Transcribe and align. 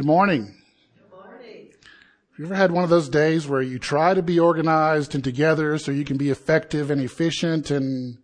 Good 0.00 0.06
morning. 0.06 0.54
Good 0.96 1.10
morning. 1.10 1.68
Have 1.72 2.38
you 2.38 2.46
ever 2.46 2.54
had 2.54 2.72
one 2.72 2.84
of 2.84 2.88
those 2.88 3.10
days 3.10 3.46
where 3.46 3.60
you 3.60 3.78
try 3.78 4.14
to 4.14 4.22
be 4.22 4.40
organized 4.40 5.14
and 5.14 5.22
together 5.22 5.76
so 5.76 5.92
you 5.92 6.06
can 6.06 6.16
be 6.16 6.30
effective 6.30 6.90
and 6.90 7.02
efficient 7.02 7.70
and 7.70 8.16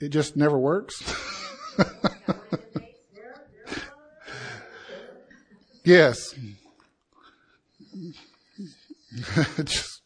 it 0.00 0.10
just 0.10 0.36
never 0.36 0.58
works? 0.58 1.02
yes. 5.82 6.34
just, 9.64 10.02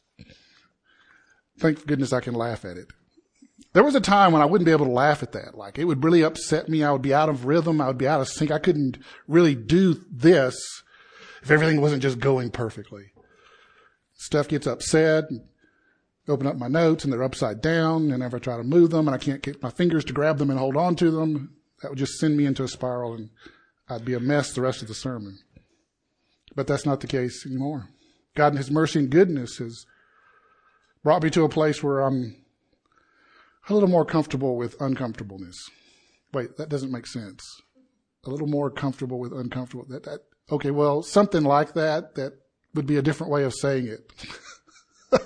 thank 1.59 1.85
goodness 1.85 2.13
I 2.13 2.21
can 2.21 2.35
laugh 2.35 2.65
at 2.65 2.77
it. 2.77 2.93
There 3.77 3.85
was 3.85 3.95
a 3.95 4.01
time 4.01 4.33
when 4.33 4.41
I 4.41 4.47
wouldn't 4.47 4.65
be 4.65 4.73
able 4.73 4.87
to 4.87 4.91
laugh 4.91 5.23
at 5.23 5.33
that. 5.33 5.55
Like 5.55 5.79
it 5.79 5.85
would 5.85 6.03
really 6.03 6.23
upset 6.23 6.67
me. 6.67 6.83
I 6.83 6.91
would 6.91 7.03
be 7.03 7.13
out 7.13 7.29
of 7.29 7.45
rhythm. 7.45 7.79
I 7.79 7.89
would 7.89 7.99
be 7.99 8.09
out 8.09 8.23
of 8.23 8.29
sync. 8.31 8.51
I 8.51 8.59
couldn't 8.59 8.97
really 9.29 9.55
do 9.55 10.03
this 10.11 10.57
if 11.43 11.51
everything 11.51 11.83
wasn't 11.83 12.01
just 12.01 12.19
going 12.19 12.51
perfectly. 12.51 13.13
Stuff 14.15 14.49
gets 14.49 14.67
upset. 14.67 15.25
Open 16.27 16.47
up 16.47 16.57
my 16.57 16.69
notes 16.69 17.05
and 17.05 17.13
they're 17.13 17.23
upside 17.23 17.61
down. 17.61 18.13
And 18.13 18.23
if 18.23 18.33
I 18.33 18.39
try 18.39 18.57
to 18.57 18.65
move 18.65 18.93
them 18.93 19.09
and 19.09 19.15
I 19.15 19.19
can't 19.19 19.43
get 19.43 19.63
my 19.63 19.69
fingers 19.69 20.07
to 20.07 20.15
grab 20.15 20.39
them 20.39 20.49
and 20.49 20.59
hold 20.59 20.79
on 20.79 20.97
to 20.97 21.11
them, 21.11 21.55
that 21.83 21.91
would 21.91 21.99
just 21.99 22.19
send 22.19 22.35
me 22.35 22.47
into 22.47 22.65
a 22.65 22.69
spiral 22.69 23.13
and 23.13 23.29
I'd 23.91 24.07
be 24.07 24.15
a 24.15 24.21
mess 24.21 24.55
the 24.55 24.63
rest 24.63 24.81
of 24.81 24.89
the 24.89 24.95
sermon. 24.95 25.41
But 26.55 26.67
that's 26.67 26.87
not 26.87 27.01
the 27.01 27.09
case 27.09 27.45
anymore. 27.45 27.91
God 28.35 28.55
in 28.55 28.57
His 28.57 28.71
mercy 28.71 29.01
and 29.01 29.11
goodness 29.11 29.59
has 29.59 29.85
brought 31.05 31.23
me 31.23 31.29
to 31.29 31.45
a 31.45 31.51
place 31.51 31.83
where 31.83 32.01
I'm 32.01 32.37
a 33.69 33.75
little 33.75 33.89
more 33.89 34.05
comfortable 34.05 34.57
with 34.57 34.81
uncomfortableness. 34.81 35.57
Wait, 36.33 36.57
that 36.57 36.69
doesn't 36.69 36.93
make 36.93 37.07
sense. 37.07 37.43
A 38.25 38.31
little 38.31 38.47
more 38.47 38.71
comfortable 38.71 39.19
with 39.19 39.33
uncomfortable. 39.33 39.87
That, 39.89 40.05
that 40.05 40.21
okay, 40.51 40.71
well, 40.71 41.03
something 41.03 41.45
like 41.45 41.75
that. 41.75 42.15
That 42.15 42.35
would 42.75 42.87
be 42.87 42.97
a 42.97 43.03
different 43.03 43.33
way 43.33 43.45
of 43.45 43.55
saying 43.55 43.87
it. 43.87 44.13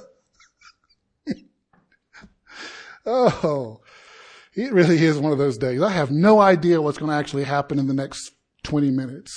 oh, 3.06 3.80
it 4.54 4.72
really 4.72 5.04
is 5.04 5.18
one 5.18 5.32
of 5.32 5.38
those 5.38 5.58
days. 5.58 5.82
I 5.82 5.90
have 5.90 6.10
no 6.10 6.40
idea 6.40 6.80
what's 6.80 6.98
going 6.98 7.10
to 7.10 7.16
actually 7.16 7.44
happen 7.44 7.78
in 7.78 7.86
the 7.86 7.94
next 7.94 8.32
20 8.64 8.90
minutes. 8.90 9.32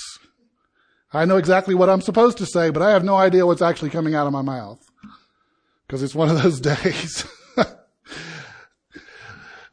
I 1.12 1.24
know 1.24 1.36
exactly 1.36 1.74
what 1.74 1.88
I'm 1.88 2.00
supposed 2.00 2.38
to 2.38 2.46
say, 2.46 2.70
but 2.70 2.82
I 2.82 2.90
have 2.90 3.04
no 3.04 3.14
idea 3.16 3.46
what's 3.46 3.62
actually 3.62 3.90
coming 3.90 4.14
out 4.14 4.26
of 4.26 4.32
my 4.32 4.42
mouth. 4.42 4.84
Because 5.86 6.02
it's 6.02 6.14
one 6.14 6.28
of 6.28 6.42
those 6.42 6.60
days. 6.62 7.24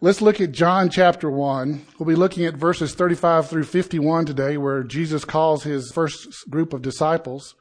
Let's 0.03 0.19
look 0.19 0.41
at 0.41 0.51
John 0.51 0.89
chapter 0.89 1.29
1. 1.29 1.85
We'll 1.99 2.07
be 2.07 2.15
looking 2.15 2.43
at 2.45 2.55
verses 2.55 2.95
35 2.95 3.47
through 3.47 3.65
51 3.65 4.25
today, 4.25 4.57
where 4.57 4.81
Jesus 4.81 5.23
calls 5.23 5.61
his 5.61 5.91
first 5.91 6.49
group 6.49 6.73
of 6.73 6.81
disciples. 6.81 7.53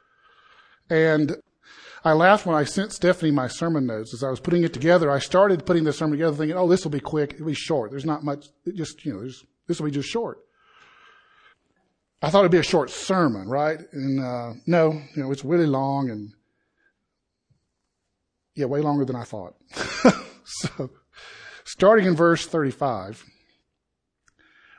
And 0.89 1.37
I 2.03 2.15
laughed 2.15 2.47
when 2.47 2.57
I 2.57 2.65
sent 2.65 2.95
Stephanie 2.95 3.31
my 3.31 3.47
sermon 3.47 3.87
notes. 3.87 4.15
As 4.15 4.25
I 4.25 4.31
was 4.31 4.41
putting 4.41 4.65
it 4.65 4.73
together, 4.73 5.11
I 5.11 5.19
started 5.19 5.67
putting 5.67 5.85
the 5.85 5.93
sermon 5.93 6.13
together 6.13 6.35
thinking, 6.35 6.57
oh, 6.57 6.67
this 6.67 6.83
will 6.83 6.91
be 6.91 6.99
quick. 6.99 7.35
It'll 7.35 7.45
be 7.45 7.53
short. 7.53 7.91
There's 7.91 8.07
not 8.07 8.25
much, 8.25 8.47
it 8.65 8.75
just, 8.75 9.05
you 9.05 9.13
know, 9.13 9.29
this 9.67 9.79
will 9.79 9.89
be 9.89 9.93
just 9.93 10.09
short. 10.09 10.39
I 12.23 12.31
thought 12.31 12.41
it'd 12.41 12.53
be 12.53 12.57
a 12.57 12.63
short 12.63 12.89
sermon, 12.89 13.51
right? 13.51 13.81
And, 13.93 14.19
uh, 14.19 14.53
no, 14.67 14.93
you 15.15 15.23
know, 15.23 15.31
it's 15.31 15.45
really 15.45 15.67
long 15.67 16.09
and, 16.09 16.33
yeah, 18.55 18.65
way 18.65 18.81
longer 18.81 19.05
than 19.05 19.17
I 19.17 19.25
thought. 19.25 19.57
so, 20.45 20.91
Starting 21.73 22.05
in 22.05 22.17
verse 22.17 22.47
35. 22.47 23.25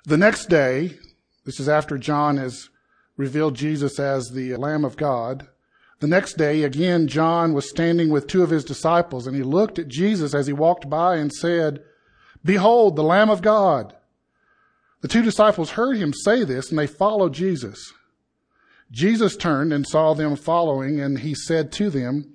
The 0.03 0.17
next 0.17 0.49
day, 0.49 0.97
this 1.45 1.57
is 1.57 1.69
after 1.69 1.97
John 1.97 2.35
has 2.35 2.67
revealed 3.15 3.55
Jesus 3.55 3.97
as 3.97 4.31
the 4.31 4.57
Lamb 4.57 4.83
of 4.83 4.97
God. 4.97 5.47
The 6.01 6.07
next 6.07 6.33
day, 6.33 6.63
again, 6.63 7.07
John 7.07 7.53
was 7.53 7.69
standing 7.69 8.09
with 8.09 8.27
two 8.27 8.43
of 8.43 8.49
his 8.49 8.65
disciples 8.65 9.25
and 9.25 9.37
he 9.37 9.41
looked 9.41 9.79
at 9.79 9.87
Jesus 9.87 10.33
as 10.33 10.47
he 10.47 10.53
walked 10.53 10.89
by 10.89 11.15
and 11.15 11.31
said, 11.31 11.81
Behold, 12.43 12.97
the 12.97 13.03
Lamb 13.03 13.29
of 13.29 13.41
God. 13.41 13.95
The 14.99 15.07
two 15.07 15.21
disciples 15.21 15.71
heard 15.71 15.95
him 15.95 16.11
say 16.11 16.43
this 16.43 16.71
and 16.71 16.77
they 16.77 16.87
followed 16.87 17.33
Jesus. 17.33 17.93
Jesus 18.91 19.37
turned 19.37 19.71
and 19.71 19.87
saw 19.87 20.13
them 20.13 20.35
following 20.35 20.99
and 20.99 21.19
he 21.19 21.35
said 21.35 21.71
to 21.71 21.89
them, 21.89 22.33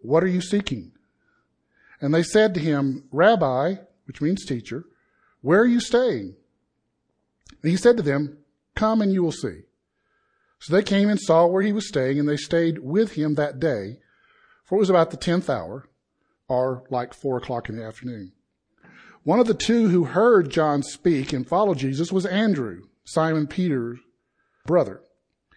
What 0.00 0.24
are 0.24 0.28
you 0.28 0.40
seeking? 0.40 0.90
And 2.00 2.14
they 2.14 2.22
said 2.22 2.54
to 2.54 2.60
him, 2.60 3.04
Rabbi, 3.10 3.76
which 4.06 4.20
means 4.20 4.44
teacher, 4.44 4.84
where 5.42 5.60
are 5.60 5.66
you 5.66 5.80
staying? 5.80 6.34
And 7.62 7.70
he 7.70 7.76
said 7.76 7.96
to 7.96 8.02
them, 8.02 8.38
Come 8.74 9.02
and 9.02 9.12
you 9.12 9.22
will 9.22 9.32
see. 9.32 9.62
So 10.60 10.74
they 10.74 10.82
came 10.82 11.08
and 11.08 11.20
saw 11.20 11.46
where 11.46 11.62
he 11.62 11.72
was 11.72 11.88
staying, 11.88 12.18
and 12.18 12.28
they 12.28 12.36
stayed 12.36 12.78
with 12.78 13.12
him 13.12 13.34
that 13.34 13.58
day, 13.58 13.98
for 14.64 14.76
it 14.76 14.78
was 14.78 14.90
about 14.90 15.10
the 15.10 15.16
tenth 15.16 15.48
hour, 15.48 15.88
or 16.48 16.84
like 16.90 17.14
four 17.14 17.38
o'clock 17.38 17.68
in 17.68 17.76
the 17.76 17.84
afternoon. 17.84 18.32
One 19.22 19.40
of 19.40 19.46
the 19.46 19.54
two 19.54 19.88
who 19.88 20.04
heard 20.04 20.50
John 20.50 20.82
speak 20.82 21.32
and 21.32 21.46
followed 21.46 21.78
Jesus 21.78 22.12
was 22.12 22.26
Andrew, 22.26 22.82
Simon 23.04 23.46
Peter's 23.46 24.00
brother. 24.66 25.02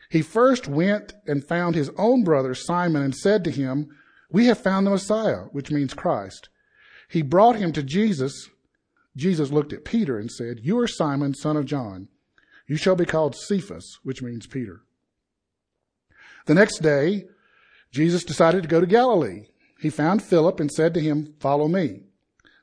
He 0.10 0.22
first 0.22 0.68
went 0.68 1.14
and 1.26 1.44
found 1.44 1.76
his 1.76 1.90
own 1.98 2.24
brother 2.24 2.54
Simon 2.54 3.02
and 3.02 3.16
said 3.16 3.44
to 3.44 3.52
him, 3.52 3.90
we 4.34 4.48
have 4.48 4.58
found 4.58 4.86
the 4.86 4.92
Messiah, 4.92 5.44
which 5.52 5.72
means 5.72 5.94
Christ. 5.94 6.50
He 7.08 7.22
brought 7.22 7.56
him 7.56 7.72
to 7.74 7.84
Jesus. 7.84 8.50
Jesus 9.16 9.52
looked 9.52 9.72
at 9.72 9.86
Peter 9.86 10.18
and 10.18 10.30
said, 10.30 10.60
You 10.64 10.80
are 10.80 10.88
Simon, 10.88 11.36
son 11.36 11.56
of 11.56 11.66
John. 11.66 12.10
You 12.68 12.76
shall 12.76 12.96
be 12.96 13.06
called 13.06 13.36
Cephas, 13.36 14.00
which 14.02 14.24
means 14.24 14.48
Peter. 14.48 14.82
The 16.48 16.56
next 16.56 16.80
day, 16.80 17.26
Jesus 17.92 18.24
decided 18.24 18.64
to 18.64 18.70
go 18.70 18.82
to 18.82 18.88
Galilee. 18.88 19.46
He 19.80 19.92
found 19.92 20.24
Philip 20.24 20.60
and 20.60 20.72
said 20.72 20.96
to 20.96 21.00
him, 21.00 21.36
Follow 21.40 21.68
me. 21.68 22.02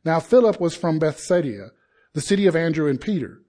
Now 0.04 0.18
Philip 0.18 0.60
was 0.60 0.74
from 0.74 0.98
Bethsaida, 0.98 1.70
the 2.14 2.20
city 2.20 2.46
of 2.46 2.56
Andrew 2.56 2.88
and 2.88 3.00
Peter. 3.00 3.42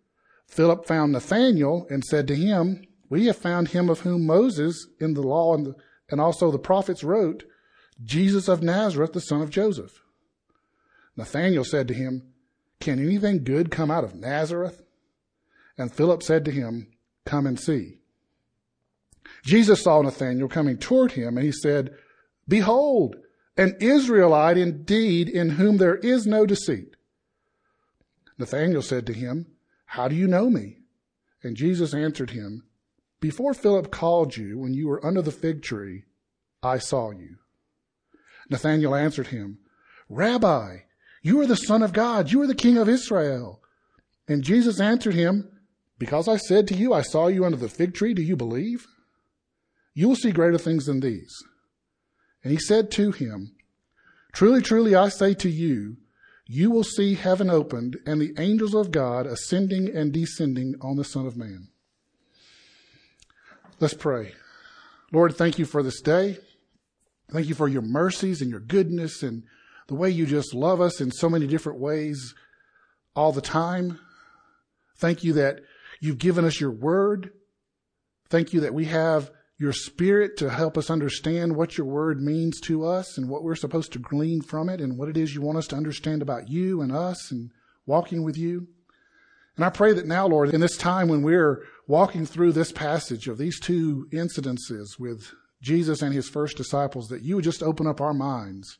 Philip 0.47 0.85
found 0.85 1.13
Nathanael 1.13 1.87
and 1.89 2.03
said 2.03 2.27
to 2.27 2.35
him, 2.35 2.83
We 3.09 3.25
have 3.25 3.37
found 3.37 3.69
him 3.69 3.89
of 3.89 4.01
whom 4.01 4.27
Moses 4.27 4.87
in 4.99 5.15
the 5.15 5.23
law 5.23 5.55
and, 5.55 5.65
the, 5.65 5.75
and 6.11 6.21
also 6.21 6.51
the 6.51 6.59
prophets 6.59 7.03
wrote, 7.03 7.45
Jesus 8.03 8.47
of 8.47 8.63
Nazareth, 8.63 9.13
the 9.13 9.21
son 9.21 9.41
of 9.41 9.49
Joseph. 9.49 10.01
Nathanael 11.15 11.63
said 11.63 11.87
to 11.87 11.93
him, 11.93 12.33
Can 12.79 12.99
anything 12.99 13.43
good 13.43 13.71
come 13.71 13.91
out 13.91 14.03
of 14.03 14.15
Nazareth? 14.15 14.81
And 15.77 15.93
Philip 15.93 16.23
said 16.23 16.45
to 16.45 16.51
him, 16.51 16.87
Come 17.25 17.45
and 17.45 17.59
see. 17.59 17.99
Jesus 19.43 19.83
saw 19.83 20.01
Nathanael 20.01 20.47
coming 20.47 20.77
toward 20.77 21.13
him, 21.13 21.37
and 21.37 21.45
he 21.45 21.51
said, 21.51 21.95
Behold, 22.47 23.15
an 23.57 23.75
Israelite 23.79 24.57
indeed, 24.57 25.29
in 25.29 25.51
whom 25.51 25.77
there 25.77 25.97
is 25.97 26.25
no 26.25 26.45
deceit. 26.45 26.95
Nathanael 28.37 28.81
said 28.81 29.05
to 29.07 29.13
him, 29.13 29.47
How 29.85 30.07
do 30.07 30.15
you 30.15 30.27
know 30.27 30.49
me? 30.49 30.79
And 31.43 31.55
Jesus 31.55 31.93
answered 31.93 32.31
him, 32.31 32.63
Before 33.19 33.53
Philip 33.53 33.91
called 33.91 34.37
you, 34.37 34.57
when 34.59 34.73
you 34.73 34.87
were 34.87 35.05
under 35.05 35.21
the 35.21 35.31
fig 35.31 35.61
tree, 35.61 36.05
I 36.63 36.77
saw 36.77 37.11
you. 37.11 37.37
Nathanael 38.51 38.93
answered 38.93 39.27
him, 39.27 39.59
Rabbi, 40.09 40.79
you 41.21 41.39
are 41.39 41.47
the 41.47 41.55
Son 41.55 41.81
of 41.81 41.93
God. 41.93 42.31
You 42.31 42.41
are 42.41 42.47
the 42.47 42.53
King 42.53 42.77
of 42.77 42.89
Israel. 42.89 43.61
And 44.27 44.43
Jesus 44.43 44.79
answered 44.79 45.13
him, 45.13 45.49
Because 45.97 46.27
I 46.27 46.37
said 46.37 46.67
to 46.67 46.75
you, 46.75 46.93
I 46.93 47.01
saw 47.01 47.27
you 47.27 47.45
under 47.45 47.57
the 47.57 47.69
fig 47.69 47.93
tree, 47.93 48.13
do 48.13 48.21
you 48.21 48.35
believe? 48.35 48.85
You 49.93 50.09
will 50.09 50.15
see 50.15 50.31
greater 50.31 50.57
things 50.57 50.85
than 50.85 50.99
these. 50.99 51.33
And 52.43 52.51
he 52.51 52.59
said 52.59 52.91
to 52.91 53.11
him, 53.11 53.55
Truly, 54.33 54.61
truly, 54.61 54.95
I 54.95 55.09
say 55.09 55.33
to 55.35 55.49
you, 55.49 55.97
you 56.45 56.71
will 56.71 56.83
see 56.83 57.15
heaven 57.15 57.49
opened 57.49 57.97
and 58.05 58.19
the 58.19 58.33
angels 58.37 58.73
of 58.73 58.91
God 58.91 59.25
ascending 59.25 59.95
and 59.95 60.11
descending 60.11 60.75
on 60.81 60.97
the 60.97 61.05
Son 61.05 61.25
of 61.25 61.37
Man. 61.37 61.69
Let's 63.79 63.93
pray. 63.93 64.33
Lord, 65.13 65.35
thank 65.35 65.59
you 65.59 65.65
for 65.65 65.83
this 65.83 66.01
day. 66.01 66.37
Thank 67.31 67.47
you 67.47 67.55
for 67.55 67.67
your 67.67 67.81
mercies 67.81 68.41
and 68.41 68.51
your 68.51 68.59
goodness 68.59 69.23
and 69.23 69.43
the 69.87 69.95
way 69.95 70.09
you 70.09 70.25
just 70.25 70.53
love 70.53 70.81
us 70.81 70.99
in 70.99 71.11
so 71.11 71.29
many 71.29 71.47
different 71.47 71.79
ways 71.79 72.33
all 73.15 73.31
the 73.31 73.41
time. 73.41 73.99
Thank 74.97 75.23
you 75.23 75.33
that 75.33 75.61
you've 75.99 76.17
given 76.17 76.45
us 76.45 76.59
your 76.59 76.71
word. 76.71 77.31
Thank 78.29 78.53
you 78.53 78.61
that 78.61 78.73
we 78.73 78.85
have 78.85 79.31
your 79.57 79.73
spirit 79.73 80.37
to 80.37 80.49
help 80.49 80.77
us 80.77 80.89
understand 80.89 81.55
what 81.55 81.77
your 81.77 81.87
word 81.87 82.21
means 82.21 82.59
to 82.61 82.85
us 82.85 83.17
and 83.17 83.29
what 83.29 83.43
we're 83.43 83.55
supposed 83.55 83.93
to 83.93 83.99
glean 83.99 84.41
from 84.41 84.69
it 84.69 84.81
and 84.81 84.97
what 84.97 85.07
it 85.07 85.17
is 85.17 85.35
you 85.35 85.41
want 85.41 85.57
us 85.57 85.67
to 85.67 85.75
understand 85.75 86.21
about 86.21 86.49
you 86.49 86.81
and 86.81 86.91
us 86.91 87.31
and 87.31 87.51
walking 87.85 88.23
with 88.23 88.37
you. 88.37 88.67
And 89.55 89.63
I 89.63 89.69
pray 89.69 89.93
that 89.93 90.07
now, 90.07 90.27
Lord, 90.27 90.53
in 90.53 90.61
this 90.61 90.77
time 90.77 91.07
when 91.07 91.21
we're 91.21 91.63
walking 91.87 92.25
through 92.25 92.53
this 92.53 92.71
passage 92.71 93.27
of 93.27 93.37
these 93.37 93.59
two 93.59 94.07
incidences 94.11 94.97
with 94.97 95.31
Jesus 95.61 96.01
and 96.01 96.13
his 96.13 96.27
first 96.27 96.57
disciples, 96.57 97.07
that 97.09 97.21
you 97.21 97.35
would 97.35 97.43
just 97.43 97.61
open 97.63 97.87
up 97.87 98.01
our 98.01 98.13
minds. 98.13 98.77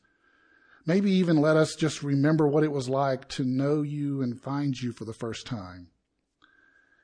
Maybe 0.84 1.12
even 1.12 1.36
let 1.36 1.56
us 1.56 1.76
just 1.76 2.02
remember 2.02 2.48
what 2.48 2.64
it 2.64 2.72
was 2.72 2.88
like 2.88 3.28
to 3.30 3.44
know 3.44 3.82
you 3.82 4.20
and 4.20 4.40
find 4.40 4.80
you 4.80 4.92
for 4.92 5.04
the 5.04 5.12
first 5.12 5.46
time. 5.46 5.88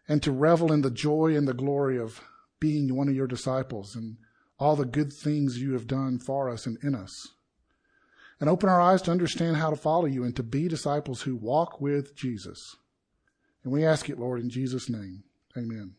And 0.09 0.23
to 0.23 0.33
revel 0.33 0.73
in 0.73 0.81
the 0.81 0.91
joy 0.91 1.37
and 1.37 1.47
the 1.47 1.55
glory 1.55 1.99
of 1.99 2.21
being 2.61 2.97
one 2.97 3.09
of 3.09 3.15
your 3.15 3.27
disciples 3.27 3.95
and 3.95 4.17
all 4.59 4.75
the 4.75 4.85
good 4.85 5.13
things 5.13 5.59
you 5.59 5.75
have 5.75 5.87
done 5.87 6.19
for 6.19 6.49
us 6.49 6.67
and 6.67 6.77
in 6.83 6.95
us. 6.95 7.13
And 8.41 8.49
open 8.49 8.69
our 8.69 8.81
eyes 8.81 9.03
to 9.03 9.11
understand 9.11 9.57
how 9.57 9.71
to 9.71 9.77
follow 9.77 10.07
you 10.07 10.25
and 10.25 10.35
to 10.37 10.43
be 10.43 10.67
disciples 10.69 11.23
who 11.23 11.37
walk 11.37 11.81
with 11.81 12.17
Jesus. 12.17 12.77
And 13.63 13.73
we 13.73 13.85
ask 13.85 14.09
it, 14.09 14.19
Lord, 14.19 14.41
in 14.41 14.49
Jesus' 14.49 14.89
name. 14.89 15.25
Amen. 15.57 15.95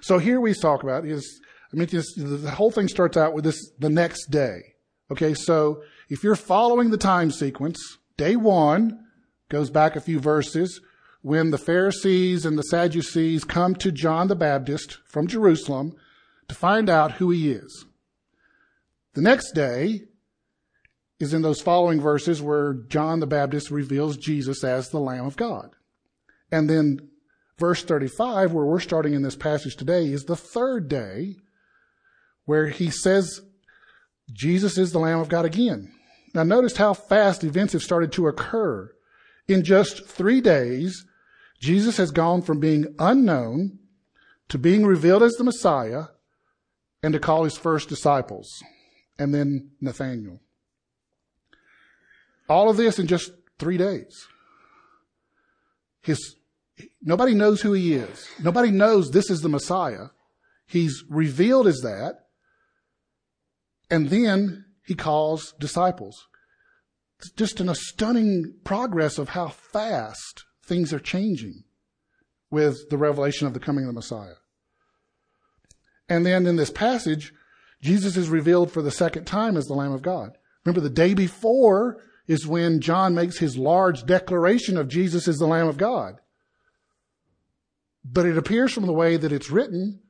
So 0.00 0.18
here 0.18 0.40
we 0.40 0.54
talk 0.54 0.82
about 0.82 1.04
is, 1.04 1.40
I 1.72 1.76
mean, 1.76 1.88
this, 1.90 2.14
the 2.14 2.50
whole 2.50 2.70
thing 2.70 2.88
starts 2.88 3.16
out 3.16 3.32
with 3.32 3.44
this, 3.44 3.70
the 3.78 3.88
next 3.88 4.26
day. 4.26 4.74
Okay, 5.10 5.34
so 5.34 5.82
if 6.08 6.22
you're 6.22 6.36
following 6.36 6.90
the 6.90 6.98
time 6.98 7.30
sequence, 7.30 7.98
day 8.16 8.36
one 8.36 9.06
goes 9.48 9.70
back 9.70 9.96
a 9.96 10.00
few 10.00 10.20
verses 10.20 10.80
when 11.22 11.50
the 11.50 11.58
Pharisees 11.58 12.44
and 12.44 12.58
the 12.58 12.62
Sadducees 12.62 13.44
come 13.44 13.74
to 13.76 13.92
John 13.92 14.28
the 14.28 14.34
Baptist 14.34 14.98
from 15.06 15.26
Jerusalem 15.26 15.94
to 16.48 16.54
find 16.54 16.90
out 16.90 17.12
who 17.12 17.30
he 17.30 17.52
is. 17.52 17.86
The 19.14 19.22
next 19.22 19.52
day 19.52 20.02
is 21.20 21.32
in 21.32 21.42
those 21.42 21.60
following 21.60 22.00
verses 22.00 22.42
where 22.42 22.74
John 22.74 23.20
the 23.20 23.26
Baptist 23.26 23.70
reveals 23.70 24.16
Jesus 24.16 24.64
as 24.64 24.88
the 24.88 24.98
Lamb 24.98 25.24
of 25.24 25.36
God. 25.36 25.70
And 26.50 26.68
then 26.68 27.08
verse 27.58 27.84
35, 27.84 28.52
where 28.52 28.64
we're 28.64 28.80
starting 28.80 29.14
in 29.14 29.22
this 29.22 29.36
passage 29.36 29.76
today, 29.76 30.06
is 30.06 30.24
the 30.24 30.36
third 30.36 30.88
day 30.88 31.36
where 32.44 32.68
he 32.68 32.90
says 32.90 33.40
Jesus 34.32 34.78
is 34.78 34.92
the 34.92 34.98
Lamb 34.98 35.20
of 35.20 35.28
God 35.28 35.44
again. 35.44 35.92
Now 36.34 36.42
notice 36.42 36.76
how 36.76 36.94
fast 36.94 37.44
events 37.44 37.72
have 37.72 37.82
started 37.82 38.12
to 38.12 38.28
occur. 38.28 38.90
In 39.48 39.64
just 39.64 40.06
three 40.06 40.40
days, 40.40 41.04
Jesus 41.60 41.96
has 41.96 42.10
gone 42.10 42.42
from 42.42 42.60
being 42.60 42.94
unknown 42.98 43.78
to 44.48 44.58
being 44.58 44.84
revealed 44.86 45.22
as 45.22 45.32
the 45.32 45.44
Messiah 45.44 46.04
and 47.02 47.12
to 47.12 47.20
call 47.20 47.44
his 47.44 47.56
first 47.56 47.88
disciples 47.88 48.62
and 49.18 49.34
then 49.34 49.70
Nathaniel. 49.80 50.40
All 52.48 52.68
of 52.68 52.76
this 52.76 52.98
in 52.98 53.06
just 53.06 53.30
three 53.58 53.76
days. 53.76 54.26
His, 56.02 56.36
nobody 57.00 57.34
knows 57.34 57.60
who 57.62 57.72
he 57.72 57.94
is. 57.94 58.28
Nobody 58.42 58.70
knows 58.70 59.10
this 59.10 59.30
is 59.30 59.40
the 59.40 59.48
Messiah. 59.48 60.08
He's 60.66 61.04
revealed 61.08 61.66
as 61.66 61.80
that. 61.80 62.21
And 63.92 64.08
then 64.08 64.64
he 64.86 64.94
calls 64.94 65.52
disciples. 65.60 66.26
It's 67.18 67.30
just 67.32 67.60
in 67.60 67.68
a 67.68 67.74
stunning 67.74 68.54
progress 68.64 69.18
of 69.18 69.28
how 69.28 69.48
fast 69.48 70.46
things 70.64 70.94
are 70.94 70.98
changing 70.98 71.64
with 72.50 72.88
the 72.88 72.96
revelation 72.96 73.46
of 73.46 73.52
the 73.52 73.60
coming 73.60 73.84
of 73.84 73.88
the 73.88 73.92
Messiah. 73.92 74.36
And 76.08 76.24
then 76.24 76.46
in 76.46 76.56
this 76.56 76.70
passage, 76.70 77.34
Jesus 77.82 78.16
is 78.16 78.30
revealed 78.30 78.72
for 78.72 78.80
the 78.80 78.90
second 78.90 79.26
time 79.26 79.58
as 79.58 79.66
the 79.66 79.74
Lamb 79.74 79.92
of 79.92 80.00
God. 80.00 80.38
Remember, 80.64 80.80
the 80.80 80.88
day 80.88 81.12
before 81.12 81.98
is 82.26 82.46
when 82.46 82.80
John 82.80 83.14
makes 83.14 83.36
his 83.36 83.58
large 83.58 84.06
declaration 84.06 84.78
of 84.78 84.88
Jesus 84.88 85.28
as 85.28 85.36
the 85.36 85.46
Lamb 85.46 85.68
of 85.68 85.76
God. 85.76 86.14
But 88.02 88.24
it 88.24 88.38
appears 88.38 88.72
from 88.72 88.86
the 88.86 88.94
way 88.94 89.18
that 89.18 89.32
it's 89.32 89.50
written 89.50 90.00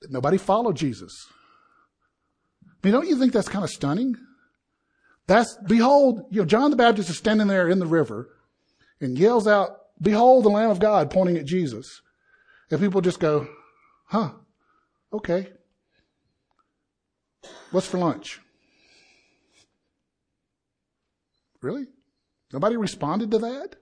that 0.00 0.10
nobody 0.10 0.36
followed 0.36 0.74
Jesus. 0.76 1.28
I 2.82 2.86
mean, 2.86 2.94
don't 2.94 3.08
you 3.08 3.18
think 3.18 3.32
that's 3.32 3.48
kind 3.48 3.64
of 3.64 3.70
stunning? 3.70 4.16
That's, 5.26 5.56
behold, 5.66 6.24
you 6.30 6.40
know, 6.40 6.46
John 6.46 6.70
the 6.70 6.76
Baptist 6.76 7.10
is 7.10 7.18
standing 7.18 7.46
there 7.46 7.68
in 7.68 7.78
the 7.78 7.86
river 7.86 8.30
and 9.00 9.18
yells 9.18 9.46
out, 9.46 9.76
behold 10.00 10.44
the 10.44 10.48
Lamb 10.48 10.70
of 10.70 10.80
God 10.80 11.10
pointing 11.10 11.36
at 11.36 11.44
Jesus. 11.44 12.00
And 12.70 12.80
people 12.80 13.00
just 13.00 13.20
go, 13.20 13.46
huh, 14.06 14.30
okay. 15.12 15.48
What's 17.70 17.86
for 17.86 17.98
lunch? 17.98 18.40
Really? 21.60 21.86
Nobody 22.52 22.76
responded 22.76 23.30
to 23.32 23.38
that? 23.38 23.76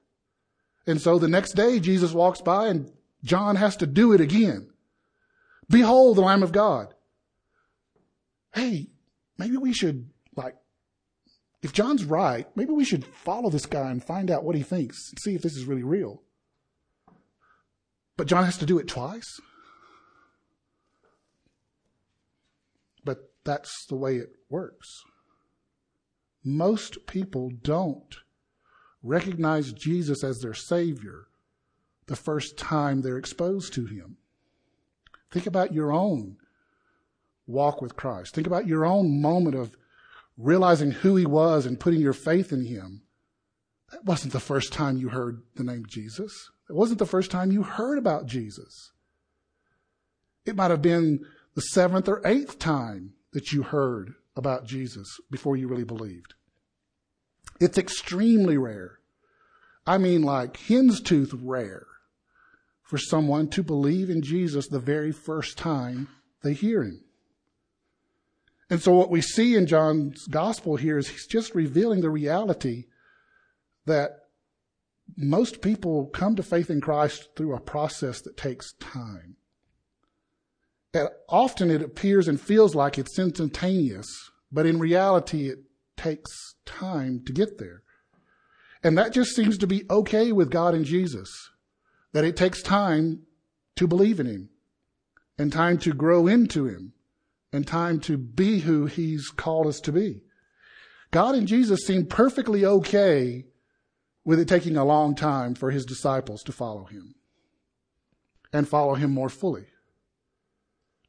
And 0.86 1.00
so 1.00 1.18
the 1.18 1.28
next 1.28 1.52
day 1.52 1.80
Jesus 1.80 2.12
walks 2.12 2.40
by 2.40 2.68
and 2.68 2.90
John 3.22 3.56
has 3.56 3.76
to 3.76 3.86
do 3.86 4.12
it 4.12 4.20
again. 4.20 4.70
Behold 5.68 6.16
the 6.16 6.22
Lamb 6.22 6.42
of 6.42 6.52
God. 6.52 6.94
Hey, 8.54 8.88
maybe 9.36 9.56
we 9.56 9.72
should 9.72 10.10
like, 10.36 10.56
if 11.62 11.72
John's 11.72 12.04
right, 12.04 12.46
maybe 12.56 12.72
we 12.72 12.84
should 12.84 13.04
follow 13.04 13.50
this 13.50 13.66
guy 13.66 13.90
and 13.90 14.02
find 14.02 14.30
out 14.30 14.44
what 14.44 14.56
he 14.56 14.62
thinks 14.62 15.12
see 15.22 15.34
if 15.34 15.42
this 15.42 15.56
is 15.56 15.64
really 15.64 15.82
real. 15.82 16.22
But 18.16 18.26
John 18.26 18.44
has 18.44 18.58
to 18.58 18.66
do 18.66 18.78
it 18.78 18.88
twice. 18.88 19.40
But 23.04 23.30
that's 23.44 23.86
the 23.86 23.96
way 23.96 24.16
it 24.16 24.30
works 24.48 25.04
most 26.48 27.06
people 27.06 27.50
don't 27.62 28.16
recognize 29.02 29.72
Jesus 29.72 30.24
as 30.24 30.38
their 30.38 30.54
Savior 30.54 31.26
the 32.06 32.16
first 32.16 32.56
time 32.56 33.02
they're 33.02 33.18
exposed 33.18 33.74
to 33.74 33.84
Him. 33.84 34.16
Think 35.30 35.46
about 35.46 35.74
your 35.74 35.92
own 35.92 36.36
walk 37.48 37.82
with 37.82 37.96
Christ. 37.96 38.34
Think 38.34 38.46
about 38.46 38.66
your 38.66 38.84
own 38.84 39.20
moment 39.20 39.56
of 39.56 39.76
realizing 40.36 40.92
who 40.92 41.16
He 41.16 41.26
was 41.26 41.66
and 41.66 41.80
putting 41.80 42.00
your 42.00 42.12
faith 42.12 42.52
in 42.52 42.64
Him. 42.64 43.02
That 43.90 44.04
wasn't 44.04 44.32
the 44.32 44.40
first 44.40 44.72
time 44.72 44.98
you 44.98 45.08
heard 45.08 45.42
the 45.56 45.64
name 45.64 45.84
Jesus. 45.86 46.50
It 46.68 46.74
wasn't 46.74 46.98
the 46.98 47.06
first 47.06 47.30
time 47.30 47.50
you 47.50 47.62
heard 47.62 47.98
about 47.98 48.26
Jesus. 48.26 48.92
It 50.44 50.56
might 50.56 50.70
have 50.70 50.82
been 50.82 51.24
the 51.54 51.62
seventh 51.62 52.08
or 52.08 52.20
eighth 52.24 52.58
time 52.58 53.14
that 53.32 53.52
you 53.52 53.62
heard 53.62 54.14
about 54.36 54.66
Jesus 54.66 55.18
before 55.30 55.56
you 55.56 55.66
really 55.66 55.84
believed. 55.84 56.34
It's 57.60 57.78
extremely 57.78 58.56
rare. 58.56 58.98
I 59.86 59.98
mean, 59.98 60.22
like 60.22 60.56
hen's 60.58 61.00
tooth 61.00 61.32
rare 61.34 61.86
for 62.82 62.98
someone 62.98 63.48
to 63.48 63.62
believe 63.62 64.08
in 64.10 64.22
Jesus 64.22 64.68
the 64.68 64.78
very 64.78 65.12
first 65.12 65.58
time 65.58 66.08
they 66.42 66.52
hear 66.52 66.82
him. 66.82 67.04
And 68.70 68.82
so 68.82 68.92
what 68.92 69.10
we 69.10 69.20
see 69.20 69.54
in 69.54 69.66
John's 69.66 70.26
gospel 70.26 70.76
here 70.76 70.98
is 70.98 71.08
he's 71.08 71.26
just 71.26 71.54
revealing 71.54 72.00
the 72.00 72.10
reality 72.10 72.84
that 73.86 74.10
most 75.16 75.62
people 75.62 76.06
come 76.06 76.36
to 76.36 76.42
faith 76.42 76.68
in 76.68 76.80
Christ 76.80 77.30
through 77.34 77.54
a 77.54 77.60
process 77.60 78.20
that 78.22 78.36
takes 78.36 78.74
time. 78.74 79.36
And 80.92 81.08
often 81.28 81.70
it 81.70 81.82
appears 81.82 82.28
and 82.28 82.40
feels 82.40 82.74
like 82.74 82.98
it's 82.98 83.18
instantaneous, 83.18 84.06
but 84.52 84.66
in 84.66 84.78
reality 84.78 85.48
it 85.48 85.60
takes 85.96 86.54
time 86.66 87.22
to 87.26 87.32
get 87.32 87.58
there. 87.58 87.82
And 88.82 88.96
that 88.96 89.12
just 89.12 89.34
seems 89.34 89.58
to 89.58 89.66
be 89.66 89.84
okay 89.90 90.30
with 90.30 90.50
God 90.50 90.74
and 90.74 90.84
Jesus, 90.84 91.30
that 92.12 92.24
it 92.24 92.36
takes 92.36 92.62
time 92.62 93.22
to 93.76 93.86
believe 93.86 94.20
in 94.20 94.26
Him, 94.26 94.50
and 95.36 95.52
time 95.52 95.78
to 95.78 95.92
grow 95.92 96.26
into 96.26 96.66
Him, 96.66 96.92
and 97.52 97.66
time 97.66 98.00
to 98.00 98.16
be 98.16 98.60
who 98.60 98.86
He's 98.86 99.28
called 99.28 99.66
us 99.66 99.80
to 99.80 99.92
be. 99.92 100.22
God 101.10 101.34
and 101.34 101.48
Jesus 101.48 101.80
seem 101.86 102.06
perfectly 102.06 102.64
okay 102.64 103.44
with 104.24 104.38
it 104.38 104.48
taking 104.48 104.76
a 104.76 104.84
long 104.84 105.14
time 105.14 105.54
for 105.54 105.70
His 105.70 105.86
disciples 105.86 106.42
to 106.42 106.52
follow 106.52 106.84
Him 106.84 107.14
and 108.52 108.68
follow 108.68 108.94
Him 108.94 109.10
more 109.10 109.28
fully. 109.30 109.66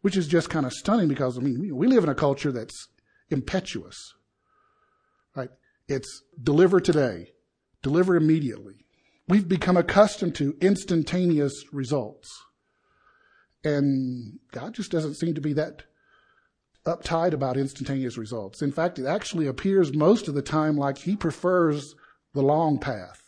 Which 0.01 0.15
is 0.15 0.27
just 0.27 0.49
kind 0.49 0.65
of 0.65 0.71
stunning 0.71 1.09
because, 1.09 1.37
I 1.37 1.41
mean, 1.41 1.75
we 1.75 1.87
live 1.87 2.03
in 2.03 2.09
a 2.09 2.15
culture 2.15 2.53
that's 2.53 2.87
impetuous. 3.29 3.97
Right? 5.35 5.49
It's 5.89 6.23
deliver 6.41 6.79
today, 6.79 7.33
deliver 7.81 8.15
immediately. 8.15 8.85
We've 9.27 9.47
become 9.47 9.75
accustomed 9.75 10.35
to 10.35 10.55
instantaneous 10.61 11.53
results. 11.73 12.29
And 13.63 14.39
God 14.51 14.73
just 14.73 14.89
doesn't 14.89 15.15
seem 15.15 15.35
to 15.35 15.41
be 15.41 15.51
that 15.53 15.83
uptight 16.89 17.33
about 17.33 17.57
instantaneous 17.57 18.17
results. 18.17 18.61
In 18.61 18.71
fact, 18.71 18.99
it 18.99 19.05
actually 19.05 19.47
appears 19.47 19.93
most 19.93 20.27
of 20.27 20.33
the 20.33 20.41
time 20.41 20.75
like 20.75 20.97
He 20.97 21.15
prefers 21.15 21.95
the 22.33 22.41
long 22.41 22.79
path, 22.79 23.21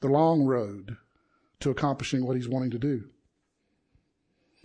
the 0.00 0.08
long 0.08 0.44
road 0.44 0.96
to 1.60 1.70
accomplishing 1.70 2.26
what 2.26 2.36
He's 2.36 2.48
wanting 2.48 2.70
to 2.70 2.78
do. 2.78 3.04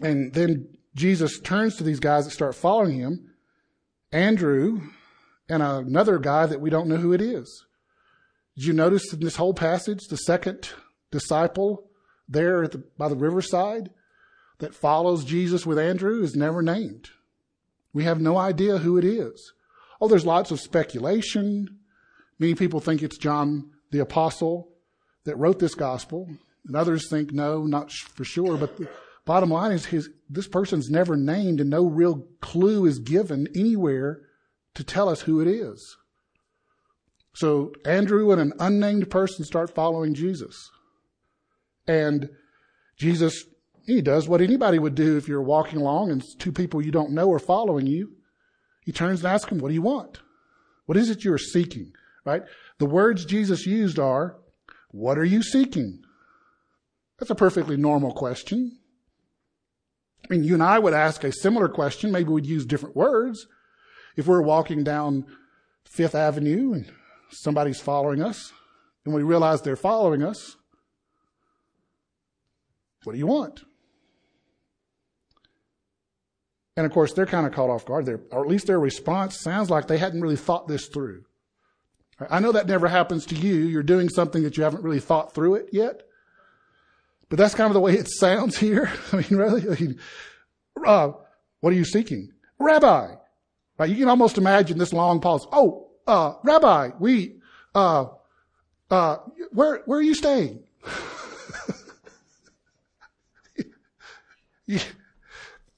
And 0.02 0.34
then 0.34 0.78
Jesus 0.96 1.40
turns 1.40 1.76
to 1.76 1.84
these 1.84 2.00
guys 2.00 2.26
that 2.26 2.32
start 2.32 2.56
following 2.56 3.00
Him. 3.00 3.32
Andrew, 4.12 4.82
and 5.50 5.62
another 5.62 6.18
guy 6.18 6.46
that 6.46 6.62
we 6.62 6.70
don't 6.70 6.88
know 6.88 6.98
who 6.98 7.14
it 7.14 7.22
is. 7.22 7.66
Did 8.56 8.66
you 8.66 8.74
notice 8.74 9.14
in 9.14 9.20
this 9.20 9.36
whole 9.36 9.54
passage, 9.54 10.08
the 10.08 10.18
second 10.18 10.70
disciple 11.12 11.88
there 12.28 12.68
the, 12.68 12.84
by 12.98 13.08
the 13.08 13.16
riverside 13.16 13.90
that 14.60 14.76
follows 14.76 15.24
Jesus 15.24 15.66
with 15.66 15.78
Andrew 15.78 16.24
is 16.24 16.36
never 16.36 16.62
named. 16.62 17.10
We 17.98 18.04
have 18.04 18.22
no 18.22 18.38
idea 18.38 18.78
who 18.78 19.00
it 19.00 19.04
is. 19.04 19.54
Oh, 20.00 20.08
there's 20.08 20.24
lots 20.24 20.52
of 20.52 20.60
speculation. 20.60 21.80
Many 22.38 22.54
people 22.54 22.80
think 22.80 23.02
it's 23.02 23.18
John 23.18 23.72
the 23.90 23.98
apostle 23.98 24.70
that 25.24 25.36
wrote 25.36 25.58
this 25.58 25.74
gospel. 25.74 26.30
And 26.68 26.76
others 26.76 27.10
think 27.10 27.32
no, 27.32 27.64
not 27.64 27.92
for 27.92 28.24
sure. 28.24 28.56
But 28.56 28.78
the, 28.78 28.88
bottom 29.26 29.50
line 29.50 29.72
is 29.72 29.88
his, 29.88 30.12
this 30.30 30.48
person's 30.48 30.92
never 30.92 31.18
named 31.18 31.60
and 31.60 31.72
no 31.72 31.88
real 31.88 32.28
clue 32.40 32.86
is 32.86 33.00
given 33.00 33.48
anywhere 33.56 34.22
to 34.76 34.84
tell 34.84 35.10
us 35.10 35.22
who 35.22 35.42
it 35.42 35.48
is. 35.48 35.98
So 37.34 37.74
Andrew 37.84 38.32
and 38.32 38.40
an 38.40 38.54
unnamed 38.60 39.10
person 39.10 39.44
start 39.44 39.74
following 39.74 40.14
Jesus. 40.14 40.70
And 41.88 42.30
Jesus, 42.96 43.44
he 43.88 44.02
does 44.02 44.28
what 44.28 44.42
anybody 44.42 44.80
would 44.80 44.96
do 44.96 45.16
if 45.16 45.30
you're 45.30 45.42
walking 45.42 45.80
along 45.80 46.12
and 46.12 46.22
two 46.40 46.52
people 46.52 46.82
you 46.82 46.92
don't 46.92 47.14
know 47.14 47.32
are 47.32 47.40
following 47.40 47.88
you. 47.88 48.12
He 48.82 48.92
turns 48.92 49.24
and 49.24 49.34
asks 49.34 49.50
them, 49.50 49.60
what 49.60 49.70
do 49.70 49.74
you 49.74 49.82
want? 49.82 50.20
What 50.86 50.98
is 50.98 51.10
it 51.10 51.24
you're 51.24 51.38
seeking? 51.38 51.94
Right? 52.26 52.44
The 52.80 52.86
words 52.86 53.24
Jesus 53.24 53.66
used 53.66 53.98
are, 53.98 54.36
what 54.92 55.18
are 55.18 55.24
you 55.24 55.42
seeking? 55.42 56.02
That's 57.18 57.32
a 57.32 57.36
perfectly 57.36 57.78
normal 57.78 58.12
question. 58.12 58.78
I 60.26 60.34
mean, 60.34 60.44
you 60.44 60.54
and 60.54 60.64
I 60.64 60.80
would 60.80 60.94
ask 60.94 61.24
a 61.24 61.32
similar 61.32 61.70
question. 61.70 62.12
Maybe 62.12 62.30
we'd 62.30 62.46
use 62.46 62.66
different 62.66 62.98
words. 62.98 63.48
If 64.18 64.28
we're 64.28 64.42
walking 64.42 64.84
down 64.84 65.26
Fifth 65.86 66.16
Avenue 66.16 66.74
and 66.74 66.92
somebody's 67.32 67.80
following 67.80 68.22
us 68.22 68.52
and 69.06 69.16
we 69.16 69.24
realize 69.24 69.62
they're 69.62 69.78
following 69.78 70.24
us, 70.24 70.58
what 73.06 73.14
do 73.14 73.20
you 73.20 73.28
want? 73.28 73.62
And 76.78 76.86
of 76.86 76.92
course, 76.92 77.12
they're 77.12 77.26
kind 77.26 77.48
of 77.48 77.54
caught 77.54 77.72
off 77.72 77.86
guard 77.86 78.06
there, 78.06 78.22
or 78.32 78.44
at 78.44 78.48
least 78.48 78.68
their 78.68 78.80
response 78.80 79.40
sounds 79.40 79.72
like 79.72 79.88
they 79.88 79.98
hadn't 79.98 80.22
really 80.22 80.36
thought 80.36 80.68
this 80.68 80.86
through. 80.86 81.26
I 82.30 82.40
know 82.40 82.52
that 82.52 82.68
never 82.68 82.88
happens 82.88 83.26
to 83.28 83.36
you. 83.36 83.56
You're 83.56 83.82
doing 83.82 84.10
something 84.10 84.44
that 84.44 84.58
you 84.58 84.64
haven't 84.64 84.84
really 84.84 85.00
thought 85.00 85.34
through 85.34 85.56
it 85.56 85.70
yet. 85.72 86.04
But 87.30 87.40
that's 87.40 87.56
kind 87.56 87.68
of 87.68 87.74
the 87.74 87.80
way 87.80 87.96
it 87.96 88.08
sounds 88.20 88.58
here. 88.58 88.92
I 89.12 89.18
mean, 89.18 89.26
really? 89.32 89.64
I 89.68 89.80
mean, 89.80 90.00
uh, 90.86 91.14
what 91.62 91.74
are 91.74 91.76
you 91.76 91.84
seeking? 91.84 92.32
Rabbi. 92.60 93.16
Right? 93.80 93.90
You 93.90 93.96
can 93.96 94.08
almost 94.08 94.38
imagine 94.38 94.78
this 94.78 94.94
long 94.94 95.20
pause. 95.20 95.48
Oh, 95.52 95.90
uh, 96.06 96.36
Rabbi, 96.44 96.92
we, 97.00 97.38
uh, 97.74 98.06
uh, 98.92 99.18
where, 99.52 99.82
where 99.86 99.98
are 99.98 100.04
you 100.04 100.14
staying? 100.14 100.64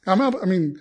I 0.08 0.46
mean, 0.46 0.79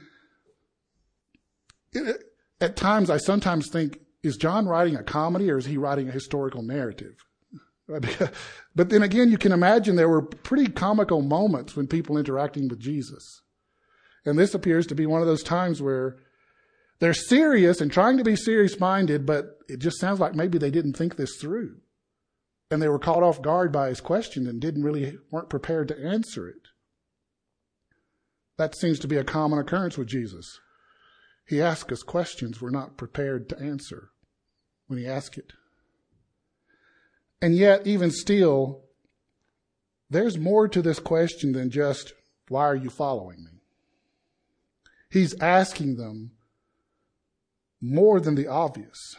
it, 1.93 2.25
at 2.61 2.77
times 2.77 3.11
I 3.11 3.19
sometimes 3.19 3.69
think, 3.71 4.01
is 4.23 4.37
John 4.37 4.67
writing 4.67 4.97
a 4.97 5.03
comedy 5.03 5.51
or 5.51 5.59
is 5.59 5.67
he 5.67 5.77
writing 5.77 6.09
a 6.09 6.13
historical 6.13 6.63
narrative? 6.63 7.15
but 7.89 8.91
then 8.91 9.03
again, 9.03 9.31
you 9.31 9.39
can 9.39 9.53
imagine 9.53 9.97
there 9.97 10.09
were 10.09 10.23
pretty 10.23 10.71
comical 10.71 11.23
moments 11.23 11.75
when 11.75 11.87
people 11.87 12.19
interacting 12.19 12.69
with 12.69 12.81
Jesus. 12.81 13.43
And 14.27 14.39
this 14.39 14.55
appears 14.55 14.87
to 14.89 14.95
be 14.95 15.07
one 15.07 15.23
of 15.23 15.27
those 15.27 15.43
times 15.43 15.81
where 15.81 16.19
they're 17.01 17.15
serious 17.15 17.81
and 17.81 17.91
trying 17.91 18.19
to 18.19 18.25
be 18.25 18.37
serious 18.37 18.79
minded, 18.79 19.25
but 19.25 19.59
it 19.69 19.79
just 19.79 20.01
sounds 20.01 20.21
like 20.21 20.35
maybe 20.35 20.59
they 20.59 20.71
didn't 20.71 20.95
think 20.95 21.17
this 21.17 21.37
through. 21.41 21.77
And 22.71 22.83
they 22.83 22.89
were 22.89 22.99
caught 22.99 23.23
off 23.23 23.41
guard 23.41 23.73
by 23.73 23.89
his 23.89 24.03
question 24.03 24.47
and 24.47 24.61
didn't 24.61 24.83
really, 24.83 25.17
weren't 25.31 25.49
prepared 25.49 25.89
to 25.89 26.05
answer 26.05 26.47
it. 26.47 26.69
That 28.59 28.77
seems 28.77 28.99
to 28.99 29.09
be 29.09 29.17
a 29.17 29.25
common 29.25 29.59
occurrence 29.59 29.97
with 29.97 30.09
Jesus. 30.09 30.59
He 31.49 31.63
asks 31.63 31.91
us 31.91 32.03
questions 32.03 32.61
we're 32.61 32.69
not 32.69 32.99
prepared 32.99 33.49
to 33.49 33.59
answer 33.59 34.11
when 34.87 34.99
he 34.99 35.07
asks 35.07 35.39
it. 35.39 35.55
And 37.41 37.57
yet, 37.57 37.87
even 37.87 38.11
still, 38.11 38.83
there's 40.11 40.37
more 40.37 40.69
to 40.69 40.83
this 40.83 40.99
question 40.99 41.53
than 41.53 41.71
just, 41.71 42.13
why 42.49 42.65
are 42.65 42.77
you 42.77 42.91
following 42.91 43.45
me? 43.45 43.63
He's 45.11 45.41
asking 45.41 45.97
them 45.97 46.33
more 47.81 48.21
than 48.21 48.35
the 48.35 48.47
obvious. 48.47 49.17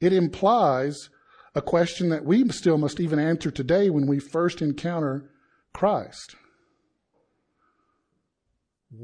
It 0.00 0.14
implies 0.14 1.10
a 1.54 1.60
question 1.60 2.08
that 2.08 2.24
we 2.24 2.48
still 2.48 2.78
must 2.78 3.00
even 3.00 3.18
answer 3.18 3.50
today 3.50 3.90
when 3.90 4.06
we 4.06 4.18
first 4.18 4.62
encounter 4.62 5.30
Christ. 5.74 6.36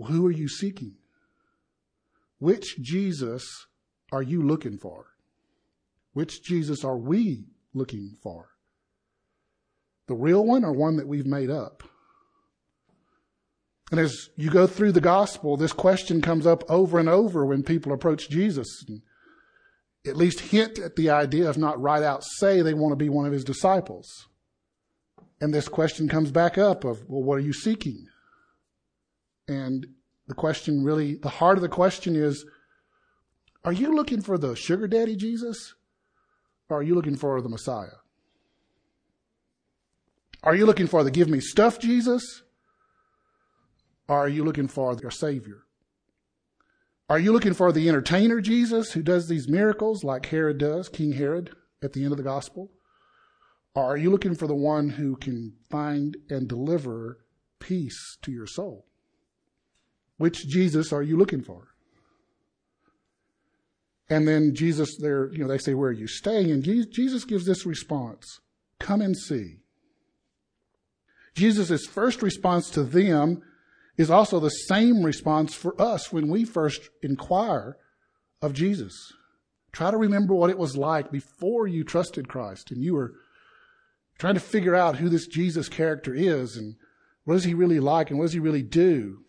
Who 0.06 0.26
are 0.26 0.32
you 0.32 0.48
seeking? 0.48 0.94
Which 2.40 2.80
Jesus 2.80 3.66
are 4.10 4.22
you 4.22 4.42
looking 4.42 4.78
for? 4.78 5.06
Which 6.12 6.42
Jesus 6.42 6.84
are 6.84 6.96
we 6.96 7.44
looking 7.72 8.16
for? 8.20 8.48
The 10.08 10.14
real 10.14 10.44
one 10.44 10.64
or 10.64 10.72
one 10.72 10.96
that 10.96 11.06
we've 11.06 11.26
made 11.26 11.50
up? 11.50 11.84
And 13.92 14.00
as 14.00 14.30
you 14.36 14.50
go 14.50 14.66
through 14.66 14.92
the 14.92 15.00
gospel, 15.00 15.56
this 15.56 15.72
question 15.72 16.20
comes 16.20 16.46
up 16.46 16.68
over 16.68 16.98
and 16.98 17.08
over 17.08 17.44
when 17.44 17.62
people 17.62 17.92
approach 17.92 18.28
Jesus 18.28 18.84
and 18.88 19.02
at 20.06 20.16
least 20.16 20.40
hint 20.40 20.78
at 20.78 20.96
the 20.96 21.10
idea, 21.10 21.50
if 21.50 21.58
not 21.58 21.80
right 21.80 22.02
out 22.02 22.24
say 22.24 22.62
they 22.62 22.74
want 22.74 22.92
to 22.92 22.96
be 22.96 23.08
one 23.08 23.26
of 23.26 23.32
his 23.32 23.44
disciples. 23.44 24.28
And 25.40 25.52
this 25.52 25.68
question 25.68 26.08
comes 26.08 26.30
back 26.30 26.56
up 26.56 26.84
of, 26.84 27.08
well, 27.08 27.22
what 27.22 27.34
are 27.34 27.40
you 27.40 27.52
seeking? 27.52 28.06
And 29.46 29.86
the 30.30 30.34
question 30.34 30.84
really, 30.84 31.16
the 31.16 31.28
heart 31.28 31.58
of 31.58 31.62
the 31.62 31.68
question 31.68 32.14
is, 32.14 32.44
are 33.64 33.72
you 33.72 33.94
looking 33.94 34.22
for 34.22 34.38
the 34.38 34.54
sugar 34.54 34.86
daddy 34.86 35.16
Jesus? 35.16 35.74
Or 36.68 36.78
are 36.78 36.82
you 36.82 36.94
looking 36.94 37.16
for 37.16 37.40
the 37.42 37.48
Messiah? 37.48 37.98
Are 40.42 40.54
you 40.54 40.64
looking 40.64 40.86
for 40.86 41.04
the 41.04 41.10
give 41.10 41.28
me 41.28 41.40
stuff 41.40 41.78
Jesus? 41.78 42.42
Or 44.08 44.18
are 44.18 44.28
you 44.28 44.44
looking 44.44 44.68
for 44.68 44.96
your 45.02 45.10
Savior? 45.10 45.64
Are 47.08 47.18
you 47.18 47.32
looking 47.32 47.54
for 47.54 47.72
the 47.72 47.88
entertainer 47.88 48.40
Jesus 48.40 48.92
who 48.92 49.02
does 49.02 49.28
these 49.28 49.48
miracles 49.48 50.04
like 50.04 50.26
Herod 50.26 50.58
does, 50.58 50.88
King 50.88 51.12
Herod, 51.12 51.50
at 51.82 51.92
the 51.92 52.04
end 52.04 52.12
of 52.12 52.18
the 52.18 52.24
gospel? 52.24 52.70
Or 53.74 53.84
are 53.84 53.96
you 53.96 54.10
looking 54.10 54.36
for 54.36 54.46
the 54.46 54.54
one 54.54 54.90
who 54.90 55.16
can 55.16 55.54
find 55.68 56.16
and 56.28 56.48
deliver 56.48 57.18
peace 57.58 58.16
to 58.22 58.30
your 58.30 58.46
soul? 58.46 58.86
Which 60.20 60.46
Jesus 60.46 60.92
are 60.92 61.02
you 61.02 61.16
looking 61.16 61.40
for? 61.40 61.68
And 64.10 64.28
then 64.28 64.54
Jesus, 64.54 64.98
there, 64.98 65.32
you 65.32 65.38
know, 65.38 65.48
they 65.48 65.56
say, 65.56 65.72
where 65.72 65.88
are 65.88 65.92
you 65.92 66.06
staying? 66.06 66.50
And 66.50 66.62
Jesus 66.62 67.24
gives 67.24 67.46
this 67.46 67.64
response, 67.64 68.40
come 68.78 69.00
and 69.00 69.16
see. 69.16 69.60
Jesus' 71.34 71.86
first 71.86 72.20
response 72.20 72.68
to 72.72 72.82
them 72.82 73.40
is 73.96 74.10
also 74.10 74.38
the 74.38 74.50
same 74.50 75.02
response 75.02 75.54
for 75.54 75.80
us 75.80 76.12
when 76.12 76.28
we 76.28 76.44
first 76.44 76.90
inquire 77.02 77.78
of 78.42 78.52
Jesus. 78.52 79.14
Try 79.72 79.90
to 79.90 79.96
remember 79.96 80.34
what 80.34 80.50
it 80.50 80.58
was 80.58 80.76
like 80.76 81.10
before 81.10 81.66
you 81.66 81.82
trusted 81.82 82.28
Christ 82.28 82.70
and 82.70 82.82
you 82.82 82.92
were 82.92 83.14
trying 84.18 84.34
to 84.34 84.40
figure 84.40 84.76
out 84.76 84.96
who 84.96 85.08
this 85.08 85.26
Jesus 85.26 85.70
character 85.70 86.12
is 86.14 86.58
and 86.58 86.74
what 87.24 87.36
is 87.36 87.44
he 87.44 87.54
really 87.54 87.80
like 87.80 88.10
and 88.10 88.18
what 88.18 88.26
does 88.26 88.34
he 88.34 88.38
really 88.38 88.62
do. 88.62 89.20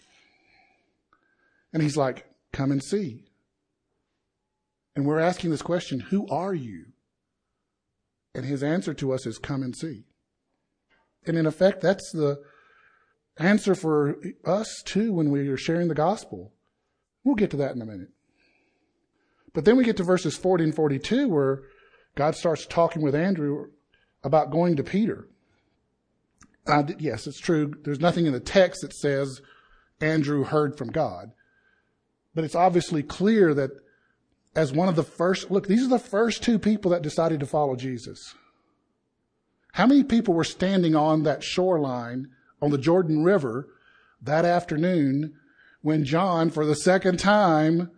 And 1.74 1.82
he's 1.82 1.98
like, 1.98 2.26
come 2.52 2.72
and 2.72 2.84
see. 2.84 3.26
And 4.96 5.06
we're 5.06 5.20
asking 5.20 5.52
this 5.52 5.62
question, 5.62 6.00
who 6.00 6.28
are 6.28 6.54
you? 6.54 6.86
And 8.34 8.46
his 8.46 8.64
answer 8.64 8.94
to 8.96 9.14
us 9.14 9.26
is, 9.26 9.38
come 9.38 9.64
and 9.64 9.76
see. 9.76 10.06
And 11.26 11.38
in 11.38 11.46
effect, 11.46 11.82
that's 11.82 12.12
the 12.12 12.42
answer 13.38 13.76
for 13.76 14.18
us 14.46 14.82
too 14.86 15.14
when 15.14 15.32
we 15.32 15.48
are 15.48 15.58
sharing 15.58 15.88
the 15.88 15.96
gospel. 15.96 16.54
We'll 17.24 17.36
get 17.36 17.52
to 17.52 17.58
that 17.58 17.76
in 17.76 17.82
a 17.82 17.86
minute. 17.86 18.10
But 19.54 19.66
then 19.66 19.78
we 19.78 19.84
get 19.84 19.98
to 19.98 20.04
verses 20.04 20.38
40 20.38 20.66
and 20.66 20.76
42 20.76 21.28
where 21.28 21.64
God 22.16 22.36
starts 22.36 22.66
talking 22.66 23.02
with 23.02 23.16
Andrew 23.16 23.68
about 24.24 24.52
going 24.52 24.76
to 24.78 24.84
Peter. 24.84 25.28
Uh, 26.68 26.84
yes, 27.00 27.28
it's 27.28 27.40
true. 27.40 27.74
There's 27.84 28.00
nothing 28.00 28.26
in 28.26 28.34
the 28.34 28.40
text 28.40 28.82
that 28.82 28.94
says 28.94 29.42
Andrew 30.00 30.44
heard 30.44 30.78
from 30.78 30.92
God. 30.92 31.32
But 32.34 32.44
it's 32.44 32.56
obviously 32.56 33.04
clear 33.04 33.54
that 33.54 33.72
as 34.56 34.72
one 34.74 34.90
of 34.90 34.96
the 34.96 35.04
first, 35.04 35.52
look, 35.52 35.68
these 35.68 35.84
are 35.84 35.90
the 35.90 36.00
first 36.00 36.44
two 36.44 36.60
people 36.60 36.92
that 36.92 37.02
decided 37.02 37.40
to 37.40 37.46
follow 37.46 37.76
Jesus. 37.76 38.36
How 39.74 39.88
many 39.88 40.04
people 40.04 40.34
were 40.34 40.44
standing 40.44 40.96
on 40.96 41.24
that 41.24 41.44
shoreline 41.44 42.28
on 42.62 42.72
the 42.72 42.78
Jordan 42.78 43.24
River 43.24 43.70
that 44.22 44.46
afternoon 44.46 45.34
when 45.82 46.04
John, 46.04 46.50
for 46.50 46.66
the 46.66 46.76
second 46.76 47.18
time, 47.20 47.90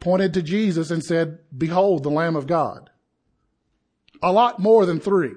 pointed 0.00 0.32
to 0.34 0.42
Jesus 0.42 0.90
and 0.90 1.04
said, 1.04 1.38
Behold 1.56 2.02
the 2.02 2.10
Lamb 2.10 2.36
of 2.36 2.46
God? 2.46 2.90
A 4.22 4.32
lot 4.32 4.60
more 4.60 4.86
than 4.86 5.00
three. 5.00 5.32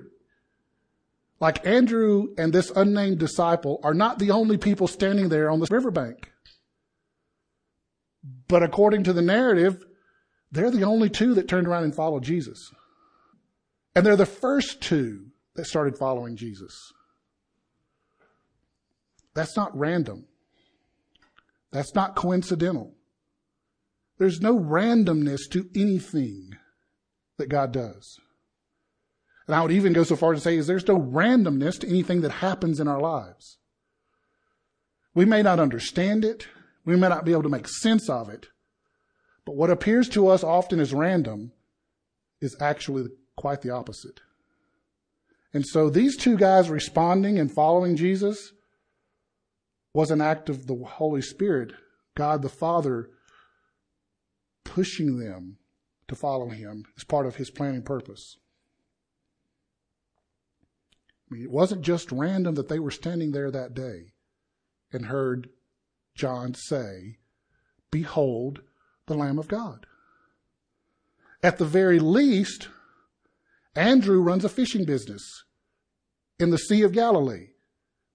Like 1.40 1.66
Andrew 1.66 2.28
and 2.38 2.54
this 2.54 2.72
unnamed 2.76 3.18
disciple 3.18 3.80
are 3.84 3.94
not 3.94 4.20
the 4.20 4.32
only 4.32 4.58
people 4.58 4.88
standing 4.88 5.30
there 5.30 5.50
on 5.50 5.60
the 5.60 5.68
riverbank. 5.70 6.32
But 8.48 8.64
according 8.64 9.04
to 9.06 9.14
the 9.14 9.22
narrative, 9.22 9.86
they're 10.52 10.72
the 10.72 10.84
only 10.84 11.10
two 11.10 11.34
that 11.36 11.48
turned 11.48 11.68
around 11.68 11.84
and 11.84 11.96
followed 11.96 12.24
Jesus. 12.24 12.72
And 13.96 14.06
they're 14.06 14.16
the 14.16 14.26
first 14.26 14.82
two 14.82 15.28
that 15.56 15.66
started 15.66 15.98
following 15.98 16.36
Jesus. 16.36 16.94
That's 19.34 19.56
not 19.56 19.78
random. 19.78 20.26
That's 21.72 21.94
not 21.94 22.16
coincidental. 22.16 22.94
There's 24.18 24.42
no 24.42 24.58
randomness 24.58 25.50
to 25.52 25.70
anything 25.76 26.58
that 27.38 27.48
God 27.48 27.72
does. 27.72 28.20
And 29.48 29.56
I 29.56 29.62
would 29.62 29.72
even 29.72 29.94
go 29.94 30.04
so 30.04 30.16
far 30.16 30.34
to 30.34 30.40
say 30.40 30.58
is 30.58 30.68
there's 30.68 30.88
no 30.88 31.00
randomness 31.00 31.80
to 31.80 31.90
anything 31.90 32.22
that 32.22 32.32
happens 32.32 32.80
in 32.80 32.88
our 32.88 33.00
lives. 33.00 33.58
We 35.16 35.26
may 35.26 35.42
not 35.42 35.60
understand 35.60 36.24
it. 36.24 36.48
We 36.90 36.98
may 36.98 37.10
not 37.10 37.26
be 37.26 37.32
able 37.32 37.44
to 37.44 37.50
make 37.50 37.68
sense 37.68 38.10
of 38.10 38.30
it. 38.30 38.48
But 39.46 39.56
what 39.56 39.70
appears 39.70 40.10
to 40.10 40.28
us 40.28 40.44
often 40.44 40.80
as 40.80 40.94
random 40.94 41.52
is 42.42 42.56
actually 42.60 43.08
quite 43.36 43.62
the 43.62 43.70
opposite. 43.72 44.22
And 45.54 45.66
so 45.66 45.90
these 45.90 46.16
two 46.16 46.38
guys 46.38 46.70
responding 46.70 47.40
and 47.40 47.52
following 47.52 47.96
Jesus 47.96 48.54
was 49.94 50.12
an 50.12 50.22
act 50.22 50.50
of 50.50 50.68
the 50.68 50.76
Holy 50.76 51.22
Spirit, 51.22 51.74
God 52.16 52.42
the 52.42 52.50
Father 52.50 53.10
pushing 54.64 55.18
them 55.20 55.58
to 56.08 56.16
follow 56.16 56.50
him 56.50 56.86
as 56.96 57.04
part 57.04 57.26
of 57.26 57.38
his 57.38 57.50
planning 57.50 57.82
purpose. 57.82 58.38
I 61.30 61.36
mean, 61.36 61.44
it 61.44 61.52
wasn't 61.52 61.82
just 61.82 62.12
random 62.12 62.56
that 62.56 62.70
they 62.70 62.80
were 62.80 62.92
standing 62.92 63.32
there 63.32 63.52
that 63.52 63.74
day 63.74 64.14
and 64.92 65.06
heard 65.06 65.50
John 66.20 66.54
say, 66.54 67.18
Behold 67.92 68.60
the 69.08 69.14
Lamb 69.14 69.40
of 69.40 69.48
God. 69.48 69.86
At 71.42 71.58
the 71.58 71.66
very 71.66 71.98
least, 71.98 72.68
Andrew 73.74 74.22
runs 74.22 74.44
a 74.44 74.50
fishing 74.50 74.84
business 74.84 75.46
in 76.38 76.50
the 76.50 76.58
Sea 76.58 76.82
of 76.82 76.92
Galilee, 76.92 77.52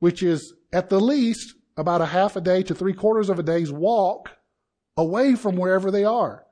which 0.01 0.23
is 0.23 0.53
at 0.71 0.91
the 0.91 1.01
least 1.01 1.55
about 1.79 2.03
a 2.03 2.07
half 2.07 2.37
a 2.37 2.43
day 2.43 2.63
to 2.65 2.75
three 2.75 2.93
quarters 2.93 3.31
of 3.31 3.39
a 3.39 3.43
day's 3.43 3.73
walk 3.73 4.33
away 4.99 5.35
from 5.35 5.57
wherever 5.57 5.91
they 5.91 6.05
are. 6.05 6.45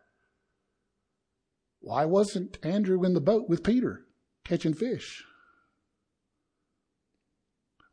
Why 1.80 2.06
wasn't 2.06 2.58
Andrew 2.62 3.04
in 3.04 3.12
the 3.12 3.20
boat 3.20 3.50
with 3.50 3.62
Peter 3.62 4.06
catching 4.42 4.72
fish? 4.72 5.22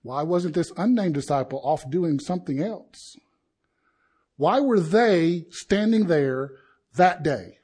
Why 0.01 0.24
wasn't 0.24 0.56
this 0.56 0.72
unnamed 0.78 1.16
disciple 1.16 1.60
off 1.62 1.89
doing 1.89 2.20
something 2.20 2.63
else? 2.63 3.18
Why 4.39 4.62
were 4.62 4.79
they 4.79 5.48
standing 5.50 6.08
there 6.08 6.51
that 6.96 7.24
day? 7.24 7.58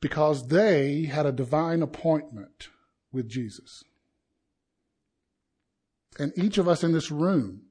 Because 0.00 0.48
they 0.48 1.02
had 1.02 1.26
a 1.26 1.30
divine 1.30 1.82
appointment 1.82 2.68
with 3.12 3.28
Jesus. 3.28 3.84
And 6.18 6.32
each 6.36 6.56
of 6.56 6.68
us 6.68 6.82
in 6.82 6.92
this 6.92 7.10
room 7.10 7.64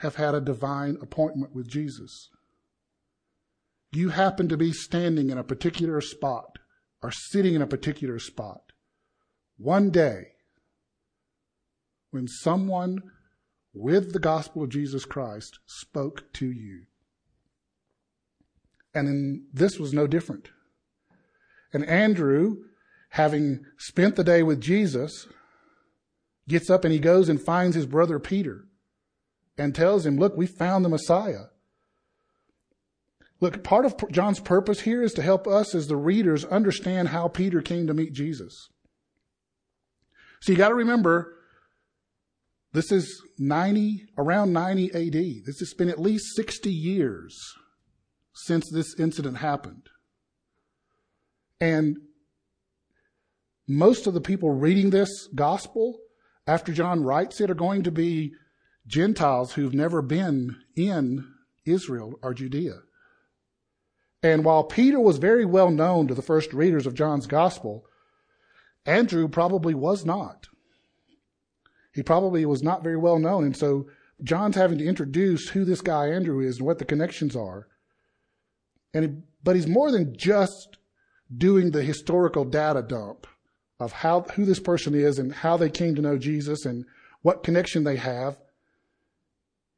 have 0.00 0.16
had 0.16 0.34
a 0.34 0.40
divine 0.42 0.98
appointment 1.00 1.54
with 1.54 1.66
Jesus. 1.66 2.28
You 3.90 4.10
happen 4.10 4.50
to 4.50 4.58
be 4.58 4.72
standing 4.72 5.30
in 5.30 5.38
a 5.38 5.42
particular 5.42 6.02
spot 6.02 6.58
or 7.02 7.10
sitting 7.10 7.54
in 7.54 7.62
a 7.62 7.66
particular 7.66 8.18
spot 8.18 8.60
one 9.56 9.88
day 9.88 10.32
when 12.10 12.28
someone 12.28 13.00
with 13.72 14.12
the 14.12 14.18
gospel 14.18 14.62
of 14.62 14.70
Jesus 14.70 15.04
Christ 15.04 15.58
spoke 15.66 16.32
to 16.34 16.50
you. 16.50 16.82
And 18.94 19.42
this 19.52 19.78
was 19.78 19.92
no 19.92 20.06
different. 20.06 20.50
And 21.72 21.84
Andrew, 21.86 22.64
having 23.10 23.64
spent 23.78 24.16
the 24.16 24.24
day 24.24 24.42
with 24.42 24.60
Jesus, 24.60 25.28
gets 26.48 26.68
up 26.68 26.84
and 26.84 26.92
he 26.92 26.98
goes 26.98 27.28
and 27.28 27.40
finds 27.40 27.76
his 27.76 27.86
brother 27.86 28.18
Peter 28.18 28.64
and 29.56 29.74
tells 29.74 30.04
him, 30.04 30.16
Look, 30.16 30.36
we 30.36 30.46
found 30.46 30.84
the 30.84 30.88
Messiah. 30.88 31.46
Look, 33.40 33.62
part 33.62 33.86
of 33.86 33.94
John's 34.10 34.40
purpose 34.40 34.80
here 34.80 35.02
is 35.02 35.14
to 35.14 35.22
help 35.22 35.46
us 35.46 35.74
as 35.74 35.86
the 35.86 35.96
readers 35.96 36.44
understand 36.44 37.08
how 37.08 37.28
Peter 37.28 37.62
came 37.62 37.86
to 37.86 37.94
meet 37.94 38.12
Jesus. 38.12 38.68
So 40.40 40.52
you 40.52 40.58
got 40.58 40.68
to 40.68 40.74
remember, 40.74 41.34
this 42.72 42.92
is 42.92 43.22
90, 43.38 44.06
around 44.16 44.52
90 44.52 44.92
AD. 44.94 45.44
This 45.44 45.58
has 45.58 45.74
been 45.74 45.88
at 45.88 46.00
least 46.00 46.36
60 46.36 46.70
years 46.70 47.36
since 48.32 48.70
this 48.70 48.94
incident 48.98 49.38
happened. 49.38 49.88
And 51.60 51.96
most 53.68 54.06
of 54.06 54.14
the 54.14 54.20
people 54.20 54.50
reading 54.50 54.90
this 54.90 55.28
gospel 55.34 55.98
after 56.46 56.72
John 56.72 57.04
writes 57.04 57.40
it 57.40 57.50
are 57.50 57.54
going 57.54 57.82
to 57.84 57.90
be 57.90 58.32
Gentiles 58.86 59.52
who've 59.52 59.74
never 59.74 60.02
been 60.02 60.56
in 60.76 61.26
Israel 61.64 62.14
or 62.22 62.34
Judea. 62.34 62.80
And 64.22 64.44
while 64.44 64.64
Peter 64.64 65.00
was 65.00 65.18
very 65.18 65.44
well 65.44 65.70
known 65.70 66.08
to 66.08 66.14
the 66.14 66.22
first 66.22 66.52
readers 66.52 66.86
of 66.86 66.94
John's 66.94 67.26
gospel, 67.26 67.84
Andrew 68.84 69.28
probably 69.28 69.74
was 69.74 70.04
not. 70.04 70.48
He 71.92 72.02
probably 72.02 72.44
was 72.46 72.62
not 72.62 72.82
very 72.82 72.96
well 72.96 73.18
known. 73.18 73.44
And 73.44 73.56
so 73.56 73.86
John's 74.22 74.56
having 74.56 74.78
to 74.78 74.86
introduce 74.86 75.48
who 75.48 75.64
this 75.64 75.80
guy 75.80 76.08
Andrew 76.08 76.40
is 76.40 76.58
and 76.58 76.66
what 76.66 76.78
the 76.78 76.84
connections 76.84 77.34
are. 77.34 77.66
And 78.92 79.22
but 79.42 79.56
he's 79.56 79.66
more 79.66 79.90
than 79.90 80.16
just 80.16 80.76
doing 81.34 81.70
the 81.70 81.82
historical 81.82 82.44
data 82.44 82.82
dump 82.82 83.26
of 83.78 83.92
how 83.92 84.22
who 84.34 84.44
this 84.44 84.60
person 84.60 84.94
is 84.94 85.18
and 85.18 85.32
how 85.32 85.56
they 85.56 85.70
came 85.70 85.94
to 85.94 86.02
know 86.02 86.18
Jesus 86.18 86.66
and 86.66 86.84
what 87.22 87.42
connection 87.42 87.84
they 87.84 87.96
have. 87.96 88.38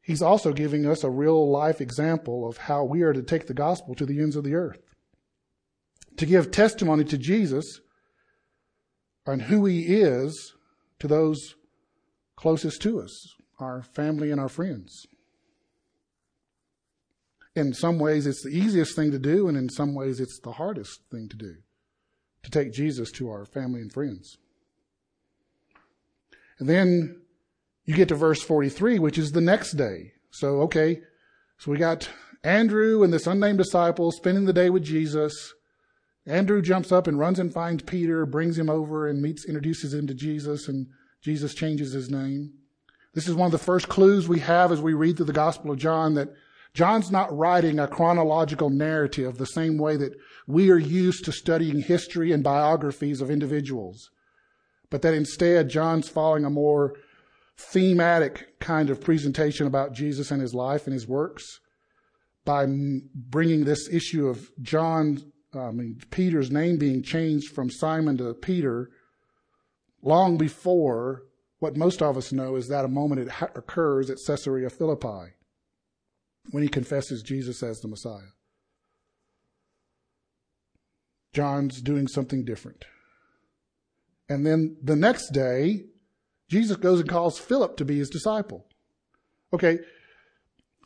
He's 0.00 0.22
also 0.22 0.52
giving 0.52 0.84
us 0.84 1.04
a 1.04 1.10
real 1.10 1.48
life 1.48 1.80
example 1.80 2.48
of 2.48 2.56
how 2.56 2.82
we 2.84 3.02
are 3.02 3.12
to 3.12 3.22
take 3.22 3.46
the 3.46 3.54
gospel 3.54 3.94
to 3.94 4.06
the 4.06 4.20
ends 4.20 4.34
of 4.34 4.42
the 4.42 4.54
earth. 4.54 4.80
To 6.16 6.26
give 6.26 6.50
testimony 6.50 7.04
to 7.04 7.16
Jesus 7.16 7.80
and 9.24 9.42
who 9.42 9.64
he 9.64 9.82
is 9.94 10.54
to 10.98 11.06
those 11.06 11.54
closest 12.36 12.82
to 12.82 13.00
us, 13.00 13.34
our 13.58 13.82
family 13.82 14.30
and 14.30 14.40
our 14.40 14.48
friends. 14.48 15.06
In 17.54 17.74
some 17.74 17.98
ways, 17.98 18.26
it's 18.26 18.42
the 18.42 18.50
easiest 18.50 18.96
thing 18.96 19.10
to 19.10 19.18
do, 19.18 19.46
and 19.48 19.56
in 19.56 19.68
some 19.68 19.94
ways, 19.94 20.20
it's 20.20 20.40
the 20.40 20.52
hardest 20.52 21.00
thing 21.10 21.28
to 21.28 21.36
do 21.36 21.56
to 22.42 22.50
take 22.50 22.72
Jesus 22.72 23.10
to 23.12 23.30
our 23.30 23.44
family 23.44 23.80
and 23.80 23.92
friends. 23.92 24.36
And 26.58 26.68
then 26.68 27.20
you 27.84 27.94
get 27.94 28.08
to 28.08 28.14
verse 28.14 28.42
43, 28.42 28.98
which 28.98 29.18
is 29.18 29.32
the 29.32 29.40
next 29.40 29.72
day. 29.72 30.12
So, 30.30 30.60
okay, 30.62 31.00
so 31.58 31.70
we 31.70 31.78
got 31.78 32.08
Andrew 32.42 33.02
and 33.02 33.12
this 33.12 33.26
unnamed 33.26 33.58
disciple 33.58 34.10
spending 34.12 34.44
the 34.44 34.52
day 34.52 34.70
with 34.70 34.82
Jesus. 34.82 35.54
Andrew 36.26 36.62
jumps 36.62 36.92
up 36.92 37.06
and 37.06 37.18
runs 37.18 37.38
and 37.38 37.52
finds 37.52 37.82
Peter, 37.82 38.24
brings 38.26 38.58
him 38.58 38.70
over 38.70 39.08
and 39.08 39.20
meets, 39.20 39.44
introduces 39.44 39.92
him 39.92 40.06
to 40.06 40.14
Jesus, 40.14 40.68
and 40.68 40.86
Jesus 41.22 41.54
changes 41.54 41.92
his 41.92 42.10
name. 42.10 42.52
This 43.14 43.28
is 43.28 43.34
one 43.34 43.46
of 43.46 43.52
the 43.52 43.58
first 43.58 43.88
clues 43.88 44.28
we 44.28 44.40
have 44.40 44.72
as 44.72 44.80
we 44.80 44.94
read 44.94 45.16
through 45.16 45.26
the 45.26 45.32
Gospel 45.32 45.70
of 45.70 45.78
John 45.78 46.14
that 46.14 46.30
John's 46.74 47.10
not 47.10 47.36
writing 47.36 47.78
a 47.78 47.86
chronological 47.86 48.70
narrative 48.70 49.36
the 49.36 49.46
same 49.46 49.78
way 49.78 49.96
that 49.96 50.14
we 50.46 50.70
are 50.70 50.78
used 50.78 51.24
to 51.26 51.32
studying 51.32 51.82
history 51.82 52.32
and 52.32 52.42
biographies 52.42 53.20
of 53.20 53.30
individuals, 53.30 54.10
but 54.90 55.02
that 55.02 55.14
instead 55.14 55.68
John's 55.68 56.08
following 56.08 56.44
a 56.44 56.50
more 56.50 56.94
thematic 57.58 58.58
kind 58.58 58.88
of 58.88 59.00
presentation 59.00 59.66
about 59.66 59.92
Jesus 59.92 60.30
and 60.30 60.40
his 60.40 60.54
life 60.54 60.86
and 60.86 60.94
his 60.94 61.06
works 61.06 61.60
by 62.44 62.66
bringing 63.14 63.64
this 63.64 63.88
issue 63.90 64.26
of 64.26 64.50
John, 64.60 65.22
I 65.54 65.70
mean, 65.70 66.00
Peter's 66.10 66.50
name 66.50 66.78
being 66.78 67.02
changed 67.02 67.54
from 67.54 67.70
Simon 67.70 68.16
to 68.16 68.34
Peter 68.34 68.90
long 70.02 70.36
before 70.36 71.22
what 71.60 71.76
most 71.76 72.02
of 72.02 72.16
us 72.16 72.32
know 72.32 72.56
is 72.56 72.68
that 72.68 72.84
a 72.84 72.88
moment 72.88 73.20
it 73.20 73.28
ha- 73.28 73.48
occurs 73.54 74.10
at 74.10 74.18
Caesarea 74.26 74.68
Philippi 74.68 75.34
when 76.50 76.62
he 76.62 76.68
confesses 76.68 77.22
Jesus 77.22 77.62
as 77.62 77.78
the 77.80 77.88
Messiah. 77.88 78.32
John's 81.32 81.80
doing 81.80 82.08
something 82.08 82.44
different. 82.44 82.84
And 84.28 84.44
then 84.44 84.76
the 84.82 84.96
next 84.96 85.30
day, 85.30 85.84
Jesus 86.50 86.76
goes 86.76 87.00
and 87.00 87.08
calls 87.08 87.38
Philip 87.38 87.76
to 87.76 87.84
be 87.84 87.98
his 87.98 88.10
disciple. 88.10 88.66
Okay, 89.54 89.78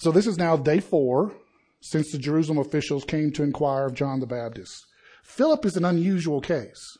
so 0.00 0.10
this 0.10 0.26
is 0.26 0.36
now 0.36 0.56
day 0.56 0.80
four 0.80 1.32
since 1.80 2.12
the 2.12 2.18
Jerusalem 2.18 2.58
officials 2.58 3.04
came 3.04 3.32
to 3.32 3.42
inquire 3.42 3.86
of 3.86 3.94
John 3.94 4.20
the 4.20 4.26
Baptist. 4.26 4.86
Philip 5.24 5.64
is 5.64 5.76
an 5.76 5.84
unusual 5.84 6.40
case. 6.40 6.96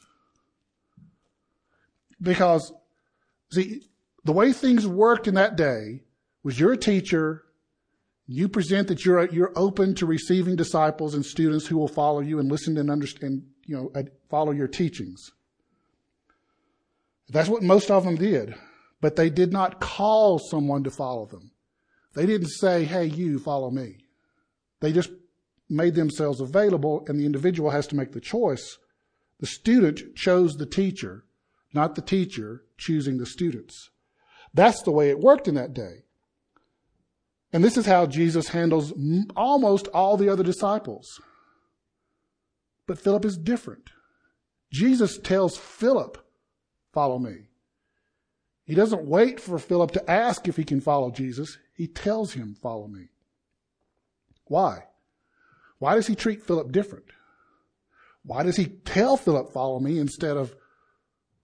Because, 2.20 2.72
see, 3.52 3.82
the 4.24 4.32
way 4.32 4.52
things 4.52 4.86
worked 4.86 5.28
in 5.28 5.34
that 5.34 5.56
day 5.56 6.02
was 6.42 6.58
you're 6.58 6.72
a 6.72 6.78
teacher, 6.78 7.44
you 8.26 8.48
present 8.48 8.88
that 8.88 9.04
you're, 9.04 9.28
you're 9.30 9.52
open 9.56 9.94
to 9.96 10.06
receiving 10.06 10.56
disciples 10.56 11.14
and 11.14 11.24
students 11.24 11.66
who 11.66 11.76
will 11.76 11.88
follow 11.88 12.20
you 12.20 12.38
and 12.38 12.50
listen 12.50 12.76
and 12.78 12.90
understand, 12.90 13.44
you 13.64 13.76
know, 13.76 14.04
follow 14.30 14.52
your 14.52 14.68
teachings. 14.68 15.30
That's 17.28 17.48
what 17.48 17.62
most 17.62 17.90
of 17.90 18.04
them 18.04 18.16
did. 18.16 18.54
But 19.00 19.16
they 19.16 19.30
did 19.30 19.52
not 19.52 19.80
call 19.80 20.38
someone 20.38 20.84
to 20.84 20.90
follow 20.90 21.26
them. 21.26 21.50
They 22.14 22.24
didn't 22.24 22.48
say, 22.48 22.84
hey, 22.84 23.04
you 23.04 23.38
follow 23.38 23.70
me. 23.70 23.98
They 24.80 24.90
just 24.90 25.10
made 25.68 25.94
themselves 25.94 26.40
available, 26.40 27.04
and 27.06 27.20
the 27.20 27.26
individual 27.26 27.70
has 27.70 27.86
to 27.88 27.96
make 27.96 28.12
the 28.12 28.20
choice. 28.20 28.78
The 29.38 29.46
student 29.46 30.14
chose 30.14 30.54
the 30.54 30.64
teacher, 30.64 31.24
not 31.76 31.94
the 31.94 32.02
teacher 32.02 32.64
choosing 32.76 33.18
the 33.18 33.26
students. 33.26 33.90
That's 34.52 34.82
the 34.82 34.90
way 34.90 35.10
it 35.10 35.20
worked 35.20 35.46
in 35.46 35.54
that 35.54 35.74
day. 35.74 36.06
And 37.52 37.62
this 37.62 37.76
is 37.76 37.86
how 37.86 38.06
Jesus 38.06 38.48
handles 38.48 38.92
almost 39.36 39.86
all 39.88 40.16
the 40.16 40.28
other 40.28 40.42
disciples. 40.42 41.20
But 42.86 42.98
Philip 42.98 43.24
is 43.24 43.36
different. 43.36 43.90
Jesus 44.72 45.18
tells 45.18 45.56
Philip, 45.56 46.18
Follow 46.92 47.18
me. 47.18 47.48
He 48.64 48.74
doesn't 48.74 49.06
wait 49.06 49.38
for 49.38 49.58
Philip 49.58 49.92
to 49.92 50.10
ask 50.10 50.48
if 50.48 50.56
he 50.56 50.64
can 50.64 50.80
follow 50.80 51.10
Jesus. 51.10 51.58
He 51.74 51.86
tells 51.86 52.32
him, 52.32 52.56
Follow 52.60 52.88
me. 52.88 53.10
Why? 54.46 54.84
Why 55.78 55.94
does 55.94 56.06
he 56.06 56.14
treat 56.14 56.42
Philip 56.42 56.72
different? 56.72 57.04
Why 58.24 58.42
does 58.42 58.56
he 58.56 58.66
tell 58.66 59.16
Philip, 59.16 59.52
Follow 59.52 59.78
me, 59.78 59.98
instead 59.98 60.36
of 60.36 60.56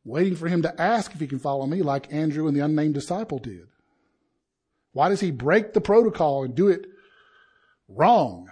waiting 0.05 0.37
for 0.37 0.49
him 0.49 0.63
to 0.63 0.81
ask 0.81 1.15
if 1.15 1.21
he 1.21 1.27
can 1.27 1.39
follow 1.39 1.67
me 1.67 1.83
like 1.83 2.13
Andrew 2.13 2.47
and 2.47 2.57
the 2.57 2.65
unnamed 2.65 2.95
disciple 2.95 3.39
did? 3.39 3.67
Why 4.93 5.09
does 5.09 5.21
he 5.21 5.31
break 5.31 5.73
the 5.73 5.81
protocol 5.81 6.45
and 6.45 6.55
do 6.55 6.69
it 6.69 6.87
wrong? 7.89 8.51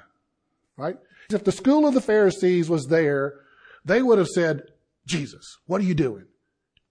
Right? 0.77 0.97
If 1.31 1.45
the 1.45 1.53
school 1.53 1.87
of 1.87 1.95
the 1.95 2.01
Pharisees 2.01 2.69
was 2.69 2.87
there, 2.87 3.35
they 3.85 4.03
would 4.03 4.19
have 4.19 4.29
said, 4.29 4.63
Jesus, 5.07 5.59
what 5.67 5.81
are 5.81 5.85
you 5.85 5.95
doing? 5.95 6.27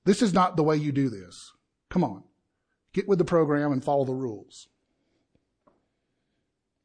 This 0.06 0.22
is 0.22 0.34
not 0.34 0.56
the 0.56 0.64
way 0.64 0.76
you 0.76 0.92
do 0.92 1.10
this. 1.10 1.52
Come 1.90 2.04
on. 2.04 2.24
Get 2.94 3.08
with 3.08 3.20
the 3.20 3.26
program 3.26 3.72
and 3.72 3.84
follow 3.84 4.06
the 4.06 4.14
rules. 4.14 4.68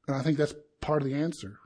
And 0.07 0.17
I 0.17 0.23
think 0.23 0.37
that's 0.37 0.55
part 0.81 1.03
of 1.03 1.09
the 1.09 1.15
answer. 1.15 1.59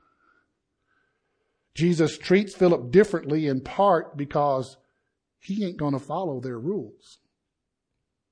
Jesus 1.75 2.17
treats 2.17 2.55
Philip 2.55 2.91
differently 2.91 3.47
in 3.47 3.61
part 3.61 4.17
because 4.17 4.77
he 5.39 5.65
ain't 5.65 5.77
going 5.77 5.93
to 5.93 5.99
follow 5.99 6.39
their 6.39 6.59
rules. 6.59 7.19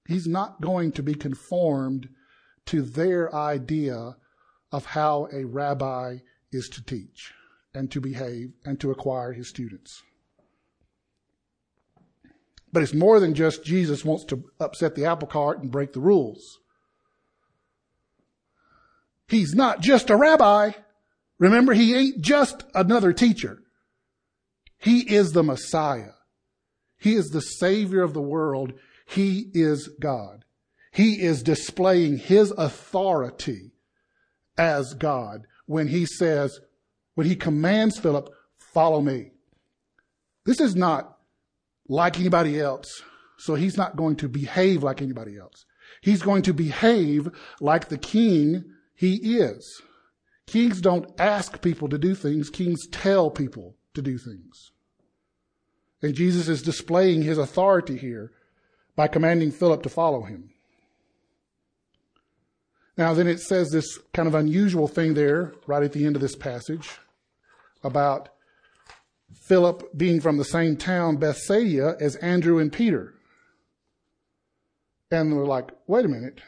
He's 0.07 0.27
not 0.27 0.61
going 0.61 0.91
to 0.93 1.03
be 1.03 1.15
conformed 1.15 2.09
to 2.67 2.81
their 2.81 3.33
idea 3.33 4.15
of 4.71 4.85
how 4.85 5.27
a 5.31 5.45
rabbi 5.45 6.17
is 6.51 6.69
to 6.69 6.83
teach 6.83 7.33
and 7.73 7.91
to 7.91 8.01
behave 8.01 8.51
and 8.65 8.79
to 8.79 8.91
acquire 8.91 9.33
his 9.33 9.49
students. 9.49 10.03
But 12.71 12.83
it's 12.83 12.93
more 12.93 13.19
than 13.19 13.33
just 13.33 13.63
Jesus 13.63 14.03
wants 14.03 14.25
to 14.25 14.43
upset 14.59 14.95
the 14.95 15.05
apple 15.05 15.27
cart 15.27 15.61
and 15.61 15.71
break 15.71 15.93
the 15.93 15.99
rules. 15.99 16.59
He's 19.27 19.53
not 19.53 19.81
just 19.81 20.09
a 20.09 20.15
rabbi. 20.15 20.71
Remember, 21.39 21.73
he 21.73 21.95
ain't 21.95 22.21
just 22.21 22.63
another 22.73 23.13
teacher. 23.13 23.59
He 24.77 24.99
is 25.01 25.31
the 25.31 25.43
Messiah. 25.43 26.11
He 26.97 27.13
is 27.13 27.29
the 27.29 27.41
Savior 27.41 28.01
of 28.01 28.13
the 28.13 28.21
world. 28.21 28.73
He 29.05 29.49
is 29.53 29.89
God. 29.99 30.43
He 30.91 31.21
is 31.21 31.43
displaying 31.43 32.17
his 32.17 32.51
authority 32.51 33.71
as 34.57 34.93
God 34.95 35.45
when 35.65 35.87
he 35.87 36.05
says, 36.05 36.59
when 37.13 37.27
he 37.27 37.35
commands 37.35 37.99
Philip, 37.99 38.33
follow 38.57 39.01
me. 39.01 39.31
This 40.45 40.59
is 40.59 40.75
not 40.75 41.17
like 41.87 42.19
anybody 42.19 42.59
else, 42.59 43.03
so 43.37 43.55
he's 43.55 43.77
not 43.77 43.95
going 43.95 44.15
to 44.17 44.29
behave 44.29 44.83
like 44.83 45.01
anybody 45.01 45.37
else. 45.37 45.65
He's 46.01 46.21
going 46.21 46.41
to 46.43 46.53
behave 46.53 47.29
like 47.59 47.89
the 47.89 47.97
king 47.97 48.65
he 48.95 49.15
is. 49.37 49.81
Kings 50.47 50.81
don't 50.81 51.11
ask 51.19 51.61
people 51.61 51.89
to 51.89 51.97
do 51.97 52.15
things, 52.15 52.49
kings 52.49 52.87
tell 52.87 53.29
people 53.29 53.75
to 53.93 54.01
do 54.01 54.17
things. 54.17 54.71
And 56.01 56.13
Jesus 56.13 56.47
is 56.47 56.61
displaying 56.61 57.23
his 57.23 57.37
authority 57.37 57.97
here 57.97 58.31
by 58.95 59.07
commanding 59.07 59.51
Philip 59.51 59.83
to 59.83 59.89
follow 59.89 60.23
him. 60.23 60.51
Now, 62.97 63.13
then 63.13 63.27
it 63.27 63.39
says 63.39 63.69
this 63.69 63.99
kind 64.13 64.27
of 64.27 64.35
unusual 64.35 64.87
thing 64.87 65.13
there, 65.13 65.53
right 65.67 65.83
at 65.83 65.93
the 65.93 66.05
end 66.05 66.15
of 66.15 66.21
this 66.21 66.35
passage, 66.35 66.89
about 67.83 68.29
Philip 69.47 69.95
being 69.95 70.19
from 70.19 70.37
the 70.37 70.43
same 70.43 70.77
town, 70.77 71.17
Bethsaida, 71.17 71.95
as 71.99 72.15
Andrew 72.17 72.57
and 72.57 72.73
Peter. 72.73 73.13
And 75.11 75.35
we're 75.35 75.45
like, 75.45 75.71
wait 75.85 76.05
a 76.05 76.09
minute. 76.09 76.41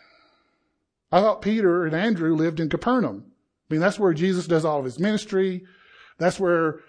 I 1.12 1.22
thought 1.22 1.42
Peter 1.42 1.86
and 1.86 1.96
Andrew 1.96 2.36
lived 2.36 2.60
in 2.60 2.70
Capernaum. 2.70 3.26
I 3.70 3.74
mean, 3.74 3.82
that's 3.82 4.00
where 4.00 4.14
Jesus 4.14 4.48
does 4.48 4.66
all 4.66 4.80
of 4.80 4.86
his 4.86 5.00
ministry. 5.00 5.66
That's 6.18 6.40
where 6.40 6.80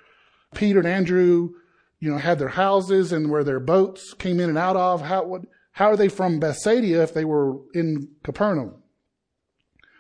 Peter 0.55 0.79
and 0.79 0.89
Andrew, 0.89 1.51
you 2.01 2.11
know, 2.11 2.19
had 2.19 2.39
their 2.39 2.49
houses 2.49 3.13
and 3.13 3.31
where 3.31 3.45
their 3.45 3.61
boats 3.61 4.15
came 4.15 4.41
in 4.41 4.49
and 4.49 4.59
out 4.59 4.77
of. 4.77 5.03
How, 5.03 5.25
what, 5.25 5.43
how 5.73 5.91
are 5.91 5.97
they 5.97 6.09
from 6.09 6.41
Bethsaida 6.41 7.03
if 7.03 7.15
they 7.15 7.25
were 7.25 7.59
in 7.75 8.09
Capernaum? 8.23 8.83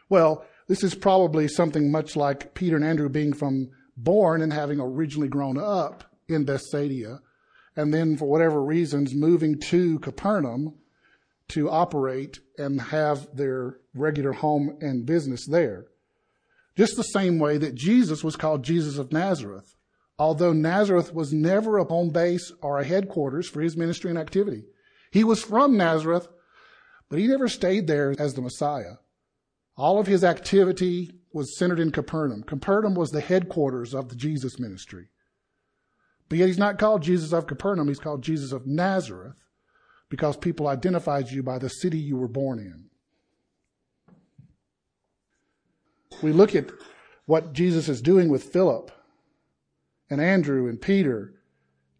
Well, 0.08 0.44
this 0.66 0.82
is 0.82 0.94
probably 0.94 1.46
something 1.46 1.90
much 1.90 2.16
like 2.16 2.54
Peter 2.54 2.76
and 2.76 2.84
Andrew 2.84 3.08
being 3.08 3.32
from 3.32 3.70
born 3.96 4.40
and 4.40 4.52
having 4.52 4.80
originally 4.80 5.28
grown 5.28 5.58
up 5.58 6.04
in 6.28 6.44
Bethsaida, 6.44 7.20
and 7.76 7.92
then 7.92 8.16
for 8.16 8.26
whatever 8.26 8.62
reasons 8.62 9.14
moving 9.14 9.58
to 9.58 9.98
Capernaum 9.98 10.74
to 11.48 11.68
operate 11.68 12.38
and 12.56 12.80
have 12.80 13.26
their 13.34 13.78
regular 13.94 14.32
home 14.32 14.76
and 14.80 15.04
business 15.04 15.46
there. 15.46 15.86
Just 16.76 16.96
the 16.96 17.02
same 17.02 17.38
way 17.38 17.58
that 17.58 17.74
Jesus 17.74 18.22
was 18.22 18.36
called 18.36 18.62
Jesus 18.62 18.96
of 18.96 19.12
Nazareth, 19.12 19.74
although 20.20 20.52
Nazareth 20.52 21.14
was 21.14 21.32
never 21.32 21.78
a 21.78 21.84
home 21.84 22.10
base 22.10 22.52
or 22.60 22.78
a 22.78 22.84
headquarters 22.84 23.48
for 23.48 23.62
his 23.62 23.74
ministry 23.74 24.10
and 24.10 24.18
activity. 24.18 24.64
He 25.10 25.24
was 25.24 25.42
from 25.42 25.78
Nazareth, 25.78 26.28
but 27.08 27.18
he 27.18 27.26
never 27.26 27.48
stayed 27.48 27.86
there 27.86 28.14
as 28.18 28.34
the 28.34 28.42
Messiah. 28.42 28.96
All 29.78 29.98
of 29.98 30.06
his 30.06 30.22
activity 30.22 31.10
was 31.32 31.56
centered 31.56 31.80
in 31.80 31.90
Capernaum. 31.90 32.42
Capernaum 32.42 32.94
was 32.94 33.12
the 33.12 33.22
headquarters 33.22 33.94
of 33.94 34.10
the 34.10 34.14
Jesus 34.14 34.60
ministry. 34.60 35.08
But 36.28 36.36
yet 36.36 36.48
he's 36.48 36.58
not 36.58 36.78
called 36.78 37.02
Jesus 37.02 37.32
of 37.32 37.46
Capernaum, 37.46 37.88
he's 37.88 37.98
called 37.98 38.22
Jesus 38.22 38.52
of 38.52 38.66
Nazareth 38.66 39.42
because 40.10 40.36
people 40.36 40.68
identified 40.68 41.30
you 41.30 41.42
by 41.42 41.58
the 41.58 41.70
city 41.70 41.98
you 41.98 42.18
were 42.18 42.28
born 42.28 42.58
in. 42.58 42.90
We 46.22 46.32
look 46.32 46.54
at 46.54 46.70
what 47.24 47.54
Jesus 47.54 47.88
is 47.88 48.02
doing 48.02 48.28
with 48.28 48.44
Philip 48.44 48.92
and 50.10 50.20
Andrew 50.20 50.68
and 50.68 50.80
Peter 50.80 51.32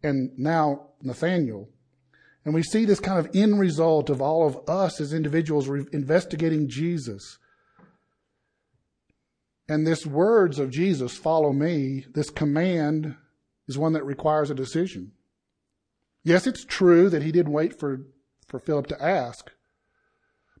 and 0.03 0.37
now 0.37 0.89
Nathaniel. 1.01 1.69
And 2.43 2.53
we 2.53 2.63
see 2.63 2.85
this 2.85 2.99
kind 2.99 3.19
of 3.19 3.35
end 3.35 3.59
result 3.59 4.09
of 4.09 4.21
all 4.21 4.45
of 4.45 4.69
us 4.69 4.99
as 4.99 5.13
individuals 5.13 5.69
investigating 5.91 6.67
Jesus 6.67 7.37
and 9.71 9.87
this 9.87 10.05
words 10.05 10.59
of 10.59 10.69
Jesus, 10.69 11.15
follow 11.15 11.53
me, 11.53 12.05
this 12.13 12.29
command 12.29 13.15
is 13.69 13.77
one 13.77 13.93
that 13.93 14.03
requires 14.03 14.49
a 14.49 14.53
decision. 14.53 15.13
Yes, 16.25 16.45
it's 16.45 16.65
true 16.65 17.09
that 17.09 17.23
he 17.23 17.31
didn't 17.31 17.53
wait 17.53 17.79
for, 17.79 18.01
for 18.47 18.59
Philip 18.59 18.87
to 18.87 19.01
ask. 19.01 19.49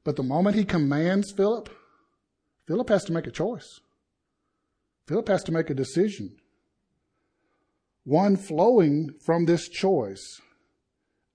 But 0.05 0.15
the 0.15 0.23
moment 0.23 0.55
he 0.55 0.63
commands 0.63 1.33
Philip, 1.33 1.69
Philip 2.67 2.87
has 2.87 3.03
to 3.03 3.11
make 3.11 3.27
a 3.27 3.31
choice. 3.31 3.81
Philip 5.09 5.27
has 5.27 5.43
to 5.43 5.51
make 5.51 5.69
a 5.69 5.75
decision. 5.75 6.37
One 8.03 8.35
flowing 8.35 9.11
from 9.23 9.45
this 9.45 9.69
choice 9.69 10.41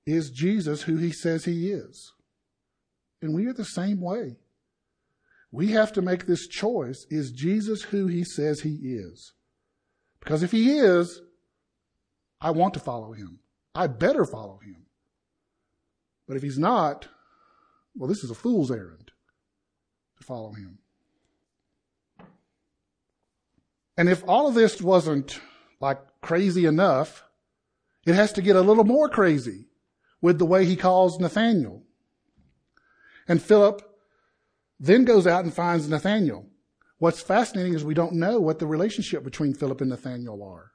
is 0.05 0.31
Jesus 0.31 0.83
who 0.83 0.97
he 0.97 1.13
says 1.13 1.45
he 1.45 1.71
is. 1.71 2.13
And 3.23 3.35
we 3.35 3.47
are 3.47 3.53
the 3.53 3.65
same 3.65 4.01
way. 4.01 4.37
We 5.51 5.69
have 5.69 5.93
to 5.93 6.03
make 6.03 6.27
this 6.27 6.47
choice. 6.47 7.07
Is 7.09 7.31
Jesus 7.31 7.83
who 7.83 8.07
he 8.07 8.25
says 8.25 8.61
he 8.61 8.75
is? 8.75 9.33
Because 10.21 10.43
if 10.43 10.51
he 10.51 10.79
is, 10.79 11.21
I 12.41 12.51
want 12.51 12.75
to 12.75 12.81
follow 12.81 13.13
him. 13.13 13.39
I 13.75 13.87
better 13.87 14.25
follow 14.25 14.59
him. 14.65 14.87
But 16.27 16.37
if 16.37 16.43
he's 16.43 16.59
not, 16.59 17.09
well, 17.95 18.09
this 18.09 18.25
is 18.25 18.31
a 18.31 18.35
fool's 18.35 18.71
errand 18.71 19.13
to 20.19 20.25
follow 20.25 20.53
him. 20.53 20.79
And 23.97 24.09
if 24.09 24.23
all 24.29 24.49
of 24.49 24.55
this 24.55 24.83
wasn't 24.83 25.41
like 25.81 25.99
crazy 26.27 26.67
enough, 26.67 27.25
it 28.05 28.17
has 28.17 28.33
to 28.33 28.43
get 28.43 28.57
a 28.57 28.61
little 28.61 28.85
more 28.85 29.09
crazy 29.09 29.69
with 30.21 30.39
the 30.39 30.45
way 30.45 30.65
he 30.65 30.75
calls 30.75 31.21
Nathaniel. 31.21 31.85
And 33.29 33.41
Philip 33.41 33.81
then 34.81 35.05
goes 35.05 35.27
out 35.27 35.45
and 35.45 35.55
finds 35.55 35.89
Nathaniel. 35.89 36.47
What's 36.99 37.23
fascinating 37.23 37.75
is 37.75 37.85
we 37.85 37.95
don't 37.95 38.15
know 38.15 38.41
what 38.41 38.59
the 38.59 38.67
relationship 38.67 39.23
between 39.23 39.55
Philip 39.55 39.81
and 39.81 39.91
Nathaniel 39.91 40.43
are. 40.43 40.73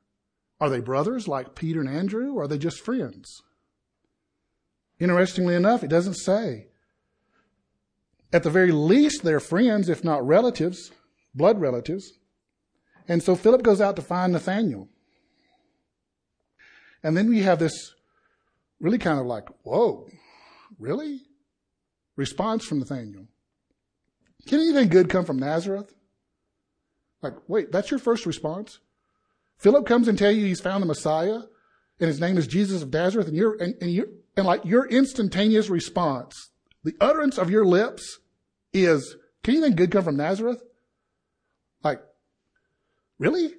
Are 0.62 0.70
they 0.70 0.80
brothers 0.80 1.28
like 1.28 1.56
Peter 1.56 1.82
and 1.82 1.90
Andrew, 1.90 2.34
or 2.34 2.44
are 2.44 2.48
they 2.48 2.58
just 2.58 2.80
friends? 2.80 3.42
Interestingly 5.00 5.56
enough, 5.56 5.84
it 5.84 5.90
doesn't 5.90 6.14
say. 6.14 6.68
At 8.32 8.44
the 8.44 8.50
very 8.50 8.72
least, 8.72 9.24
they're 9.24 9.42
friends, 9.42 9.90
if 9.90 10.04
not 10.04 10.26
relatives, 10.26 10.92
blood 11.36 11.60
relatives. 11.60 12.14
And 13.06 13.22
so 13.22 13.36
Philip 13.36 13.64
goes 13.64 13.82
out 13.82 13.98
to 13.98 14.02
find 14.02 14.32
Nathaniel. 14.32 14.88
And 17.04 17.18
then 17.18 17.30
we 17.30 17.42
have 17.42 17.60
this 17.60 17.94
really 18.80 18.98
kind 18.98 19.20
of 19.20 19.26
like, 19.26 19.48
whoa, 19.64 20.08
really? 20.80 21.22
Response 22.16 22.66
from 22.66 22.80
Nathaniel. 22.80 23.28
Can 24.48 24.60
anything 24.60 24.90
good 24.90 25.10
come 25.10 25.26
from 25.26 25.38
Nazareth? 25.38 25.94
Like, 27.22 27.34
wait, 27.48 27.72
that's 27.72 27.92
your 27.92 28.00
first 28.00 28.26
response? 28.26 28.80
Philip 29.58 29.86
comes 29.86 30.08
and 30.08 30.18
tell 30.18 30.32
you 30.32 30.46
he's 30.46 30.60
found 30.60 30.82
the 30.82 30.88
Messiah 30.88 31.42
and 32.00 32.08
his 32.08 32.20
name 32.20 32.38
is 32.38 32.48
Jesus 32.48 32.82
of 32.82 32.92
Nazareth 32.92 33.28
and 33.28 33.38
you're, 33.38 33.56
and, 33.62 33.76
and 33.80 33.92
you 33.92 34.22
and 34.36 34.46
like 34.46 34.66
your 34.66 34.88
instantaneous 34.88 35.70
response, 35.70 36.50
the 36.84 36.96
utterance 37.00 37.38
of 37.38 37.50
your 37.50 37.66
lips 37.66 38.20
is, 38.74 39.18
can 39.44 39.56
anything 39.56 39.76
good 39.76 39.92
come 39.92 40.04
from 40.04 40.18
Nazareth? 40.18 40.64
Like, 41.84 42.02
really? 43.20 43.54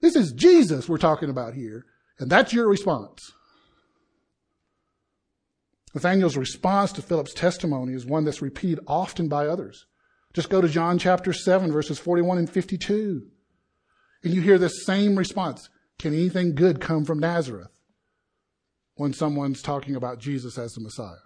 This 0.00 0.16
is 0.16 0.32
Jesus 0.32 0.88
we're 0.88 0.98
talking 0.98 1.30
about 1.30 1.54
here. 1.54 1.86
And 2.18 2.30
that's 2.30 2.52
your 2.52 2.68
response. 2.68 3.32
Nathaniel's 5.94 6.36
response 6.36 6.92
to 6.92 7.02
Philip's 7.02 7.32
testimony 7.32 7.94
is 7.94 8.04
one 8.04 8.24
that's 8.24 8.42
repeated 8.42 8.80
often 8.86 9.28
by 9.28 9.46
others. 9.46 9.86
Just 10.34 10.50
go 10.50 10.60
to 10.60 10.68
John 10.68 10.98
chapter 10.98 11.32
7, 11.32 11.72
verses 11.72 11.98
41 11.98 12.38
and 12.38 12.50
52. 12.50 13.26
And 14.22 14.34
you 14.34 14.42
hear 14.42 14.58
this 14.58 14.84
same 14.84 15.16
response. 15.16 15.70
Can 15.98 16.12
anything 16.12 16.54
good 16.54 16.80
come 16.80 17.04
from 17.04 17.18
Nazareth? 17.18 17.70
When 18.96 19.12
someone's 19.12 19.62
talking 19.62 19.96
about 19.96 20.18
Jesus 20.18 20.58
as 20.58 20.72
the 20.72 20.82
Messiah. 20.82 21.16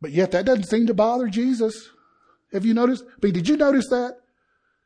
But 0.00 0.12
yet 0.12 0.30
that 0.32 0.46
doesn't 0.46 0.64
seem 0.64 0.86
to 0.86 0.94
bother 0.94 1.28
Jesus. 1.28 1.90
Have 2.52 2.64
you 2.64 2.74
noticed? 2.74 3.04
I 3.06 3.26
mean, 3.26 3.34
did 3.34 3.48
you 3.48 3.56
notice 3.56 3.88
that? 3.90 4.19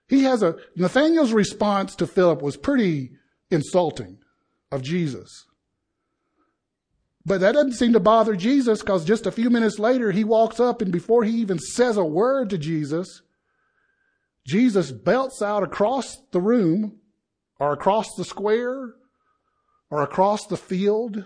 He 0.08 0.24
has 0.24 0.42
a, 0.42 0.56
Nathaniel's 0.76 1.32
response 1.32 1.96
to 1.96 2.06
Philip 2.06 2.42
was 2.42 2.56
pretty 2.56 3.12
insulting 3.50 4.18
of 4.70 4.82
Jesus. 4.82 5.46
But 7.26 7.40
that 7.40 7.52
doesn't 7.52 7.72
seem 7.72 7.94
to 7.94 8.00
bother 8.00 8.36
Jesus 8.36 8.80
because 8.80 9.04
just 9.04 9.26
a 9.26 9.32
few 9.32 9.48
minutes 9.48 9.78
later, 9.78 10.12
he 10.12 10.24
walks 10.24 10.60
up 10.60 10.82
and 10.82 10.92
before 10.92 11.24
he 11.24 11.32
even 11.32 11.58
says 11.58 11.96
a 11.96 12.04
word 12.04 12.50
to 12.50 12.58
Jesus, 12.58 13.22
Jesus 14.46 14.92
belts 14.92 15.40
out 15.40 15.62
across 15.62 16.18
the 16.32 16.40
room 16.40 17.00
or 17.58 17.72
across 17.72 18.14
the 18.16 18.24
square 18.24 18.94
or 19.90 20.02
across 20.02 20.46
the 20.46 20.56
field, 20.56 21.24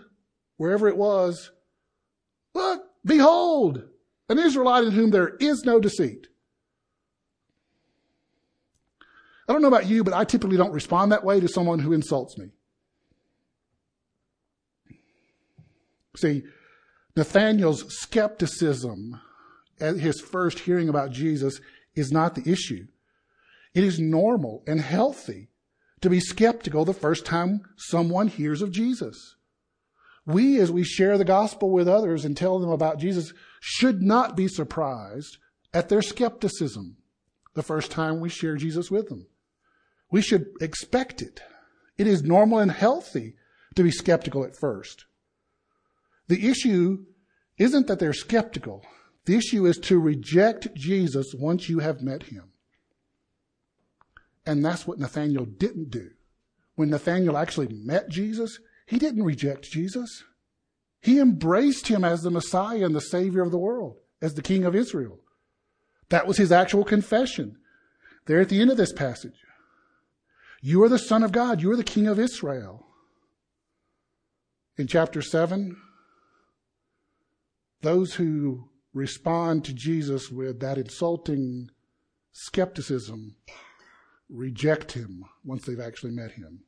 wherever 0.56 0.86
it 0.86 0.96
was. 0.96 1.50
Look, 2.54 2.82
behold, 3.04 3.82
an 4.28 4.38
Israelite 4.38 4.84
in 4.84 4.92
whom 4.92 5.10
there 5.10 5.36
is 5.40 5.64
no 5.64 5.80
deceit. 5.80 6.28
I 9.48 9.52
don't 9.52 9.62
know 9.62 9.68
about 9.68 9.86
you, 9.86 10.04
but 10.04 10.14
I 10.14 10.24
typically 10.24 10.58
don't 10.58 10.72
respond 10.72 11.10
that 11.10 11.24
way 11.24 11.40
to 11.40 11.48
someone 11.48 11.78
who 11.78 11.94
insults 11.94 12.36
me. 12.36 12.50
See, 16.16 16.42
Nathaniel's 17.16 17.84
skepticism 17.88 19.20
at 19.80 19.96
his 19.96 20.20
first 20.20 20.60
hearing 20.60 20.88
about 20.88 21.12
Jesus 21.12 21.60
is 21.94 22.12
not 22.12 22.34
the 22.34 22.50
issue. 22.50 22.86
It 23.74 23.84
is 23.84 23.98
normal 23.98 24.62
and 24.66 24.80
healthy 24.80 25.48
to 26.00 26.10
be 26.10 26.20
skeptical 26.20 26.84
the 26.84 26.92
first 26.92 27.24
time 27.24 27.62
someone 27.76 28.28
hears 28.28 28.62
of 28.62 28.70
Jesus. 28.70 29.36
We, 30.26 30.60
as 30.60 30.70
we 30.70 30.84
share 30.84 31.16
the 31.16 31.24
gospel 31.24 31.70
with 31.70 31.88
others 31.88 32.24
and 32.24 32.36
tell 32.36 32.58
them 32.58 32.70
about 32.70 32.98
Jesus, 32.98 33.32
should 33.60 34.02
not 34.02 34.36
be 34.36 34.46
surprised 34.46 35.38
at 35.72 35.88
their 35.88 36.02
skepticism 36.02 36.96
the 37.54 37.62
first 37.62 37.90
time 37.90 38.20
we 38.20 38.28
share 38.28 38.56
Jesus 38.56 38.90
with 38.90 39.08
them. 39.08 39.26
We 40.10 40.22
should 40.22 40.46
expect 40.60 41.22
it. 41.22 41.40
It 41.96 42.06
is 42.06 42.22
normal 42.22 42.58
and 42.58 42.70
healthy 42.70 43.34
to 43.74 43.82
be 43.82 43.90
skeptical 43.90 44.44
at 44.44 44.56
first. 44.56 45.04
The 46.28 46.48
issue 46.48 47.04
isn't 47.58 47.86
that 47.86 47.98
they're 47.98 48.12
skeptical. 48.12 48.84
The 49.24 49.36
issue 49.36 49.66
is 49.66 49.78
to 49.78 49.98
reject 49.98 50.74
Jesus 50.74 51.34
once 51.38 51.68
you 51.68 51.80
have 51.80 52.00
met 52.00 52.24
him. 52.24 52.52
And 54.46 54.64
that's 54.64 54.86
what 54.86 54.98
Nathaniel 54.98 55.44
didn't 55.44 55.90
do. 55.90 56.10
When 56.76 56.90
Nathaniel 56.90 57.36
actually 57.36 57.68
met 57.68 58.08
Jesus, 58.08 58.58
he 58.86 58.98
didn't 58.98 59.24
reject 59.24 59.70
Jesus. 59.70 60.24
He 61.00 61.18
embraced 61.18 61.88
him 61.88 62.04
as 62.04 62.22
the 62.22 62.30
Messiah 62.30 62.84
and 62.84 62.94
the 62.94 63.00
Savior 63.00 63.42
of 63.42 63.50
the 63.50 63.58
world, 63.58 63.96
as 64.22 64.34
the 64.34 64.42
King 64.42 64.64
of 64.64 64.74
Israel. 64.74 65.18
That 66.08 66.26
was 66.26 66.38
his 66.38 66.52
actual 66.52 66.84
confession. 66.84 67.58
There 68.26 68.40
at 68.40 68.48
the 68.48 68.60
end 68.60 68.70
of 68.70 68.76
this 68.76 68.92
passage. 68.92 69.34
You 70.60 70.82
are 70.82 70.88
the 70.88 70.98
Son 70.98 71.22
of 71.22 71.32
God. 71.32 71.62
You 71.62 71.70
are 71.72 71.76
the 71.76 71.84
King 71.84 72.06
of 72.06 72.18
Israel. 72.18 72.86
In 74.76 74.86
chapter 74.86 75.22
7, 75.22 75.76
those 77.82 78.14
who 78.14 78.68
respond 78.92 79.64
to 79.64 79.72
Jesus 79.72 80.30
with 80.30 80.60
that 80.60 80.78
insulting 80.78 81.70
skepticism 82.32 83.36
reject 84.28 84.92
him 84.92 85.24
once 85.44 85.64
they've 85.64 85.80
actually 85.80 86.12
met 86.12 86.32
him. 86.32 86.60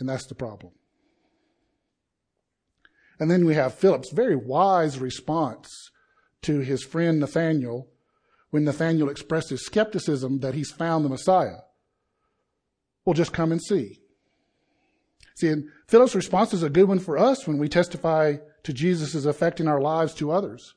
And 0.00 0.08
that's 0.08 0.26
the 0.26 0.34
problem. 0.34 0.72
And 3.18 3.30
then 3.30 3.44
we 3.44 3.54
have 3.54 3.74
Philip's 3.74 4.10
very 4.10 4.34
wise 4.34 4.98
response 4.98 5.90
to 6.42 6.58
his 6.60 6.82
friend 6.82 7.20
Nathaniel 7.20 7.88
when 8.50 8.64
Nathaniel 8.64 9.08
expressed 9.08 9.50
his 9.50 9.64
skepticism 9.64 10.40
that 10.40 10.54
he's 10.54 10.72
found 10.72 11.04
the 11.04 11.08
Messiah. 11.08 11.58
Well, 13.04 13.14
just 13.14 13.32
come 13.32 13.52
and 13.52 13.62
see. 13.62 13.98
See, 15.36 15.48
and 15.48 15.68
Philip's 15.88 16.14
response 16.14 16.52
is 16.52 16.62
a 16.62 16.70
good 16.70 16.88
one 16.88 16.98
for 16.98 17.18
us 17.18 17.46
when 17.46 17.58
we 17.58 17.68
testify 17.68 18.36
to 18.62 18.72
Jesus 18.72 19.14
affecting 19.24 19.66
our 19.66 19.80
lives 19.80 20.14
to 20.14 20.30
others. 20.30 20.74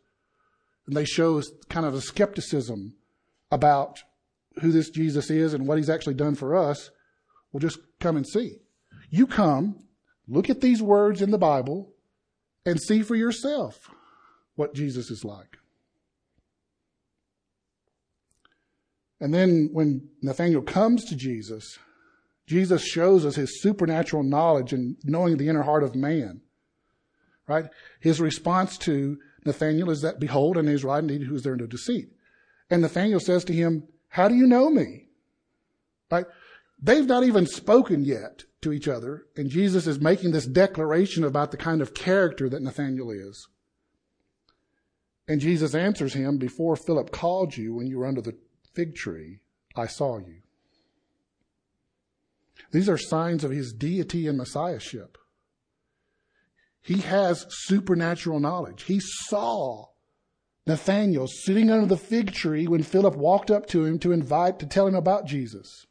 And 0.87 0.95
they 0.95 1.05
show 1.05 1.41
kind 1.69 1.85
of 1.85 1.93
a 1.93 2.01
skepticism 2.01 2.95
about 3.51 3.99
who 4.61 4.71
this 4.71 4.89
Jesus 4.89 5.29
is 5.29 5.53
and 5.53 5.67
what 5.67 5.77
he's 5.77 5.89
actually 5.89 6.13
done 6.13 6.35
for 6.35 6.55
us. 6.55 6.89
Well, 7.51 7.59
just 7.59 7.79
come 7.99 8.17
and 8.17 8.27
see. 8.27 8.57
You 9.09 9.27
come, 9.27 9.83
look 10.27 10.49
at 10.49 10.61
these 10.61 10.81
words 10.81 11.21
in 11.21 11.31
the 11.31 11.37
Bible, 11.37 11.93
and 12.65 12.81
see 12.81 13.01
for 13.01 13.15
yourself 13.15 13.91
what 14.55 14.73
Jesus 14.73 15.11
is 15.11 15.23
like. 15.23 15.57
And 19.19 19.33
then 19.33 19.69
when 19.71 20.09
Nathaniel 20.21 20.61
comes 20.61 21.05
to 21.05 21.15
Jesus, 21.15 21.77
Jesus 22.47 22.83
shows 22.83 23.25
us 23.25 23.35
his 23.35 23.61
supernatural 23.61 24.23
knowledge 24.23 24.71
and 24.73 24.97
knowing 25.03 25.37
the 25.37 25.49
inner 25.49 25.63
heart 25.63 25.83
of 25.83 25.95
man. 25.95 26.41
Right? 27.47 27.65
His 27.99 28.19
response 28.19 28.77
to 28.79 29.17
Nathanael 29.45 29.89
is 29.89 30.01
that, 30.01 30.19
behold, 30.19 30.57
an 30.57 30.67
Israelite 30.67 31.03
indeed 31.03 31.23
who 31.23 31.35
is 31.35 31.43
there 31.43 31.53
in 31.53 31.59
no 31.59 31.67
deceit. 31.67 32.09
And 32.69 32.81
Nathanael 32.81 33.19
says 33.19 33.43
to 33.45 33.53
him, 33.53 33.87
how 34.15 34.29
do 34.29 34.35
you 34.35 34.47
know 34.47 34.69
me? 34.69 35.09
Right? 36.09 36.25
They've 36.81 37.05
not 37.05 37.25
even 37.25 37.47
spoken 37.47 38.05
yet 38.05 38.45
to 38.61 38.71
each 38.71 38.87
other, 38.87 39.25
and 39.35 39.49
Jesus 39.49 39.87
is 39.87 39.99
making 39.99 40.31
this 40.31 40.45
declaration 40.45 41.25
about 41.25 41.51
the 41.51 41.57
kind 41.57 41.81
of 41.81 41.93
character 41.93 42.47
that 42.47 42.61
Nathanael 42.61 43.11
is. 43.11 43.49
And 45.27 45.41
Jesus 45.41 45.75
answers 45.75 46.13
him, 46.13 46.37
Before 46.37 46.77
Philip 46.77 47.11
called 47.11 47.57
you 47.57 47.75
when 47.75 47.87
you 47.87 47.99
were 47.99 48.05
under 48.05 48.21
the 48.21 48.37
fig 48.73 48.95
tree, 48.95 49.39
I 49.75 49.87
saw 49.87 50.17
you. 50.19 50.43
These 52.71 52.89
are 52.89 52.97
signs 52.97 53.43
of 53.43 53.51
his 53.51 53.73
deity 53.73 54.27
and 54.27 54.37
messiahship. 54.37 55.17
He 56.81 56.99
has 56.99 57.45
supernatural 57.49 58.39
knowledge. 58.39 58.83
He 58.83 58.99
saw 58.99 59.87
Nathanael 60.67 61.27
sitting 61.27 61.69
under 61.69 61.85
the 61.85 61.97
fig 61.97 62.31
tree 62.33 62.67
when 62.67 62.83
Philip 62.83 63.15
walked 63.15 63.51
up 63.51 63.65
to 63.67 63.85
him 63.85 63.99
to 63.99 64.11
invite, 64.11 64.59
to 64.59 64.65
tell 64.65 64.87
him 64.87 64.95
about 64.95 65.25
Jesus. 65.25 65.85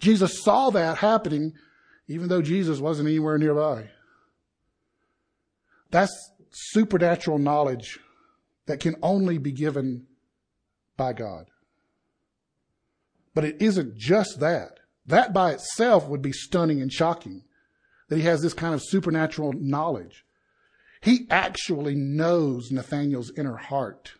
Jesus 0.00 0.42
saw 0.42 0.70
that 0.70 0.98
happening 0.98 1.52
even 2.10 2.28
though 2.28 2.42
Jesus 2.42 2.80
wasn't 2.80 3.08
anywhere 3.08 3.38
nearby. 3.38 3.88
That's 5.92 6.12
supernatural 6.50 7.38
knowledge 7.38 8.00
that 8.66 8.80
can 8.80 8.96
only 9.00 9.38
be 9.38 9.52
given 9.52 10.06
by 10.96 11.12
God. 11.12 11.46
But 13.32 13.44
it 13.44 13.62
isn't 13.62 13.96
just 13.96 14.40
that. 14.40 14.79
That 15.10 15.32
by 15.32 15.50
itself 15.50 16.08
would 16.08 16.22
be 16.22 16.32
stunning 16.32 16.80
and 16.80 16.92
shocking 16.92 17.42
that 18.08 18.16
he 18.16 18.22
has 18.22 18.42
this 18.42 18.54
kind 18.54 18.74
of 18.74 18.82
supernatural 18.82 19.52
knowledge. 19.52 20.24
He 21.00 21.26
actually 21.30 21.96
knows 21.96 22.70
Nathaniel's 22.70 23.32
inner 23.36 23.56
heart, 23.56 24.14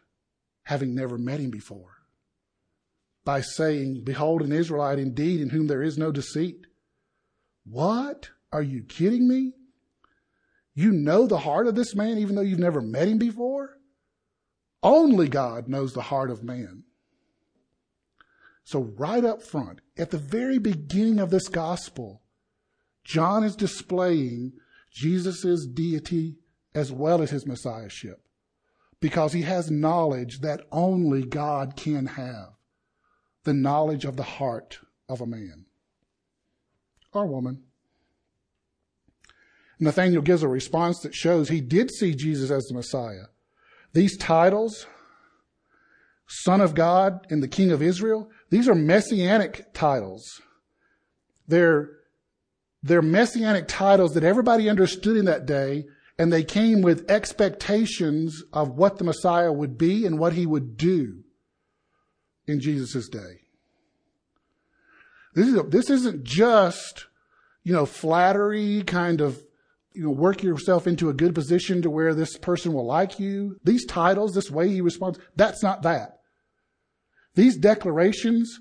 having 0.64 0.94
never 0.94 1.16
met 1.16 1.38
him 1.38 1.50
before, 1.50 1.98
by 3.24 3.40
saying, 3.40 4.02
Behold, 4.02 4.42
an 4.42 4.50
Israelite 4.50 4.98
indeed 4.98 5.40
in 5.40 5.50
whom 5.50 5.68
there 5.68 5.82
is 5.82 5.96
no 5.96 6.10
deceit. 6.10 6.66
What? 7.64 8.30
Are 8.52 8.62
you 8.62 8.82
kidding 8.82 9.28
me? 9.28 9.52
You 10.74 10.90
know 10.90 11.26
the 11.26 11.38
heart 11.38 11.68
of 11.68 11.76
this 11.76 11.94
man 11.94 12.18
even 12.18 12.34
though 12.34 12.42
you've 12.42 12.58
never 12.58 12.80
met 12.80 13.06
him 13.06 13.18
before? 13.18 13.78
Only 14.82 15.28
God 15.28 15.68
knows 15.68 15.92
the 15.92 16.02
heart 16.02 16.30
of 16.30 16.42
man. 16.42 16.84
So 18.70 18.82
right 18.96 19.24
up 19.24 19.42
front, 19.42 19.80
at 19.98 20.10
the 20.10 20.18
very 20.18 20.60
beginning 20.60 21.18
of 21.18 21.30
this 21.30 21.48
gospel, 21.48 22.22
John 23.02 23.42
is 23.42 23.56
displaying 23.56 24.52
Jesus' 24.92 25.66
deity 25.66 26.36
as 26.72 26.92
well 26.92 27.20
as 27.20 27.30
his 27.30 27.48
messiahship 27.48 28.22
because 29.00 29.32
he 29.32 29.42
has 29.42 29.72
knowledge 29.72 30.38
that 30.42 30.60
only 30.70 31.24
God 31.24 31.74
can 31.74 32.06
have 32.06 32.50
the 33.42 33.54
knowledge 33.54 34.04
of 34.04 34.14
the 34.14 34.22
heart 34.22 34.78
of 35.08 35.20
a 35.20 35.26
man 35.26 35.64
or 37.12 37.26
woman. 37.26 37.64
Nathaniel 39.80 40.22
gives 40.22 40.44
a 40.44 40.48
response 40.48 41.00
that 41.00 41.12
shows 41.12 41.48
he 41.48 41.60
did 41.60 41.90
see 41.90 42.14
Jesus 42.14 42.52
as 42.52 42.66
the 42.66 42.74
Messiah. 42.74 43.24
These 43.94 44.16
titles, 44.16 44.86
Son 46.28 46.60
of 46.60 46.76
God 46.76 47.26
and 47.30 47.42
the 47.42 47.48
King 47.48 47.72
of 47.72 47.82
Israel, 47.82 48.30
these 48.50 48.68
are 48.68 48.74
messianic 48.74 49.72
titles. 49.72 50.40
They're, 51.48 51.90
they're 52.82 53.02
messianic 53.02 53.66
titles 53.68 54.14
that 54.14 54.24
everybody 54.24 54.68
understood 54.68 55.16
in 55.16 55.24
that 55.24 55.46
day, 55.46 55.86
and 56.18 56.32
they 56.32 56.44
came 56.44 56.82
with 56.82 57.10
expectations 57.10 58.42
of 58.52 58.76
what 58.76 58.98
the 58.98 59.04
Messiah 59.04 59.52
would 59.52 59.78
be 59.78 60.04
and 60.04 60.18
what 60.18 60.34
he 60.34 60.46
would 60.46 60.76
do 60.76 61.24
in 62.46 62.60
Jesus' 62.60 63.08
day. 63.08 63.40
This, 65.34 65.46
is 65.46 65.62
this 65.68 65.90
isn't 65.90 66.24
just, 66.24 67.06
you 67.62 67.72
know, 67.72 67.86
flattery 67.86 68.82
kind 68.82 69.20
of 69.20 69.40
you 69.92 70.04
know, 70.04 70.10
work 70.10 70.42
yourself 70.42 70.86
into 70.86 71.08
a 71.08 71.14
good 71.14 71.34
position 71.34 71.82
to 71.82 71.90
where 71.90 72.14
this 72.14 72.36
person 72.38 72.72
will 72.72 72.86
like 72.86 73.18
you. 73.18 73.58
These 73.64 73.86
titles, 73.86 74.34
this 74.34 74.50
way 74.50 74.68
he 74.68 74.80
responds, 74.80 75.18
that's 75.36 75.62
not 75.62 75.82
that. 75.82 76.19
These 77.34 77.56
declarations 77.56 78.60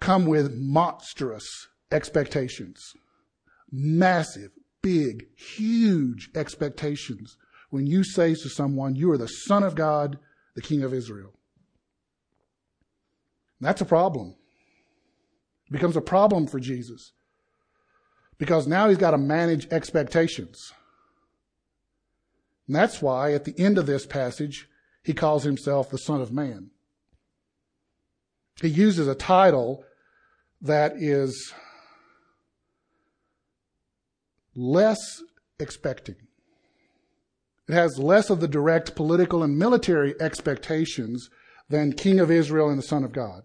come 0.00 0.26
with 0.26 0.54
monstrous 0.54 1.68
expectations. 1.90 2.92
Massive, 3.70 4.50
big, 4.82 5.26
huge 5.36 6.30
expectations 6.34 7.36
when 7.70 7.86
you 7.86 8.04
say 8.04 8.34
to 8.34 8.48
someone, 8.48 8.94
you 8.94 9.10
are 9.10 9.18
the 9.18 9.26
son 9.26 9.62
of 9.62 9.74
God, 9.74 10.18
the 10.54 10.62
king 10.62 10.82
of 10.82 10.94
Israel. 10.94 11.32
That's 13.60 13.80
a 13.80 13.86
problem. 13.86 14.36
It 15.68 15.72
becomes 15.72 15.96
a 15.96 16.00
problem 16.00 16.46
for 16.46 16.60
Jesus 16.60 17.12
because 18.38 18.66
now 18.66 18.88
he's 18.88 18.98
got 18.98 19.12
to 19.12 19.18
manage 19.18 19.66
expectations. 19.72 20.72
And 22.66 22.76
that's 22.76 23.00
why 23.00 23.32
at 23.32 23.44
the 23.44 23.58
end 23.58 23.78
of 23.78 23.86
this 23.86 24.06
passage, 24.06 24.68
he 25.02 25.12
calls 25.12 25.44
himself 25.44 25.88
the 25.88 25.98
Son 25.98 26.20
of 26.20 26.32
Man. 26.32 26.70
He 28.60 28.68
uses 28.68 29.06
a 29.06 29.14
title 29.14 29.84
that 30.62 30.94
is 30.96 31.52
less 34.54 35.22
expecting. 35.58 36.16
It 37.68 37.74
has 37.74 37.98
less 37.98 38.30
of 38.30 38.40
the 38.40 38.48
direct 38.48 38.94
political 38.94 39.42
and 39.42 39.58
military 39.58 40.14
expectations 40.20 41.28
than 41.68 41.92
King 41.92 42.20
of 42.20 42.30
Israel 42.30 42.70
and 42.70 42.78
the 42.78 42.82
Son 42.82 43.04
of 43.04 43.12
God. 43.12 43.42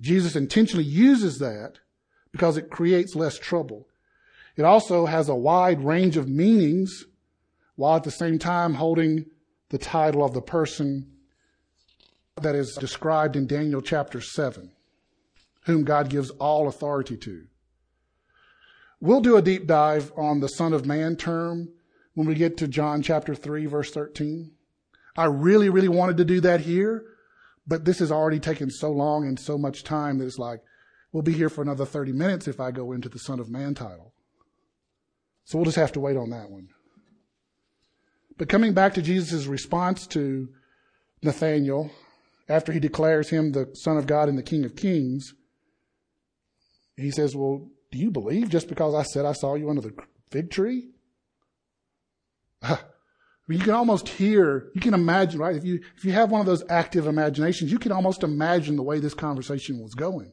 Jesus 0.00 0.36
intentionally 0.36 0.84
uses 0.84 1.38
that 1.38 1.78
because 2.32 2.56
it 2.56 2.70
creates 2.70 3.14
less 3.14 3.38
trouble. 3.38 3.86
It 4.56 4.64
also 4.64 5.06
has 5.06 5.28
a 5.28 5.34
wide 5.34 5.84
range 5.84 6.16
of 6.16 6.28
meanings 6.28 7.04
while 7.76 7.96
at 7.96 8.04
the 8.04 8.10
same 8.10 8.38
time 8.38 8.74
holding 8.74 9.26
the 9.70 9.78
title 9.78 10.24
of 10.24 10.34
the 10.34 10.42
person 10.42 11.10
that 12.42 12.54
is 12.54 12.76
described 12.78 13.36
in 13.36 13.46
Daniel 13.46 13.80
chapter 13.80 14.20
7, 14.20 14.72
whom 15.64 15.84
God 15.84 16.08
gives 16.08 16.30
all 16.30 16.68
authority 16.68 17.16
to. 17.18 17.46
We'll 19.00 19.20
do 19.20 19.36
a 19.36 19.42
deep 19.42 19.66
dive 19.66 20.12
on 20.16 20.40
the 20.40 20.48
Son 20.48 20.72
of 20.72 20.86
Man 20.86 21.16
term 21.16 21.70
when 22.14 22.26
we 22.26 22.34
get 22.34 22.56
to 22.58 22.68
John 22.68 23.02
chapter 23.02 23.34
3, 23.34 23.66
verse 23.66 23.90
13. 23.90 24.52
I 25.16 25.24
really, 25.24 25.68
really 25.68 25.88
wanted 25.88 26.18
to 26.18 26.24
do 26.24 26.40
that 26.42 26.60
here, 26.60 27.04
but 27.66 27.84
this 27.84 27.98
has 28.00 28.12
already 28.12 28.40
taken 28.40 28.70
so 28.70 28.90
long 28.90 29.26
and 29.26 29.38
so 29.38 29.56
much 29.56 29.84
time 29.84 30.18
that 30.18 30.26
it's 30.26 30.38
like, 30.38 30.60
we'll 31.12 31.22
be 31.22 31.32
here 31.32 31.48
for 31.48 31.62
another 31.62 31.86
30 31.86 32.12
minutes 32.12 32.46
if 32.46 32.60
I 32.60 32.70
go 32.70 32.92
into 32.92 33.08
the 33.08 33.18
Son 33.18 33.40
of 33.40 33.50
Man 33.50 33.74
title. 33.74 34.12
So 35.44 35.58
we'll 35.58 35.64
just 35.64 35.76
have 35.76 35.92
to 35.92 36.00
wait 36.00 36.16
on 36.16 36.30
that 36.30 36.50
one. 36.50 36.68
But 38.36 38.48
coming 38.48 38.72
back 38.72 38.94
to 38.94 39.02
Jesus' 39.02 39.46
response 39.46 40.06
to 40.08 40.48
Nathanael, 41.22 41.90
after 42.50 42.72
he 42.72 42.80
declares 42.80 43.30
him 43.30 43.52
the 43.52 43.70
Son 43.74 43.96
of 43.96 44.06
God 44.06 44.28
and 44.28 44.36
the 44.36 44.42
King 44.42 44.64
of 44.64 44.76
Kings, 44.76 45.34
he 46.96 47.10
says, 47.10 47.34
Well, 47.34 47.68
do 47.90 47.98
you 47.98 48.10
believe 48.10 48.50
just 48.50 48.68
because 48.68 48.94
I 48.94 49.02
said 49.04 49.24
I 49.24 49.32
saw 49.32 49.54
you 49.54 49.70
under 49.70 49.82
the 49.82 49.94
fig 50.30 50.50
tree? 50.50 50.90
You 53.48 53.58
can 53.58 53.74
almost 53.74 54.08
hear, 54.08 54.70
you 54.76 54.80
can 54.80 54.94
imagine, 54.94 55.40
right? 55.40 55.56
If 55.56 55.64
you, 55.64 55.80
if 55.96 56.04
you 56.04 56.12
have 56.12 56.30
one 56.30 56.40
of 56.40 56.46
those 56.46 56.62
active 56.70 57.08
imaginations, 57.08 57.72
you 57.72 57.80
can 57.80 57.90
almost 57.90 58.22
imagine 58.22 58.76
the 58.76 58.84
way 58.84 59.00
this 59.00 59.12
conversation 59.12 59.80
was 59.80 59.94
going. 59.94 60.32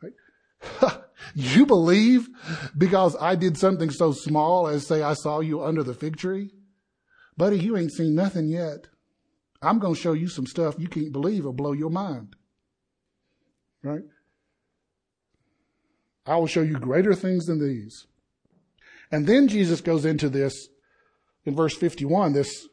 Right? 0.00 0.92
You 1.34 1.66
believe 1.66 2.28
because 2.76 3.16
I 3.20 3.34
did 3.34 3.58
something 3.58 3.90
so 3.90 4.12
small 4.12 4.68
as 4.68 4.86
say 4.86 5.02
I 5.02 5.14
saw 5.14 5.40
you 5.40 5.62
under 5.62 5.82
the 5.82 5.92
fig 5.92 6.16
tree? 6.16 6.50
Buddy, 7.36 7.58
you 7.58 7.76
ain't 7.76 7.92
seen 7.92 8.14
nothing 8.14 8.48
yet. 8.48 8.86
I'm 9.62 9.78
going 9.78 9.94
to 9.94 10.00
show 10.00 10.12
you 10.12 10.28
some 10.28 10.46
stuff 10.46 10.76
you 10.78 10.88
can't 10.88 11.12
believe 11.12 11.44
will 11.44 11.52
blow 11.52 11.72
your 11.72 11.90
mind. 11.90 12.34
Right? 13.82 14.02
I 16.26 16.36
will 16.36 16.46
show 16.46 16.62
you 16.62 16.78
greater 16.78 17.14
things 17.14 17.46
than 17.46 17.60
these. 17.60 18.06
And 19.10 19.26
then 19.26 19.48
Jesus 19.48 19.80
goes 19.80 20.04
into 20.04 20.28
this 20.28 20.68
in 21.44 21.56
verse 21.56 21.76
51, 21.76 22.32
this, 22.32 22.68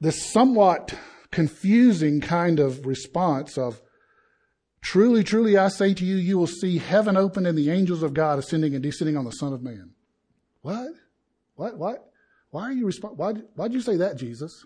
this 0.00 0.30
somewhat 0.32 0.94
confusing 1.30 2.20
kind 2.20 2.60
of 2.60 2.86
response 2.86 3.56
of, 3.56 3.80
Truly, 4.82 5.24
truly, 5.24 5.56
I 5.56 5.66
say 5.66 5.94
to 5.94 6.04
you, 6.04 6.14
you 6.14 6.38
will 6.38 6.46
see 6.46 6.78
heaven 6.78 7.16
open 7.16 7.44
and 7.44 7.58
the 7.58 7.70
angels 7.70 8.04
of 8.04 8.14
God 8.14 8.38
ascending 8.38 8.74
and 8.74 8.82
descending 8.84 9.16
on 9.16 9.24
the 9.24 9.32
Son 9.32 9.52
of 9.52 9.60
Man. 9.60 9.90
What? 10.62 10.90
What? 11.56 11.76
What? 11.76 12.08
Why 12.50 12.62
are 12.62 12.72
you 12.72 12.86
respond? 12.86 13.18
Why? 13.18 13.32
Why'd 13.56 13.72
you 13.72 13.80
say 13.80 13.96
that, 13.96 14.16
Jesus? 14.16 14.64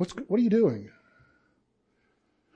What's 0.00 0.14
what 0.28 0.40
are 0.40 0.42
you 0.42 0.48
doing? 0.48 0.88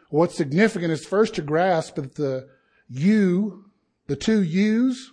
What's 0.08 0.34
significant 0.34 0.90
is 0.90 1.04
first 1.04 1.34
to 1.34 1.42
grasp 1.42 1.96
that 1.96 2.14
the 2.14 2.48
you, 2.88 3.66
the 4.06 4.16
two 4.16 4.42
yous, 4.42 5.10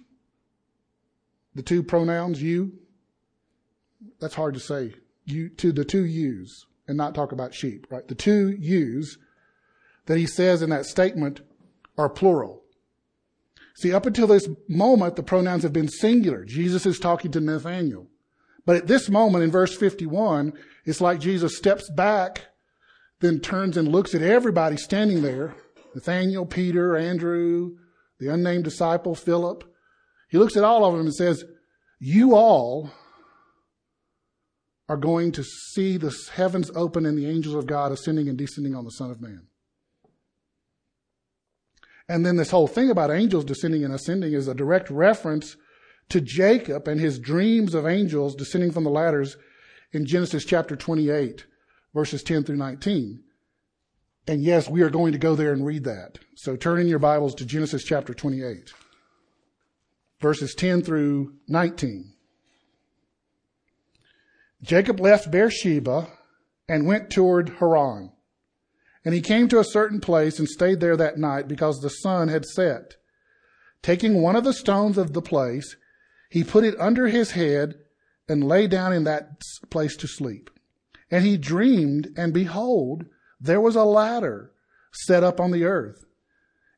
the 1.53 1.61
two 1.61 1.83
pronouns 1.83 2.41
you. 2.41 2.71
That's 4.21 4.35
hard 4.35 4.53
to 4.53 4.61
say. 4.61 4.93
You 5.25 5.49
to 5.49 5.73
the 5.73 5.83
two 5.83 6.05
yous 6.05 6.67
and 6.87 6.95
not 6.95 7.13
talk 7.13 7.33
about 7.33 7.53
sheep, 7.53 7.85
right? 7.89 8.07
The 8.07 8.15
two 8.15 8.55
yous 8.57 9.17
that 10.05 10.17
he 10.17 10.25
says 10.25 10.61
in 10.61 10.69
that 10.69 10.85
statement 10.85 11.41
are 11.97 12.07
plural. 12.07 12.63
See, 13.75 13.93
up 13.93 14.05
until 14.05 14.27
this 14.27 14.47
moment, 14.69 15.17
the 15.17 15.23
pronouns 15.23 15.63
have 15.63 15.73
been 15.73 15.89
singular. 15.89 16.45
Jesus 16.45 16.85
is 16.85 16.97
talking 16.97 17.31
to 17.31 17.41
Nathaniel. 17.41 18.07
But 18.65 18.77
at 18.77 18.87
this 18.87 19.09
moment 19.09 19.43
in 19.43 19.51
verse 19.51 19.75
51, 19.75 20.53
it's 20.85 21.01
like 21.01 21.19
Jesus 21.19 21.57
steps 21.57 21.89
back, 21.89 22.47
then 23.19 23.39
turns 23.39 23.77
and 23.77 23.87
looks 23.87 24.15
at 24.15 24.21
everybody 24.21 24.77
standing 24.77 25.21
there. 25.21 25.55
Nathaniel, 25.93 26.45
Peter, 26.45 26.95
Andrew, 26.95 27.77
the 28.19 28.29
unnamed 28.29 28.63
disciple, 28.63 29.15
Philip. 29.15 29.63
He 30.29 30.37
looks 30.37 30.55
at 30.55 30.63
all 30.63 30.85
of 30.85 30.93
them 30.93 31.05
and 31.05 31.13
says, 31.13 31.43
you 31.99 32.33
all 32.33 32.89
are 34.89 34.97
going 34.97 35.31
to 35.33 35.43
see 35.43 35.97
the 35.97 36.13
heavens 36.33 36.71
open 36.75 37.05
and 37.05 37.17
the 37.17 37.27
angels 37.27 37.55
of 37.55 37.67
God 37.67 37.91
ascending 37.91 38.27
and 38.27 38.37
descending 38.37 38.75
on 38.75 38.83
the 38.83 38.91
Son 38.91 39.11
of 39.11 39.21
Man. 39.21 39.47
And 42.09 42.25
then 42.25 42.35
this 42.35 42.51
whole 42.51 42.67
thing 42.67 42.89
about 42.89 43.11
angels 43.11 43.45
descending 43.45 43.85
and 43.85 43.93
ascending 43.93 44.33
is 44.33 44.47
a 44.47 44.55
direct 44.55 44.89
reference 44.89 45.55
to 46.09 46.19
Jacob 46.19 46.87
and 46.87 46.99
his 46.99 47.19
dreams 47.19 47.73
of 47.73 47.87
angels 47.87 48.35
descending 48.35 48.71
from 48.71 48.83
the 48.83 48.89
ladders 48.89 49.37
in 49.93 50.05
Genesis 50.05 50.45
chapter 50.45 50.75
28, 50.75 51.45
verses 51.93 52.23
10 52.23 52.43
through 52.43 52.57
19. 52.57 53.23
And 54.27 54.43
yes, 54.43 54.69
we 54.69 54.81
are 54.81 54.89
going 54.89 55.11
to 55.11 55.17
go 55.17 55.35
there 55.35 55.51
and 55.51 55.65
read 55.65 55.83
that. 55.83 56.19
So 56.35 56.55
turn 56.55 56.79
in 56.79 56.87
your 56.87 56.99
Bibles 56.99 57.35
to 57.35 57.45
Genesis 57.45 57.83
chapter 57.83 58.13
28, 58.13 58.73
verses 60.19 60.53
10 60.55 60.83
through 60.83 61.33
19. 61.47 62.13
Jacob 64.61 64.99
left 64.99 65.31
Beersheba 65.31 66.07
and 66.69 66.85
went 66.85 67.09
toward 67.09 67.49
Haran. 67.59 68.11
And 69.03 69.15
he 69.15 69.21
came 69.21 69.47
to 69.49 69.59
a 69.59 69.63
certain 69.63 69.99
place 69.99 70.37
and 70.37 70.47
stayed 70.47 70.79
there 70.79 70.95
that 70.95 71.17
night 71.17 71.47
because 71.47 71.79
the 71.79 71.89
sun 71.89 72.27
had 72.27 72.45
set. 72.45 72.95
Taking 73.81 74.21
one 74.21 74.35
of 74.35 74.43
the 74.43 74.53
stones 74.53 74.99
of 74.99 75.13
the 75.13 75.23
place, 75.23 75.75
he 76.29 76.43
put 76.43 76.63
it 76.63 76.79
under 76.79 77.07
his 77.07 77.31
head 77.31 77.75
and 78.27 78.43
lay 78.43 78.67
down 78.67 78.93
in 78.93 79.03
that 79.05 79.41
place 79.69 79.95
to 79.97 80.07
sleep. 80.07 80.49
And 81.09 81.25
he 81.25 81.37
dreamed, 81.37 82.09
and 82.15 82.33
behold, 82.33 83.05
there 83.39 83.61
was 83.61 83.75
a 83.75 83.83
ladder 83.83 84.51
set 84.93 85.23
up 85.23 85.39
on 85.39 85.51
the 85.51 85.65
earth, 85.65 86.05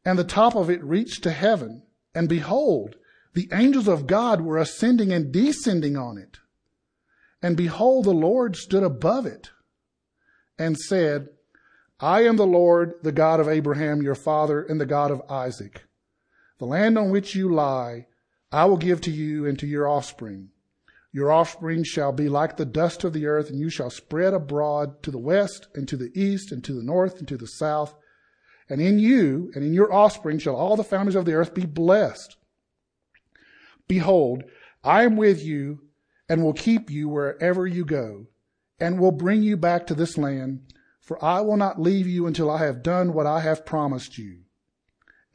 and 0.06 0.18
the 0.18 0.24
top 0.24 0.56
of 0.56 0.70
it 0.70 0.84
reached 0.84 1.24
to 1.24 1.32
heaven. 1.32 1.84
And 2.16 2.30
behold, 2.30 2.96
the 3.34 3.50
angels 3.52 3.88
of 3.88 4.08
God 4.08 4.42
were 4.42 4.58
ascending 4.58 5.12
and 5.12 5.32
descending 5.32 5.98
on 5.98 6.18
it. 6.18 6.38
And 7.42 7.58
behold, 7.58 8.06
the 8.06 8.12
Lord 8.12 8.56
stood 8.56 8.84
above 8.84 9.26
it 9.26 9.50
and 10.58 10.78
said, 10.78 11.30
I 12.00 12.24
am 12.24 12.38
the 12.38 12.46
Lord, 12.46 12.96
the 13.04 13.12
God 13.12 13.40
of 13.40 13.48
Abraham, 13.48 14.02
your 14.02 14.16
father, 14.16 14.62
and 14.62 14.80
the 14.80 14.86
God 14.86 15.12
of 15.12 15.22
Isaac. 15.30 15.84
The 16.60 16.66
land 16.66 16.98
on 16.98 17.10
which 17.10 17.36
you 17.36 17.54
lie, 17.54 18.08
I 18.52 18.66
will 18.66 18.78
give 18.78 19.02
to 19.02 19.12
you 19.12 19.46
and 19.46 19.58
to 19.60 19.68
your 19.68 19.88
offspring. 19.88 20.50
Your 21.14 21.32
offspring 21.32 21.84
shall 21.84 22.12
be 22.12 22.28
like 22.28 22.58
the 22.58 22.66
dust 22.66 23.04
of 23.04 23.14
the 23.14 23.28
earth, 23.28 23.52
and 23.52 23.60
you 23.60 23.70
shall 23.70 23.92
spread 23.92 24.34
abroad 24.34 25.04
to 25.04 25.12
the 25.12 25.20
west 25.20 25.68
and 25.76 25.88
to 25.88 25.96
the 25.96 26.12
east 26.20 26.52
and 26.52 26.64
to 26.64 26.74
the 26.74 26.84
north 26.84 27.20
and 27.20 27.28
to 27.28 27.38
the 27.38 27.48
south. 27.48 27.94
And 28.68 28.82
in 28.82 28.98
you 28.98 29.52
and 29.54 29.64
in 29.64 29.74
your 29.74 29.94
offspring 29.94 30.40
shall 30.40 30.56
all 30.56 30.76
the 30.76 30.84
families 30.84 31.16
of 31.16 31.26
the 31.26 31.34
earth 31.34 31.54
be 31.54 31.68
blessed. 31.68 32.36
Behold, 33.88 34.44
I 34.84 35.04
am 35.04 35.16
with 35.16 35.44
you 35.44 35.82
and 36.28 36.44
will 36.44 36.54
keep 36.54 36.90
you 36.90 37.10
wherever 37.10 37.68
you 37.68 37.86
go 37.86 38.26
and 38.80 39.00
will 39.00 39.12
bring 39.12 39.44
you 39.44 39.56
back 39.56 39.86
to 39.88 39.94
this 39.94 40.18
land, 40.18 40.62
for 41.00 41.24
I 41.24 41.42
will 41.42 41.58
not 41.58 41.80
leave 41.80 42.08
you 42.08 42.26
until 42.26 42.50
I 42.50 42.66
have 42.66 42.82
done 42.82 43.14
what 43.14 43.28
I 43.28 43.42
have 43.42 43.68
promised 43.68 44.18
you. 44.18 44.40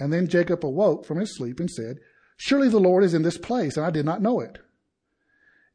And 0.01 0.13
then 0.13 0.27
Jacob 0.27 0.65
awoke 0.65 1.05
from 1.05 1.21
his 1.21 1.37
sleep 1.37 1.61
and 1.61 1.71
said, 1.71 1.99
Surely 2.37 2.69
the 2.69 2.81
Lord 2.81 3.05
is 3.05 3.15
in 3.15 3.23
this 3.23 3.39
place, 3.39 3.77
and 3.77 3.87
I 3.87 3.91
did 3.91 4.05
not 4.05 4.23
know 4.23 4.41
it. 4.41 4.59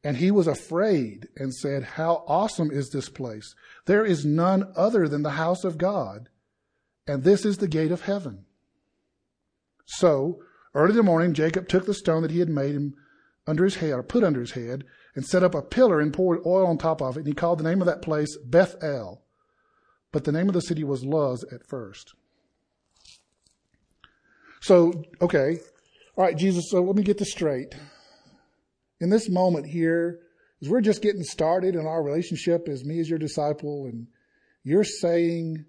And 0.03 0.17
he 0.17 0.31
was 0.31 0.47
afraid 0.47 1.29
and 1.37 1.53
said, 1.53 1.83
How 1.83 2.25
awesome 2.27 2.71
is 2.71 2.89
this 2.89 3.07
place! 3.07 3.55
There 3.85 4.05
is 4.05 4.25
none 4.25 4.71
other 4.75 5.07
than 5.07 5.23
the 5.23 5.31
house 5.31 5.63
of 5.63 5.77
God, 5.77 6.29
and 7.07 7.23
this 7.23 7.45
is 7.45 7.57
the 7.57 7.69
gate 7.69 7.91
of 7.91 8.01
heaven. 8.01 8.45
So, 9.85 10.39
early 10.73 10.91
in 10.91 10.97
the 10.97 11.03
morning, 11.03 11.33
Jacob 11.33 11.69
took 11.69 11.85
the 11.85 11.93
stone 11.93 12.21
that 12.21 12.31
he 12.31 12.39
had 12.39 12.49
made 12.49 12.75
him 12.75 12.95
under 13.47 13.63
his 13.63 13.75
head, 13.75 13.93
or 13.93 14.03
put 14.03 14.23
under 14.23 14.41
his 14.41 14.51
head, 14.51 14.83
and 15.15 15.25
set 15.25 15.43
up 15.43 15.55
a 15.55 15.61
pillar 15.61 16.01
and 16.01 16.13
poured 16.13 16.39
oil 16.45 16.65
on 16.65 16.77
top 16.77 17.01
of 17.01 17.15
it, 17.15 17.21
and 17.21 17.27
he 17.27 17.33
called 17.33 17.59
the 17.59 17.63
name 17.63 17.81
of 17.81 17.87
that 17.87 18.01
place 18.01 18.37
Bethel. 18.37 19.21
But 20.11 20.25
the 20.25 20.31
name 20.31 20.47
of 20.47 20.53
the 20.53 20.61
city 20.61 20.83
was 20.83 21.05
Luz 21.05 21.45
at 21.51 21.65
first. 21.65 22.13
So, 24.61 25.03
okay. 25.21 25.59
All 26.15 26.23
right, 26.23 26.37
Jesus, 26.37 26.69
so 26.69 26.81
let 26.81 26.95
me 26.95 27.03
get 27.03 27.17
this 27.17 27.31
straight 27.31 27.73
in 29.03 29.09
this 29.09 29.29
moment 29.29 29.67
here, 29.67 30.21
as 30.61 30.69
we're 30.69 30.79
just 30.79 31.01
getting 31.01 31.23
started 31.23 31.75
in 31.75 31.85
our 31.85 32.01
relationship 32.01 32.69
as 32.69 32.85
me 32.85 33.01
as 33.01 33.09
your 33.09 33.19
disciple, 33.19 33.85
and 33.85 34.07
you're 34.63 34.85
saying 34.85 35.65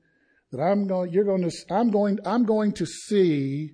that 0.53 0.61
I'm 0.61 0.87
going, 0.87 1.12
you're 1.12 1.24
going 1.24 1.43
to, 1.43 1.51
I'm 1.68 1.91
going, 1.91 2.20
I'm 2.24 2.45
going 2.45 2.70
to 2.74 2.87
see 2.87 3.72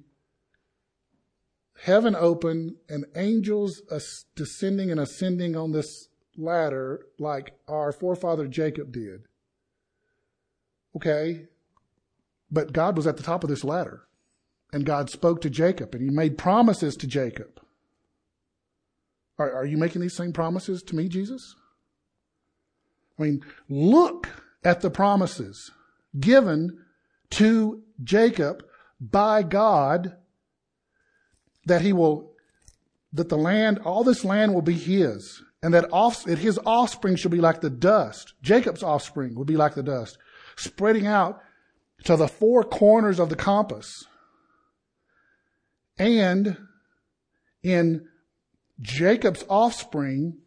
heaven 1.82 2.16
open 2.16 2.76
and 2.88 3.04
angels 3.14 3.82
descending 4.34 4.90
and 4.90 4.98
ascending 4.98 5.56
on 5.56 5.72
this 5.72 6.08
ladder 6.38 7.04
like 7.18 7.52
our 7.68 7.92
forefather 7.92 8.46
Jacob 8.46 8.92
did. 8.92 9.24
Okay. 10.96 11.48
But 12.50 12.72
God 12.72 12.96
was 12.96 13.06
at 13.06 13.18
the 13.18 13.22
top 13.22 13.44
of 13.44 13.50
this 13.50 13.62
ladder 13.62 14.04
and 14.72 14.86
God 14.86 15.10
spoke 15.10 15.42
to 15.42 15.50
Jacob 15.50 15.94
and 15.94 16.02
he 16.02 16.08
made 16.08 16.38
promises 16.38 16.96
to 16.96 17.06
Jacob. 17.06 17.60
Are, 19.40 19.52
are 19.54 19.64
you 19.64 19.78
making 19.78 20.02
these 20.02 20.16
same 20.16 20.32
promises 20.32 20.82
to 20.84 20.94
me, 20.94 21.08
Jesus? 21.08 21.56
I 23.18 23.22
mean, 23.22 23.42
look 23.68 24.28
at 24.62 24.82
the 24.82 24.90
promises 24.90 25.70
given 26.18 26.78
to 27.30 27.82
Jacob 28.04 28.64
by 29.00 29.42
God 29.42 30.16
that 31.64 31.80
he 31.80 31.92
will, 31.92 32.32
that 33.14 33.30
the 33.30 33.38
land, 33.38 33.78
all 33.78 34.04
this 34.04 34.24
land 34.24 34.52
will 34.52 34.62
be 34.62 34.74
his, 34.74 35.42
and 35.62 35.72
that, 35.72 35.88
off, 35.90 36.24
that 36.24 36.38
his 36.38 36.58
offspring 36.66 37.16
shall 37.16 37.30
be 37.30 37.40
like 37.40 37.62
the 37.62 37.70
dust. 37.70 38.34
Jacob's 38.42 38.82
offspring 38.82 39.34
will 39.34 39.44
be 39.44 39.56
like 39.56 39.74
the 39.74 39.82
dust, 39.82 40.18
spreading 40.56 41.06
out 41.06 41.40
to 42.04 42.16
the 42.16 42.28
four 42.28 42.62
corners 42.62 43.18
of 43.18 43.30
the 43.30 43.36
compass. 43.36 44.04
And 45.98 46.56
in 47.62 48.08
Jacob's 48.80 49.44
offspring, 49.48 50.38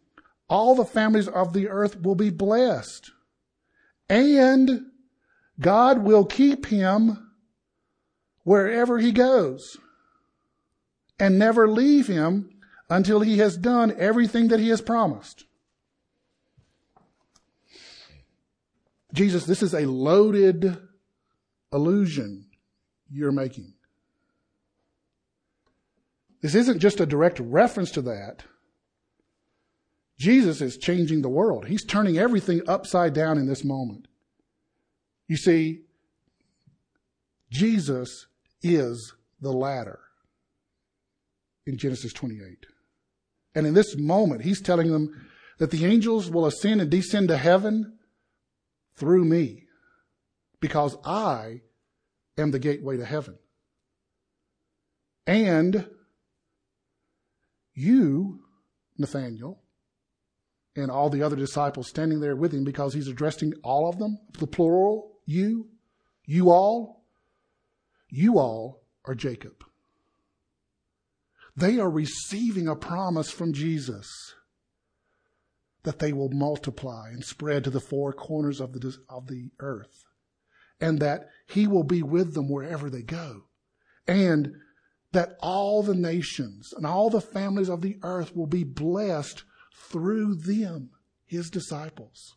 all 0.48 0.74
the 0.74 0.84
families 0.84 1.28
of 1.28 1.52
the 1.52 1.68
earth 1.68 2.00
will 2.00 2.14
be 2.14 2.30
blessed. 2.30 3.10
And 4.08 4.86
God 5.60 5.98
will 5.98 6.24
keep 6.24 6.66
him 6.66 7.30
wherever 8.42 8.98
he 8.98 9.12
goes 9.12 9.78
and 11.18 11.38
never 11.38 11.68
leave 11.68 12.06
him 12.06 12.50
until 12.90 13.20
he 13.20 13.38
has 13.38 13.56
done 13.56 13.94
everything 13.98 14.48
that 14.48 14.60
he 14.60 14.68
has 14.68 14.80
promised. 14.80 15.44
Jesus, 19.12 19.46
this 19.46 19.62
is 19.62 19.74
a 19.74 19.86
loaded 19.86 20.76
illusion 21.72 22.46
you're 23.08 23.32
making. 23.32 23.74
This 26.44 26.54
isn't 26.54 26.80
just 26.80 27.00
a 27.00 27.06
direct 27.06 27.40
reference 27.40 27.90
to 27.92 28.02
that. 28.02 28.42
Jesus 30.18 30.60
is 30.60 30.76
changing 30.76 31.22
the 31.22 31.30
world. 31.30 31.66
He's 31.68 31.86
turning 31.86 32.18
everything 32.18 32.60
upside 32.68 33.14
down 33.14 33.38
in 33.38 33.46
this 33.46 33.64
moment. 33.64 34.08
You 35.26 35.38
see, 35.38 35.84
Jesus 37.50 38.26
is 38.62 39.14
the 39.40 39.52
ladder 39.54 40.00
in 41.66 41.78
Genesis 41.78 42.12
28. 42.12 42.66
And 43.54 43.66
in 43.66 43.72
this 43.72 43.96
moment, 43.96 44.42
he's 44.42 44.60
telling 44.60 44.92
them 44.92 45.26
that 45.56 45.70
the 45.70 45.86
angels 45.86 46.30
will 46.30 46.44
ascend 46.44 46.82
and 46.82 46.90
descend 46.90 47.28
to 47.28 47.38
heaven 47.38 47.98
through 48.96 49.24
me 49.24 49.64
because 50.60 50.94
I 51.06 51.62
am 52.36 52.50
the 52.50 52.58
gateway 52.58 52.98
to 52.98 53.06
heaven. 53.06 53.38
And 55.26 55.88
you, 57.74 58.40
Nathaniel, 58.98 59.62
and 60.76 60.90
all 60.90 61.10
the 61.10 61.22
other 61.22 61.36
disciples 61.36 61.88
standing 61.88 62.20
there 62.20 62.36
with 62.36 62.52
him 62.52 62.64
because 62.64 62.94
he's 62.94 63.08
addressing 63.08 63.52
all 63.62 63.88
of 63.88 63.98
them, 63.98 64.18
the 64.38 64.46
plural, 64.46 65.12
you, 65.24 65.68
you 66.24 66.50
all, 66.50 67.04
you 68.08 68.38
all 68.38 68.82
are 69.04 69.14
Jacob. 69.14 69.64
They 71.56 71.78
are 71.78 71.90
receiving 71.90 72.66
a 72.66 72.74
promise 72.74 73.30
from 73.30 73.52
Jesus 73.52 74.34
that 75.84 75.98
they 75.98 76.12
will 76.12 76.30
multiply 76.30 77.10
and 77.10 77.22
spread 77.22 77.62
to 77.64 77.70
the 77.70 77.80
four 77.80 78.12
corners 78.12 78.60
of 78.60 78.72
the, 78.72 78.96
of 79.08 79.28
the 79.28 79.50
earth 79.60 80.04
and 80.80 80.98
that 81.00 81.28
he 81.46 81.66
will 81.66 81.84
be 81.84 82.02
with 82.02 82.34
them 82.34 82.48
wherever 82.48 82.90
they 82.90 83.02
go. 83.02 83.44
And 84.06 84.52
that 85.14 85.36
all 85.40 85.82
the 85.82 85.94
nations 85.94 86.72
and 86.76 86.86
all 86.86 87.08
the 87.08 87.20
families 87.20 87.68
of 87.68 87.80
the 87.80 87.98
earth 88.02 88.36
will 88.36 88.46
be 88.46 88.64
blessed 88.64 89.44
through 89.74 90.34
them, 90.34 90.90
his 91.26 91.50
disciples. 91.50 92.36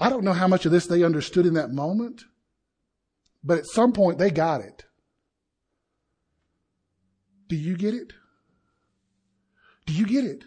I 0.00 0.10
don't 0.10 0.24
know 0.24 0.32
how 0.32 0.48
much 0.48 0.66
of 0.66 0.72
this 0.72 0.86
they 0.86 1.02
understood 1.02 1.46
in 1.46 1.54
that 1.54 1.70
moment, 1.70 2.24
but 3.42 3.58
at 3.58 3.66
some 3.66 3.92
point 3.92 4.18
they 4.18 4.30
got 4.30 4.60
it. 4.60 4.84
Do 7.48 7.56
you 7.56 7.76
get 7.76 7.94
it? 7.94 8.12
Do 9.86 9.92
you 9.92 10.06
get 10.06 10.24
it? 10.24 10.44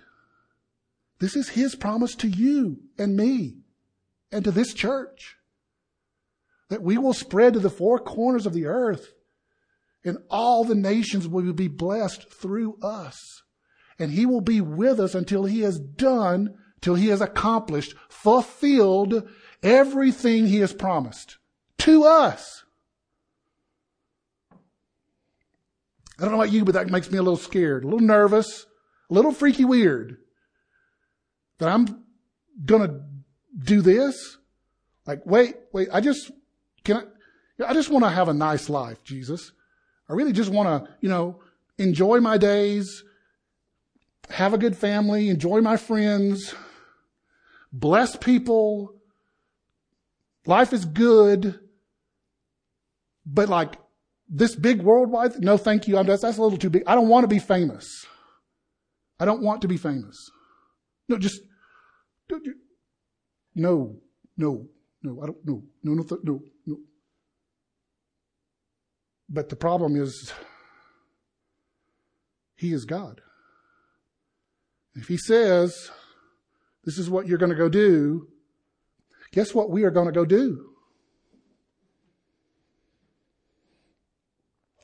This 1.19 1.35
is 1.35 1.49
his 1.49 1.75
promise 1.75 2.15
to 2.15 2.27
you 2.27 2.79
and 2.97 3.15
me 3.15 3.59
and 4.31 4.43
to 4.43 4.51
this 4.51 4.73
church 4.73 5.36
that 6.69 6.81
we 6.81 6.97
will 6.97 7.13
spread 7.13 7.53
to 7.53 7.59
the 7.59 7.69
four 7.69 7.99
corners 7.99 8.45
of 8.45 8.53
the 8.53 8.65
earth 8.65 9.13
and 10.03 10.17
all 10.29 10.63
the 10.63 10.75
nations 10.75 11.27
will 11.27 11.53
be 11.53 11.67
blessed 11.67 12.31
through 12.31 12.77
us. 12.81 13.43
And 13.99 14.11
he 14.11 14.25
will 14.25 14.41
be 14.41 14.61
with 14.61 14.99
us 14.99 15.15
until 15.15 15.45
he 15.45 15.61
has 15.61 15.79
done, 15.79 16.55
till 16.81 16.95
he 16.95 17.07
has 17.07 17.21
accomplished, 17.21 17.95
fulfilled 18.09 19.27
everything 19.63 20.47
he 20.47 20.59
has 20.59 20.73
promised 20.73 21.37
to 21.79 22.03
us. 22.03 22.63
I 26.19 26.23
don't 26.23 26.31
know 26.31 26.41
about 26.41 26.53
you, 26.53 26.65
but 26.65 26.73
that 26.73 26.89
makes 26.89 27.11
me 27.11 27.17
a 27.17 27.23
little 27.23 27.37
scared, 27.37 27.83
a 27.83 27.87
little 27.87 27.99
nervous, 27.99 28.65
a 29.09 29.13
little 29.13 29.31
freaky 29.31 29.65
weird 29.65 30.17
that 31.59 31.69
I'm 31.69 32.03
going 32.65 32.87
to 32.87 33.01
do 33.57 33.81
this. 33.81 34.37
Like, 35.05 35.25
wait, 35.25 35.55
wait, 35.73 35.89
I 35.91 36.01
just 36.01 36.31
can 36.87 37.07
I, 37.59 37.69
I 37.69 37.73
just 37.73 37.89
want 37.89 38.05
to 38.05 38.09
have 38.09 38.29
a 38.29 38.33
nice 38.33 38.69
life, 38.69 39.03
Jesus. 39.03 39.51
I 40.09 40.13
really 40.13 40.33
just 40.33 40.49
want 40.49 40.67
to, 40.67 40.91
you 41.01 41.09
know, 41.09 41.41
enjoy 41.77 42.19
my 42.19 42.37
days, 42.37 43.03
have 44.29 44.53
a 44.53 44.57
good 44.57 44.75
family, 44.75 45.29
enjoy 45.29 45.61
my 45.61 45.77
friends, 45.77 46.55
bless 47.71 48.15
people. 48.15 48.95
Life 50.45 50.73
is 50.73 50.85
good. 50.85 51.59
But 53.25 53.49
like 53.49 53.75
this 54.29 54.55
big 54.55 54.81
worldwide, 54.81 55.43
no 55.43 55.57
thank 55.57 55.87
you. 55.87 55.97
I'm 55.97 56.05
just, 56.05 56.21
that's 56.21 56.37
a 56.37 56.41
little 56.41 56.57
too 56.57 56.69
big. 56.69 56.83
I 56.87 56.95
don't 56.95 57.09
want 57.09 57.25
to 57.25 57.27
be 57.27 57.39
famous. 57.39 58.05
I 59.19 59.25
don't 59.25 59.41
want 59.41 59.61
to 59.63 59.67
be 59.67 59.77
famous. 59.77 60.31
No, 61.09 61.17
just, 61.17 61.41
don't 62.29 62.45
you? 62.45 62.55
no, 63.55 63.97
no, 64.37 64.67
no, 65.01 65.21
I 65.21 65.25
don't, 65.25 65.37
no, 65.45 65.63
no, 65.83 65.93
no, 65.93 66.17
no. 66.23 66.41
But 69.29 69.49
the 69.49 69.55
problem 69.55 69.95
is, 69.95 70.33
He 72.55 72.73
is 72.73 72.85
God. 72.85 73.21
If 74.95 75.07
He 75.07 75.17
says, 75.17 75.91
this 76.83 76.97
is 76.97 77.09
what 77.09 77.27
you're 77.27 77.37
going 77.37 77.51
to 77.51 77.55
go 77.55 77.69
do, 77.69 78.27
guess 79.33 79.53
what 79.53 79.69
we 79.69 79.83
are 79.83 79.91
going 79.91 80.07
to 80.07 80.13
go 80.13 80.25
do? 80.25 80.69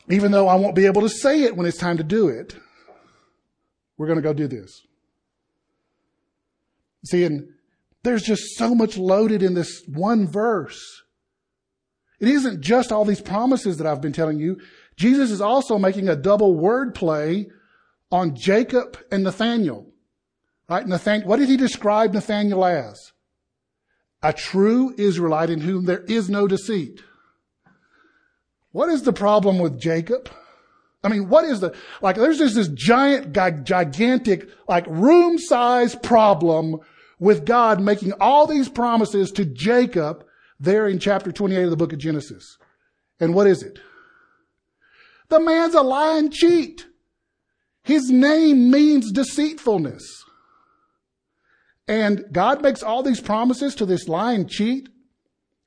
Even 0.09 0.31
though 0.31 0.47
I 0.47 0.55
won't 0.55 0.75
be 0.75 0.85
able 0.85 1.01
to 1.01 1.09
say 1.09 1.43
it 1.43 1.55
when 1.55 1.65
it's 1.65 1.77
time 1.77 1.97
to 1.97 2.03
do 2.03 2.27
it, 2.27 2.55
we're 3.97 4.07
going 4.07 4.17
to 4.17 4.23
go 4.23 4.33
do 4.33 4.47
this. 4.47 4.81
See, 7.05 7.23
and 7.23 7.47
there's 8.03 8.23
just 8.23 8.57
so 8.57 8.75
much 8.75 8.97
loaded 8.97 9.41
in 9.41 9.53
this 9.53 9.81
one 9.87 10.27
verse. 10.27 11.02
It 12.23 12.29
isn't 12.29 12.61
just 12.61 12.93
all 12.93 13.03
these 13.03 13.19
promises 13.19 13.75
that 13.75 13.85
I've 13.85 13.99
been 13.99 14.13
telling 14.13 14.39
you. 14.39 14.57
Jesus 14.95 15.29
is 15.29 15.41
also 15.41 15.77
making 15.77 16.07
a 16.07 16.15
double 16.15 16.55
word 16.55 16.95
play 16.95 17.49
on 18.13 18.33
Jacob 18.33 18.97
and 19.11 19.25
Nathaniel. 19.25 19.87
Right? 20.69 20.87
Nathan, 20.87 21.23
what 21.23 21.39
did 21.39 21.49
he 21.49 21.57
describe 21.57 22.13
Nathaniel 22.13 22.63
as? 22.63 23.11
A 24.21 24.31
true 24.31 24.95
Israelite 24.97 25.49
in 25.49 25.59
whom 25.59 25.83
there 25.83 26.05
is 26.07 26.29
no 26.29 26.47
deceit. 26.47 27.01
What 28.71 28.87
is 28.87 29.03
the 29.03 29.11
problem 29.11 29.59
with 29.59 29.77
Jacob? 29.77 30.29
I 31.03 31.09
mean, 31.09 31.27
what 31.27 31.43
is 31.43 31.59
the, 31.59 31.75
like, 32.01 32.15
there's 32.15 32.37
just 32.37 32.55
this 32.55 32.69
giant, 32.69 33.33
gigantic, 33.65 34.49
like 34.69 34.87
room 34.87 35.37
size 35.37 35.93
problem 35.93 36.79
with 37.19 37.45
God 37.45 37.81
making 37.81 38.13
all 38.21 38.47
these 38.47 38.69
promises 38.69 39.29
to 39.31 39.43
Jacob 39.43 40.23
there 40.59 40.87
in 40.87 40.99
chapter 40.99 41.31
28 41.31 41.63
of 41.63 41.69
the 41.69 41.77
book 41.77 41.93
of 41.93 41.99
Genesis. 41.99 42.57
And 43.19 43.33
what 43.33 43.47
is 43.47 43.63
it? 43.63 43.79
The 45.29 45.39
man's 45.39 45.75
a 45.75 45.81
lying 45.81 46.29
cheat. 46.29 46.85
His 47.83 48.09
name 48.09 48.71
means 48.71 49.11
deceitfulness. 49.11 50.23
And 51.87 52.23
God 52.31 52.61
makes 52.61 52.81
all 52.81 53.03
these 53.03 53.19
promises 53.19 53.75
to 53.75 53.85
this 53.85 54.07
lying 54.07 54.47
cheat. 54.47 54.87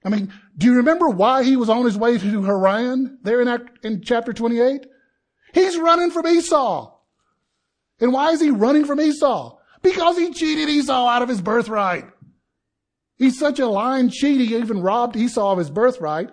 I 0.04 0.08
mean, 0.08 0.32
do 0.56 0.66
you 0.66 0.76
remember 0.76 1.08
why 1.08 1.42
he 1.42 1.56
was 1.56 1.68
on 1.68 1.84
his 1.84 1.98
way 1.98 2.16
to 2.16 2.42
Haran 2.42 3.18
there 3.22 3.40
in, 3.40 3.48
act, 3.48 3.84
in 3.84 4.02
chapter 4.02 4.32
28? 4.32 4.86
He's 5.52 5.76
running 5.78 6.10
from 6.10 6.26
Esau. 6.26 6.92
And 8.00 8.12
why 8.12 8.30
is 8.30 8.40
he 8.40 8.50
running 8.50 8.84
from 8.84 9.00
Esau? 9.00 9.58
Because 9.82 10.16
he 10.16 10.32
cheated 10.32 10.68
Esau 10.68 11.06
out 11.06 11.22
of 11.22 11.28
his 11.28 11.40
birthright. 11.40 12.04
He's 13.16 13.38
such 13.38 13.58
a 13.58 13.66
lying 13.66 14.10
cheat, 14.10 14.40
he 14.40 14.56
even 14.56 14.82
robbed 14.82 15.16
Esau 15.16 15.52
of 15.52 15.58
his 15.58 15.70
birthright 15.70 16.30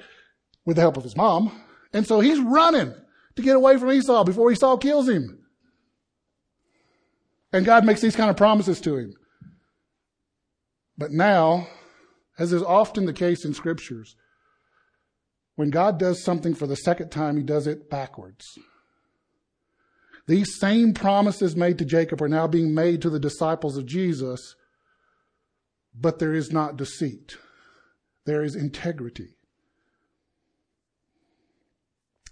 with 0.66 0.76
the 0.76 0.82
help 0.82 0.98
of 0.98 1.04
his 1.04 1.16
mom. 1.16 1.64
And 1.94 2.06
so 2.06 2.20
he's 2.20 2.40
running 2.40 2.94
to 3.36 3.42
get 3.42 3.56
away 3.56 3.78
from 3.78 3.92
Esau 3.92 4.24
before 4.24 4.52
Esau 4.52 4.78
kills 4.78 5.08
him. 5.08 5.40
And 7.52 7.66
God 7.66 7.86
makes 7.86 8.02
these 8.02 8.16
kind 8.16 8.30
of 8.30 8.38
promises 8.38 8.82
to 8.82 8.98
him. 8.98 9.14
But 10.98 11.12
now, 11.12 11.68
as 12.38 12.52
is 12.52 12.64
often 12.64 13.06
the 13.06 13.14
case 13.14 13.46
in 13.46 13.54
scriptures, 13.54 14.16
when 15.56 15.70
God 15.70 16.00
does 16.00 16.24
something 16.24 16.56
for 16.56 16.66
the 16.66 16.76
second 16.76 17.10
time, 17.10 17.38
he 17.38 17.44
does 17.44 17.68
it 17.68 17.90
backwards. 17.90 18.58
These 20.28 20.58
same 20.58 20.94
promises 20.94 21.56
made 21.56 21.78
to 21.80 21.86
Jacob 21.86 22.22
are 22.22 22.30
now 22.30 22.48
being 22.48 22.74
made 22.74 23.02
to 23.02 23.10
the 23.10 23.20
disciples 23.20 23.78
of 23.78 23.86
Jesus, 23.86 24.56
but 25.94 26.20
there 26.20 26.34
is 26.34 26.52
not 26.52 26.78
deceit. 26.78 27.38
There 28.26 28.44
is 28.44 28.56
integrity. 28.56 29.36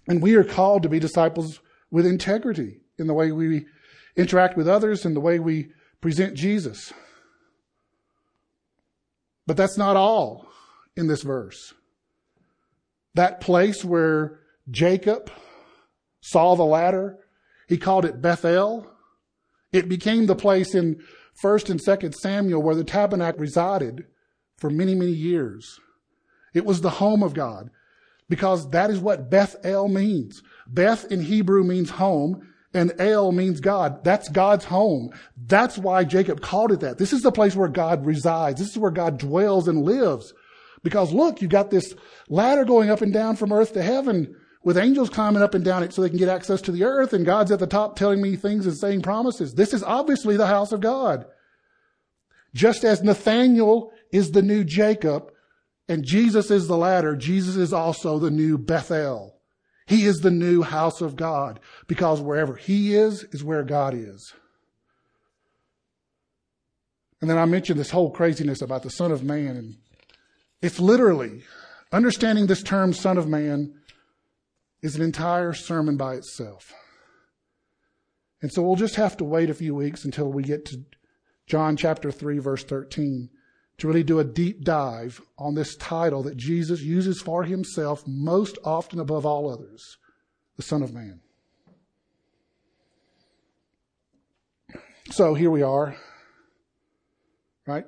And 0.07 0.22
we 0.22 0.36
are 0.36 0.43
called 0.43 0.84
to 0.84 0.89
be 0.89 0.99
disciples 0.99 1.59
with 1.89 2.05
integrity 2.05 2.82
in 2.97 3.07
the 3.07 3.14
way 3.14 3.32
we 3.32 3.66
interact 4.16 4.57
with 4.57 4.68
others 4.68 5.05
and 5.05 5.16
the 5.16 5.22
way 5.22 5.39
we 5.39 5.72
present 6.01 6.36
Jesus. 6.36 6.91
But 9.45 9.57
that's 9.57 9.78
not 9.78 9.95
all 9.95 10.47
in 10.95 11.07
this 11.07 11.24
verse. 11.24 11.74
That 13.14 13.41
place 13.41 13.84
where 13.84 14.39
Jacob 14.70 15.32
saw 16.22 16.55
the 16.55 16.64
ladder 16.64 17.20
he 17.72 17.78
called 17.78 18.03
it 18.03 18.22
Bethel. 18.22 18.86
It 19.72 19.88
became 19.88 20.26
the 20.26 20.36
place 20.36 20.76
in 20.76 21.01
1st 21.42 21.70
and 21.70 21.80
2nd 21.80 22.16
Samuel 22.16 22.62
where 22.62 22.76
the 22.76 22.84
tabernacle 22.84 23.39
resided 23.39 24.06
for 24.58 24.70
many, 24.70 24.96
many 24.96 25.12
years. 25.12 25.80
It 26.54 26.66
was 26.66 26.82
the 26.82 26.89
home 26.89 27.24
of 27.24 27.34
God 27.34 27.70
because 28.30 28.70
that 28.70 28.89
is 28.89 29.00
what 29.00 29.30
Bethel 29.30 29.88
means. 29.88 30.42
Beth 30.68 31.06
in 31.12 31.22
Hebrew 31.22 31.64
means 31.64 31.89
home 31.89 32.48
and 32.74 32.94
El 33.00 33.32
means 33.32 33.60
God. 33.60 34.04
That's 34.04 34.30
God's 34.30 34.66
home. 34.66 35.10
That's 35.36 35.78
why 35.78 36.04
Jacob 36.04 36.42
called 36.42 36.72
it 36.72 36.80
that. 36.82 36.98
This 36.98 37.14
is 37.14 37.22
the 37.22 37.32
place 37.32 37.56
where 37.56 37.68
God 37.68 38.06
resides. 38.06 38.60
This 38.60 38.72
is 38.72 38.78
where 38.78 38.92
God 38.92 39.18
dwells 39.18 39.68
and 39.68 39.84
lives. 39.84 40.34
Because 40.84 41.12
look, 41.12 41.42
you've 41.42 41.52
got 41.52 41.70
this 41.70 41.94
ladder 42.30 42.66
going 42.66 42.89
up 42.89 43.02
and 43.02 43.14
down 43.14 43.36
from 43.36 43.52
earth 43.52 43.74
to 43.74 43.84
heaven 43.84 44.36
with 44.64 44.78
angels 44.78 45.09
climbing 45.09 45.41
up 45.41 45.55
and 45.55 45.66
down 45.66 45.84
it 45.84 45.93
so 45.93 46.01
they 46.01 46.09
can 46.09 46.18
get 46.18 46.30
access 46.30 46.62
to 46.62 46.72
the 46.72 46.84
earth, 46.84 47.14
and 47.14 47.26
God's 47.26 47.51
at 47.51 47.59
the 47.59 47.68
top 47.68 47.95
telling 47.95 48.22
me 48.22 48.36
things 48.36 48.66
and 48.66 48.78
saying 48.78 49.01
promises. 49.01 49.55
This 49.55 49.74
is 49.74 49.84
obviously 49.84 50.38
the 50.38 50.47
house 50.47 50.72
of 50.72 50.82
God. 50.82 51.26
Just 52.53 52.84
as 52.84 53.01
Nathaniel 53.01 53.91
is 54.12 54.32
the 54.32 54.41
new 54.41 54.64
Jacob 54.64 55.32
and 55.88 56.03
Jesus 56.03 56.51
is 56.51 56.68
the 56.68 56.78
ladder, 56.78 57.16
Jesus 57.16 57.55
is 57.55 57.74
also 57.74 58.20
the 58.20 58.32
new 58.32 58.57
Bethel. 58.57 59.36
He 59.88 60.05
is 60.05 60.20
the 60.20 60.32
new 60.32 60.62
house 60.62 61.01
of 61.01 61.16
God 61.16 61.59
because 61.88 62.22
wherever 62.22 62.55
he 62.55 62.95
is, 62.95 63.24
is 63.32 63.43
where 63.43 63.64
God 63.64 63.93
is. 63.93 64.34
And 67.20 67.30
then 67.30 67.38
I 67.38 67.45
mentioned 67.45 67.80
this 67.80 67.91
whole 67.91 68.12
craziness 68.12 68.62
about 68.62 68.84
the 68.84 68.89
Son 68.89 69.12
of 69.12 69.24
Man. 69.24 69.78
It's 70.62 70.80
literally 70.80 71.43
understanding 71.91 72.47
this 72.47 72.64
term, 72.64 72.93
Son 72.93 73.18
of 73.18 73.28
Man, 73.28 73.74
is 74.82 74.95
an 74.95 75.01
entire 75.01 75.53
sermon 75.53 75.97
by 75.97 76.15
itself. 76.15 76.73
And 78.41 78.51
so 78.51 78.61
we'll 78.63 78.75
just 78.75 78.95
have 78.95 79.17
to 79.17 79.23
wait 79.23 79.49
a 79.49 79.53
few 79.53 79.75
weeks 79.75 80.03
until 80.03 80.32
we 80.32 80.43
get 80.43 80.65
to 80.65 80.84
John 81.45 81.77
chapter 81.77 82.11
3, 82.11 82.39
verse 82.39 82.63
13, 82.63 83.29
to 83.77 83.88
really 83.88 84.03
do 84.03 84.19
a 84.19 84.23
deep 84.23 84.63
dive 84.63 85.21
on 85.38 85.53
this 85.53 85.75
title 85.75 86.23
that 86.23 86.38
Jesus 86.38 86.82
uses 86.82 87.21
for 87.21 87.43
himself 87.43 88.03
most 88.07 88.57
often 88.63 88.99
above 88.99 89.25
all 89.25 89.51
others 89.51 89.97
the 90.55 90.63
Son 90.63 90.82
of 90.82 90.93
Man. 90.93 91.19
So 95.11 95.34
here 95.34 95.51
we 95.51 95.61
are. 95.61 95.95
Right? 97.67 97.86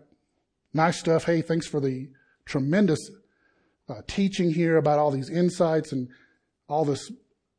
Nice 0.73 0.99
stuff. 0.99 1.23
Hey, 1.23 1.41
thanks 1.41 1.67
for 1.67 1.79
the 1.79 2.09
tremendous 2.45 2.99
uh, 3.87 4.01
teaching 4.07 4.51
here 4.51 4.77
about 4.77 4.99
all 4.99 5.11
these 5.11 5.29
insights 5.29 5.91
and 5.91 6.09
all 6.67 6.85
this 6.85 7.11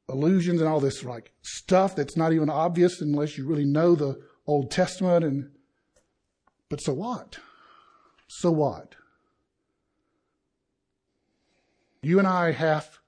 illusions 0.08 0.60
and 0.60 0.68
all 0.68 0.80
this 0.80 1.04
like 1.04 1.32
stuff 1.42 1.96
that's 1.96 2.16
not 2.16 2.32
even 2.32 2.50
obvious 2.50 3.00
unless 3.00 3.38
you 3.38 3.46
really 3.46 3.64
know 3.64 3.94
the 3.94 4.20
Old 4.46 4.70
Testament 4.70 5.24
and 5.24 5.50
but 6.68 6.80
so 6.80 6.92
what? 6.94 7.38
So 8.26 8.50
what? 8.50 8.96
You 12.02 12.18
and 12.18 12.28
I 12.28 12.52
have 12.52 12.98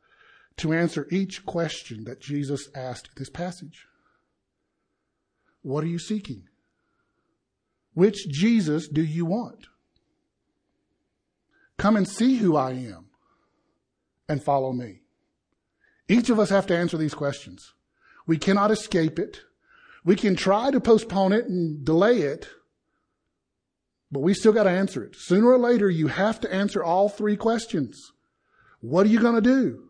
to 0.58 0.72
answer 0.72 1.06
each 1.10 1.44
question 1.44 2.04
that 2.04 2.20
Jesus 2.20 2.68
asked 2.74 3.08
in 3.08 3.14
this 3.16 3.28
passage. 3.28 3.86
What 5.62 5.84
are 5.84 5.88
you 5.88 5.98
seeking? 5.98 6.44
Which 7.92 8.28
Jesus 8.28 8.88
do 8.88 9.02
you 9.02 9.26
want? 9.26 9.66
Come 11.76 11.96
and 11.96 12.08
see 12.08 12.36
who 12.36 12.56
I 12.56 12.70
am 12.72 13.06
and 14.28 14.42
follow 14.42 14.72
me. 14.72 15.00
Each 16.08 16.30
of 16.30 16.38
us 16.38 16.50
have 16.50 16.66
to 16.66 16.76
answer 16.76 16.96
these 16.96 17.14
questions. 17.14 17.72
We 18.26 18.38
cannot 18.38 18.70
escape 18.70 19.18
it. 19.18 19.40
We 20.04 20.16
can 20.16 20.36
try 20.36 20.70
to 20.70 20.80
postpone 20.80 21.32
it 21.32 21.46
and 21.46 21.84
delay 21.84 22.22
it, 22.22 22.48
but 24.10 24.20
we 24.20 24.34
still 24.34 24.52
got 24.52 24.64
to 24.64 24.70
answer 24.70 25.02
it. 25.02 25.16
Sooner 25.16 25.48
or 25.48 25.58
later, 25.58 25.90
you 25.90 26.06
have 26.06 26.40
to 26.40 26.54
answer 26.54 26.82
all 26.82 27.08
three 27.08 27.36
questions. 27.36 28.00
What 28.80 29.06
are 29.06 29.10
you 29.10 29.20
going 29.20 29.34
to 29.34 29.40
do? 29.40 29.88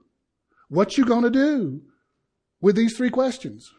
What 0.68 0.96
you 0.96 1.04
going 1.04 1.24
to 1.24 1.30
do 1.30 1.82
with 2.60 2.76
these 2.76 2.96
three 2.96 3.10
questions? 3.10 3.70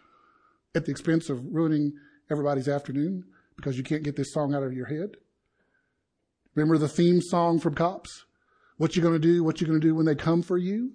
At 0.76 0.86
the 0.86 0.92
expense 0.92 1.30
of 1.30 1.44
ruining 1.44 1.94
everybody's 2.30 2.68
afternoon 2.68 3.24
because 3.56 3.78
you 3.78 3.84
can't 3.84 4.04
get 4.04 4.16
this 4.16 4.32
song 4.32 4.54
out 4.54 4.62
of 4.64 4.74
your 4.74 4.86
head? 4.86 5.16
Remember 6.54 6.78
the 6.78 6.88
theme 6.88 7.22
song 7.22 7.60
from 7.60 7.74
Cops? 7.74 8.26
What 8.78 8.96
you 8.96 9.02
gonna 9.02 9.18
do? 9.18 9.44
What 9.44 9.60
you 9.60 9.66
gonna 9.66 9.80
do 9.80 9.96
when 9.96 10.06
they 10.06 10.16
come 10.16 10.44
for 10.44 10.58
you? 10.58 10.92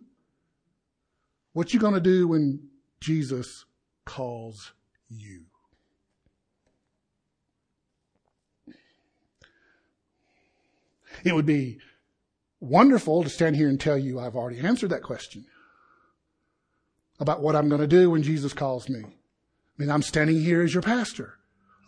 What 1.52 1.74
you 1.74 1.80
gonna 1.80 2.00
do 2.00 2.28
when 2.28 2.68
Jesus 3.00 3.64
calls 4.04 4.72
you? 5.08 5.44
It 11.24 11.34
would 11.34 11.46
be 11.46 11.78
wonderful 12.60 13.22
to 13.22 13.28
stand 13.28 13.56
here 13.56 13.68
and 13.68 13.80
tell 13.80 13.98
you 13.98 14.18
I've 14.18 14.36
already 14.36 14.60
answered 14.60 14.90
that 14.90 15.02
question 15.02 15.44
about 17.20 17.42
what 17.42 17.54
I'm 17.54 17.68
going 17.68 17.80
to 17.80 17.86
do 17.86 18.10
when 18.10 18.22
Jesus 18.22 18.52
calls 18.52 18.88
me. 18.88 19.00
I 19.04 19.12
mean, 19.78 19.90
I'm 19.90 20.02
standing 20.02 20.40
here 20.40 20.62
as 20.62 20.74
your 20.74 20.82
pastor. 20.82 21.38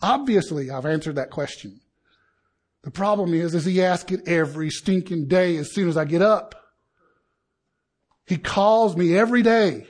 Obviously, 0.03 0.71
I've 0.71 0.87
answered 0.87 1.17
that 1.17 1.31
question. 1.31 1.81
The 2.83 2.91
problem 2.91 3.35
is, 3.35 3.55
is 3.55 3.65
he 3.65 3.83
asks 3.83 4.13
it 4.13 4.29
every 4.29 4.71
stinking 4.71 5.27
day 5.27 5.57
as 5.57 5.73
soon 5.73 5.89
as 5.89 5.97
I 5.97 6.05
get 6.05 6.23
up. 6.23 6.55
He 8.27 8.39
calls 8.39 8.97
me 8.97 9.17
every 9.17 9.43
day 9.43 9.87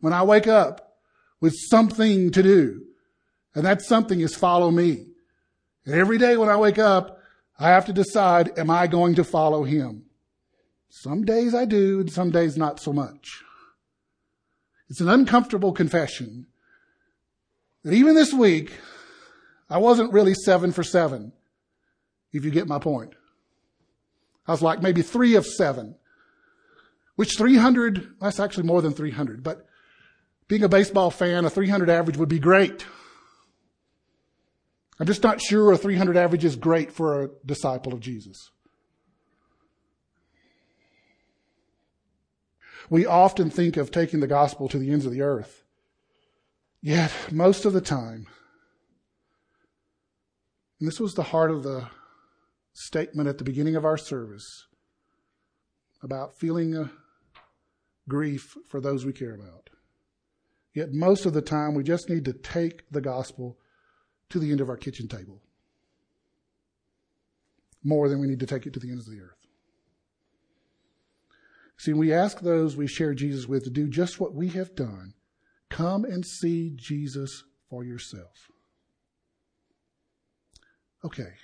when 0.00 0.12
I 0.12 0.22
wake 0.22 0.46
up 0.46 0.96
with 1.40 1.54
something 1.68 2.30
to 2.30 2.42
do. 2.42 2.82
And 3.54 3.64
that 3.64 3.82
something 3.82 4.20
is 4.20 4.34
follow 4.34 4.70
me. 4.70 5.06
And 5.84 5.94
every 5.94 6.18
day 6.18 6.36
when 6.36 6.48
I 6.48 6.56
wake 6.56 6.78
up, 6.78 7.20
I 7.58 7.68
have 7.68 7.86
to 7.86 7.92
decide, 7.92 8.58
am 8.58 8.70
I 8.70 8.86
going 8.86 9.14
to 9.16 9.24
follow 9.24 9.64
him? 9.64 10.04
Some 10.88 11.24
days 11.24 11.54
I 11.54 11.64
do, 11.64 12.00
and 12.00 12.10
some 12.10 12.30
days 12.30 12.56
not 12.56 12.80
so 12.80 12.92
much. 12.92 13.42
It's 14.88 15.00
an 15.00 15.08
uncomfortable 15.08 15.72
confession 15.72 16.46
that 17.82 17.92
even 17.92 18.14
this 18.14 18.32
week, 18.32 18.72
I 19.68 19.78
wasn't 19.78 20.12
really 20.12 20.34
seven 20.34 20.72
for 20.72 20.82
seven, 20.82 21.32
if 22.32 22.44
you 22.44 22.50
get 22.50 22.68
my 22.68 22.78
point. 22.78 23.14
I 24.46 24.52
was 24.52 24.62
like 24.62 24.82
maybe 24.82 25.02
three 25.02 25.34
of 25.36 25.46
seven, 25.46 25.96
which 27.16 27.36
300, 27.36 28.14
that's 28.20 28.40
actually 28.40 28.66
more 28.66 28.82
than 28.82 28.92
300, 28.92 29.42
but 29.42 29.66
being 30.48 30.62
a 30.62 30.68
baseball 30.68 31.10
fan, 31.10 31.44
a 31.44 31.50
300 31.50 31.88
average 31.88 32.16
would 32.16 32.28
be 32.28 32.38
great. 32.38 32.84
I'm 34.98 35.06
just 35.06 35.22
not 35.22 35.40
sure 35.40 35.72
a 35.72 35.78
300 35.78 36.16
average 36.16 36.44
is 36.44 36.56
great 36.56 36.92
for 36.92 37.22
a 37.22 37.30
disciple 37.44 37.92
of 37.92 38.00
Jesus. 38.00 38.50
We 42.90 43.06
often 43.06 43.50
think 43.50 43.76
of 43.76 43.90
taking 43.90 44.20
the 44.20 44.26
gospel 44.26 44.68
to 44.68 44.78
the 44.78 44.90
ends 44.90 45.06
of 45.06 45.12
the 45.12 45.22
earth. 45.22 45.64
Yet, 46.82 47.12
most 47.30 47.64
of 47.64 47.72
the 47.72 47.80
time, 47.80 48.26
and 50.78 50.86
this 50.86 51.00
was 51.00 51.14
the 51.14 51.22
heart 51.22 51.50
of 51.50 51.62
the 51.62 51.88
statement 52.74 53.28
at 53.28 53.38
the 53.38 53.44
beginning 53.44 53.74
of 53.74 53.86
our 53.86 53.96
service 53.96 54.66
about 56.02 56.36
feeling 56.36 56.76
a 56.76 56.90
grief 58.08 58.56
for 58.68 58.80
those 58.80 59.04
we 59.04 59.12
care 59.12 59.34
about. 59.34 59.70
Yet, 60.74 60.92
most 60.92 61.24
of 61.24 61.32
the 61.32 61.42
time, 61.42 61.74
we 61.74 61.84
just 61.84 62.08
need 62.08 62.24
to 62.24 62.32
take 62.32 62.90
the 62.90 63.00
gospel 63.00 63.58
to 64.30 64.38
the 64.38 64.50
end 64.50 64.60
of 64.60 64.68
our 64.68 64.76
kitchen 64.76 65.08
table 65.08 65.40
more 67.84 68.08
than 68.08 68.18
we 68.18 68.26
need 68.26 68.40
to 68.40 68.46
take 68.46 68.66
it 68.66 68.72
to 68.72 68.80
the 68.80 68.90
ends 68.90 69.06
of 69.06 69.14
the 69.14 69.20
earth. 69.20 69.46
See, 71.76 71.92
we 71.92 72.12
ask 72.12 72.40
those 72.40 72.76
we 72.76 72.86
share 72.86 73.14
Jesus 73.14 73.46
with 73.46 73.64
to 73.64 73.70
do 73.70 73.88
just 73.88 74.18
what 74.18 74.34
we 74.34 74.48
have 74.50 74.74
done. 74.74 75.12
Come 75.70 76.04
and 76.04 76.24
see 76.24 76.72
Jesus 76.74 77.44
for 77.68 77.84
yourself. 77.84 78.48
Okay, 81.04 81.34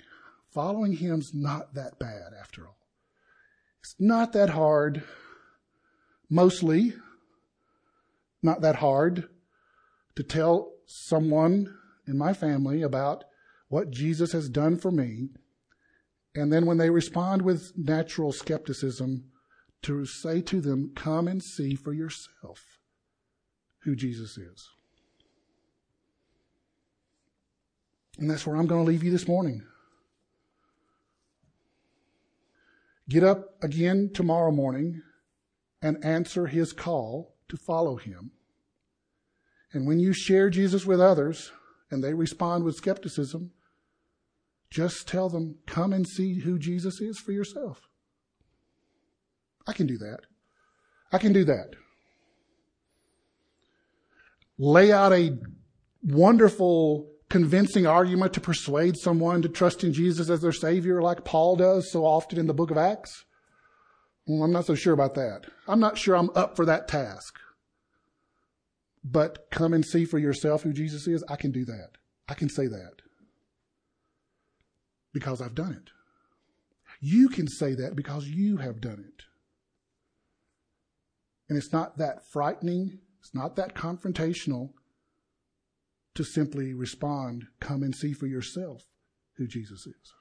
following 0.51 0.93
him's 0.93 1.31
not 1.33 1.75
that 1.75 1.99
bad 1.99 2.33
after 2.39 2.65
all. 2.65 2.77
It's 3.81 3.95
not 3.99 4.33
that 4.33 4.49
hard, 4.49 5.03
mostly 6.31 6.93
not 8.41 8.61
that 8.61 8.77
hard 8.77 9.27
to 10.15 10.23
tell 10.23 10.71
someone 10.87 11.75
in 12.07 12.17
my 12.17 12.33
family 12.33 12.81
about 12.81 13.25
what 13.67 13.91
Jesus 13.91 14.31
has 14.31 14.49
done 14.49 14.77
for 14.77 14.91
me. 14.91 15.29
And 16.33 16.51
then 16.51 16.65
when 16.65 16.77
they 16.77 16.89
respond 16.89 17.41
with 17.41 17.73
natural 17.77 18.31
skepticism, 18.31 19.25
to 19.83 20.05
say 20.05 20.41
to 20.41 20.61
them, 20.61 20.91
Come 20.95 21.27
and 21.27 21.43
see 21.43 21.75
for 21.75 21.91
yourself 21.93 22.79
who 23.79 23.95
Jesus 23.95 24.37
is. 24.37 24.69
And 28.19 28.29
that's 28.29 28.45
where 28.45 28.55
I'm 28.55 28.67
going 28.67 28.85
to 28.85 28.89
leave 28.89 29.03
you 29.03 29.11
this 29.11 29.27
morning. 29.27 29.63
Get 33.09 33.23
up 33.23 33.55
again 33.63 34.11
tomorrow 34.13 34.51
morning 34.51 35.01
and 35.81 36.03
answer 36.03 36.47
his 36.47 36.73
call 36.73 37.35
to 37.49 37.57
follow 37.57 37.97
him. 37.97 38.31
And 39.73 39.87
when 39.87 39.99
you 39.99 40.13
share 40.13 40.49
Jesus 40.49 40.85
with 40.85 40.99
others 40.99 41.51
and 41.89 42.03
they 42.03 42.13
respond 42.13 42.63
with 42.63 42.75
skepticism, 42.75 43.51
just 44.69 45.07
tell 45.07 45.29
them, 45.29 45.57
come 45.67 45.91
and 45.91 46.07
see 46.07 46.39
who 46.39 46.57
Jesus 46.57 47.01
is 47.01 47.19
for 47.19 47.31
yourself. 47.31 47.81
I 49.67 49.73
can 49.73 49.87
do 49.87 49.97
that. 49.97 50.19
I 51.11 51.17
can 51.17 51.33
do 51.33 51.43
that. 51.45 51.75
Lay 54.57 54.91
out 54.91 55.11
a 55.11 55.37
wonderful, 56.03 57.09
convincing 57.29 57.85
argument 57.85 58.33
to 58.33 58.41
persuade 58.41 58.95
someone 58.97 59.41
to 59.41 59.49
trust 59.49 59.83
in 59.83 59.93
Jesus 59.93 60.29
as 60.29 60.41
their 60.41 60.51
Savior, 60.51 61.01
like 61.01 61.25
Paul 61.25 61.55
does 61.55 61.91
so 61.91 62.05
often 62.05 62.39
in 62.39 62.47
the 62.47 62.53
book 62.53 62.71
of 62.71 62.77
Acts. 62.77 63.25
Well, 64.27 64.43
I'm 64.43 64.51
not 64.51 64.65
so 64.65 64.75
sure 64.75 64.93
about 64.93 65.15
that. 65.15 65.45
I'm 65.67 65.79
not 65.79 65.97
sure 65.97 66.15
I'm 66.15 66.29
up 66.35 66.55
for 66.55 66.65
that 66.65 66.87
task. 66.87 67.35
But 69.03 69.49
come 69.49 69.73
and 69.73 69.85
see 69.85 70.05
for 70.05 70.19
yourself 70.19 70.61
who 70.61 70.73
Jesus 70.73 71.07
is. 71.07 71.23
I 71.27 71.35
can 71.35 71.51
do 71.51 71.65
that. 71.65 71.91
I 72.29 72.35
can 72.35 72.49
say 72.49 72.67
that. 72.67 73.01
Because 75.13 75.41
I've 75.41 75.55
done 75.55 75.73
it. 75.73 75.91
You 76.99 77.29
can 77.29 77.47
say 77.47 77.73
that 77.73 77.95
because 77.95 78.27
you 78.27 78.57
have 78.57 78.79
done 78.79 79.03
it. 79.07 79.23
And 81.49 81.57
it's 81.57 81.73
not 81.73 81.97
that 81.97 82.23
frightening, 82.31 82.99
it's 83.19 83.33
not 83.33 83.55
that 83.55 83.75
confrontational 83.75 84.69
to 86.15 86.23
simply 86.23 86.73
respond, 86.73 87.47
come 87.59 87.83
and 87.83 87.95
see 87.95 88.13
for 88.13 88.27
yourself 88.27 88.83
who 89.37 89.47
Jesus 89.47 89.87
is. 89.87 90.13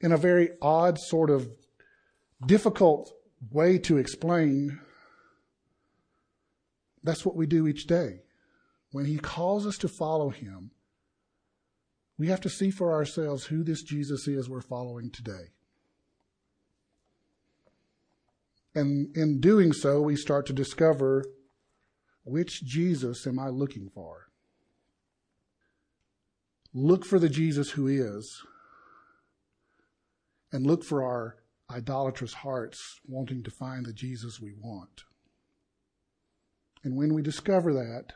In 0.00 0.12
a 0.12 0.16
very 0.16 0.50
odd, 0.60 0.98
sort 0.98 1.30
of 1.30 1.48
difficult 2.44 3.12
way 3.50 3.78
to 3.78 3.96
explain, 3.96 4.80
that's 7.02 7.24
what 7.24 7.36
we 7.36 7.46
do 7.46 7.66
each 7.66 7.86
day. 7.86 8.20
When 8.92 9.06
He 9.06 9.18
calls 9.18 9.66
us 9.66 9.78
to 9.78 9.88
follow 9.88 10.30
Him, 10.30 10.70
we 12.18 12.28
have 12.28 12.40
to 12.42 12.48
see 12.48 12.70
for 12.70 12.92
ourselves 12.92 13.44
who 13.46 13.62
this 13.62 13.82
Jesus 13.82 14.26
is 14.26 14.48
we're 14.48 14.60
following 14.60 15.10
today. 15.10 15.52
And 18.74 19.16
in 19.16 19.40
doing 19.40 19.72
so, 19.72 20.02
we 20.02 20.16
start 20.16 20.46
to 20.46 20.52
discover 20.52 21.24
which 22.24 22.64
Jesus 22.64 23.26
am 23.26 23.38
I 23.38 23.48
looking 23.48 23.88
for? 23.88 24.26
Look 26.74 27.06
for 27.06 27.18
the 27.18 27.30
Jesus 27.30 27.70
who 27.70 27.86
is, 27.86 28.42
and 30.52 30.66
look 30.66 30.84
for 30.84 31.02
our 31.04 31.36
idolatrous 31.70 32.34
hearts 32.34 33.00
wanting 33.06 33.42
to 33.42 33.50
find 33.50 33.84
the 33.84 33.92
Jesus 33.92 34.40
we 34.40 34.52
want. 34.52 35.02
And 36.84 36.96
when 36.96 37.14
we 37.14 37.22
discover 37.22 37.72
that, 37.72 38.12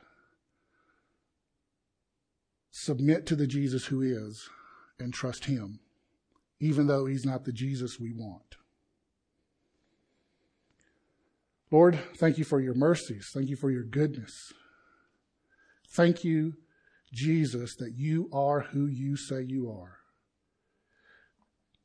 submit 2.71 3.27
to 3.27 3.35
the 3.35 3.47
Jesus 3.47 3.87
who 3.87 4.01
is 4.01 4.49
and 4.99 5.13
trust 5.13 5.47
Him, 5.47 5.81
even 6.61 6.87
though 6.87 7.07
He's 7.07 7.27
not 7.27 7.45
the 7.45 7.53
Jesus 7.53 7.99
we 7.99 8.13
want. 8.13 8.57
Lord, 11.73 11.99
thank 12.17 12.37
you 12.39 12.45
for 12.45 12.61
your 12.61 12.75
mercies. 12.75 13.31
Thank 13.33 13.49
you 13.49 13.57
for 13.57 13.71
your 13.71 13.85
goodness. 13.85 14.53
Thank 15.89 16.25
you, 16.25 16.55
Jesus, 17.13 17.77
that 17.77 17.95
you 17.97 18.29
are 18.33 18.61
who 18.61 18.87
you 18.87 19.17
say 19.17 19.43
you 19.43 19.71
are. 19.71 20.00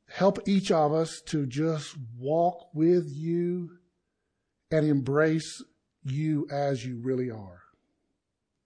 Help 0.08 0.38
each 0.48 0.70
of 0.70 0.92
us 0.92 1.20
to 1.26 1.46
just 1.46 1.96
walk 2.18 2.68
with 2.74 3.08
you 3.10 3.70
and 4.70 4.86
embrace 4.86 5.62
you 6.04 6.46
as 6.50 6.84
you 6.84 6.98
really 6.98 7.30
are. 7.30 7.62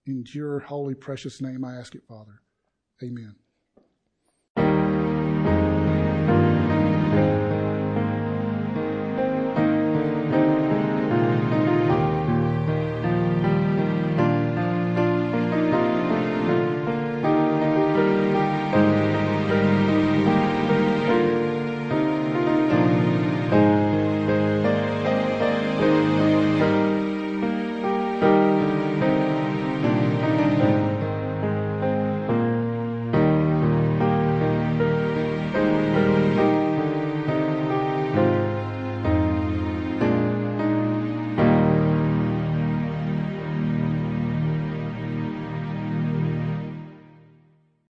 In 0.05 0.23
your 0.33 0.59
holy, 0.59 0.95
precious 0.95 1.41
name, 1.41 1.63
I 1.65 1.75
ask 1.75 1.95
it, 1.95 2.03
Father. 2.07 2.41
Amen. 3.03 3.35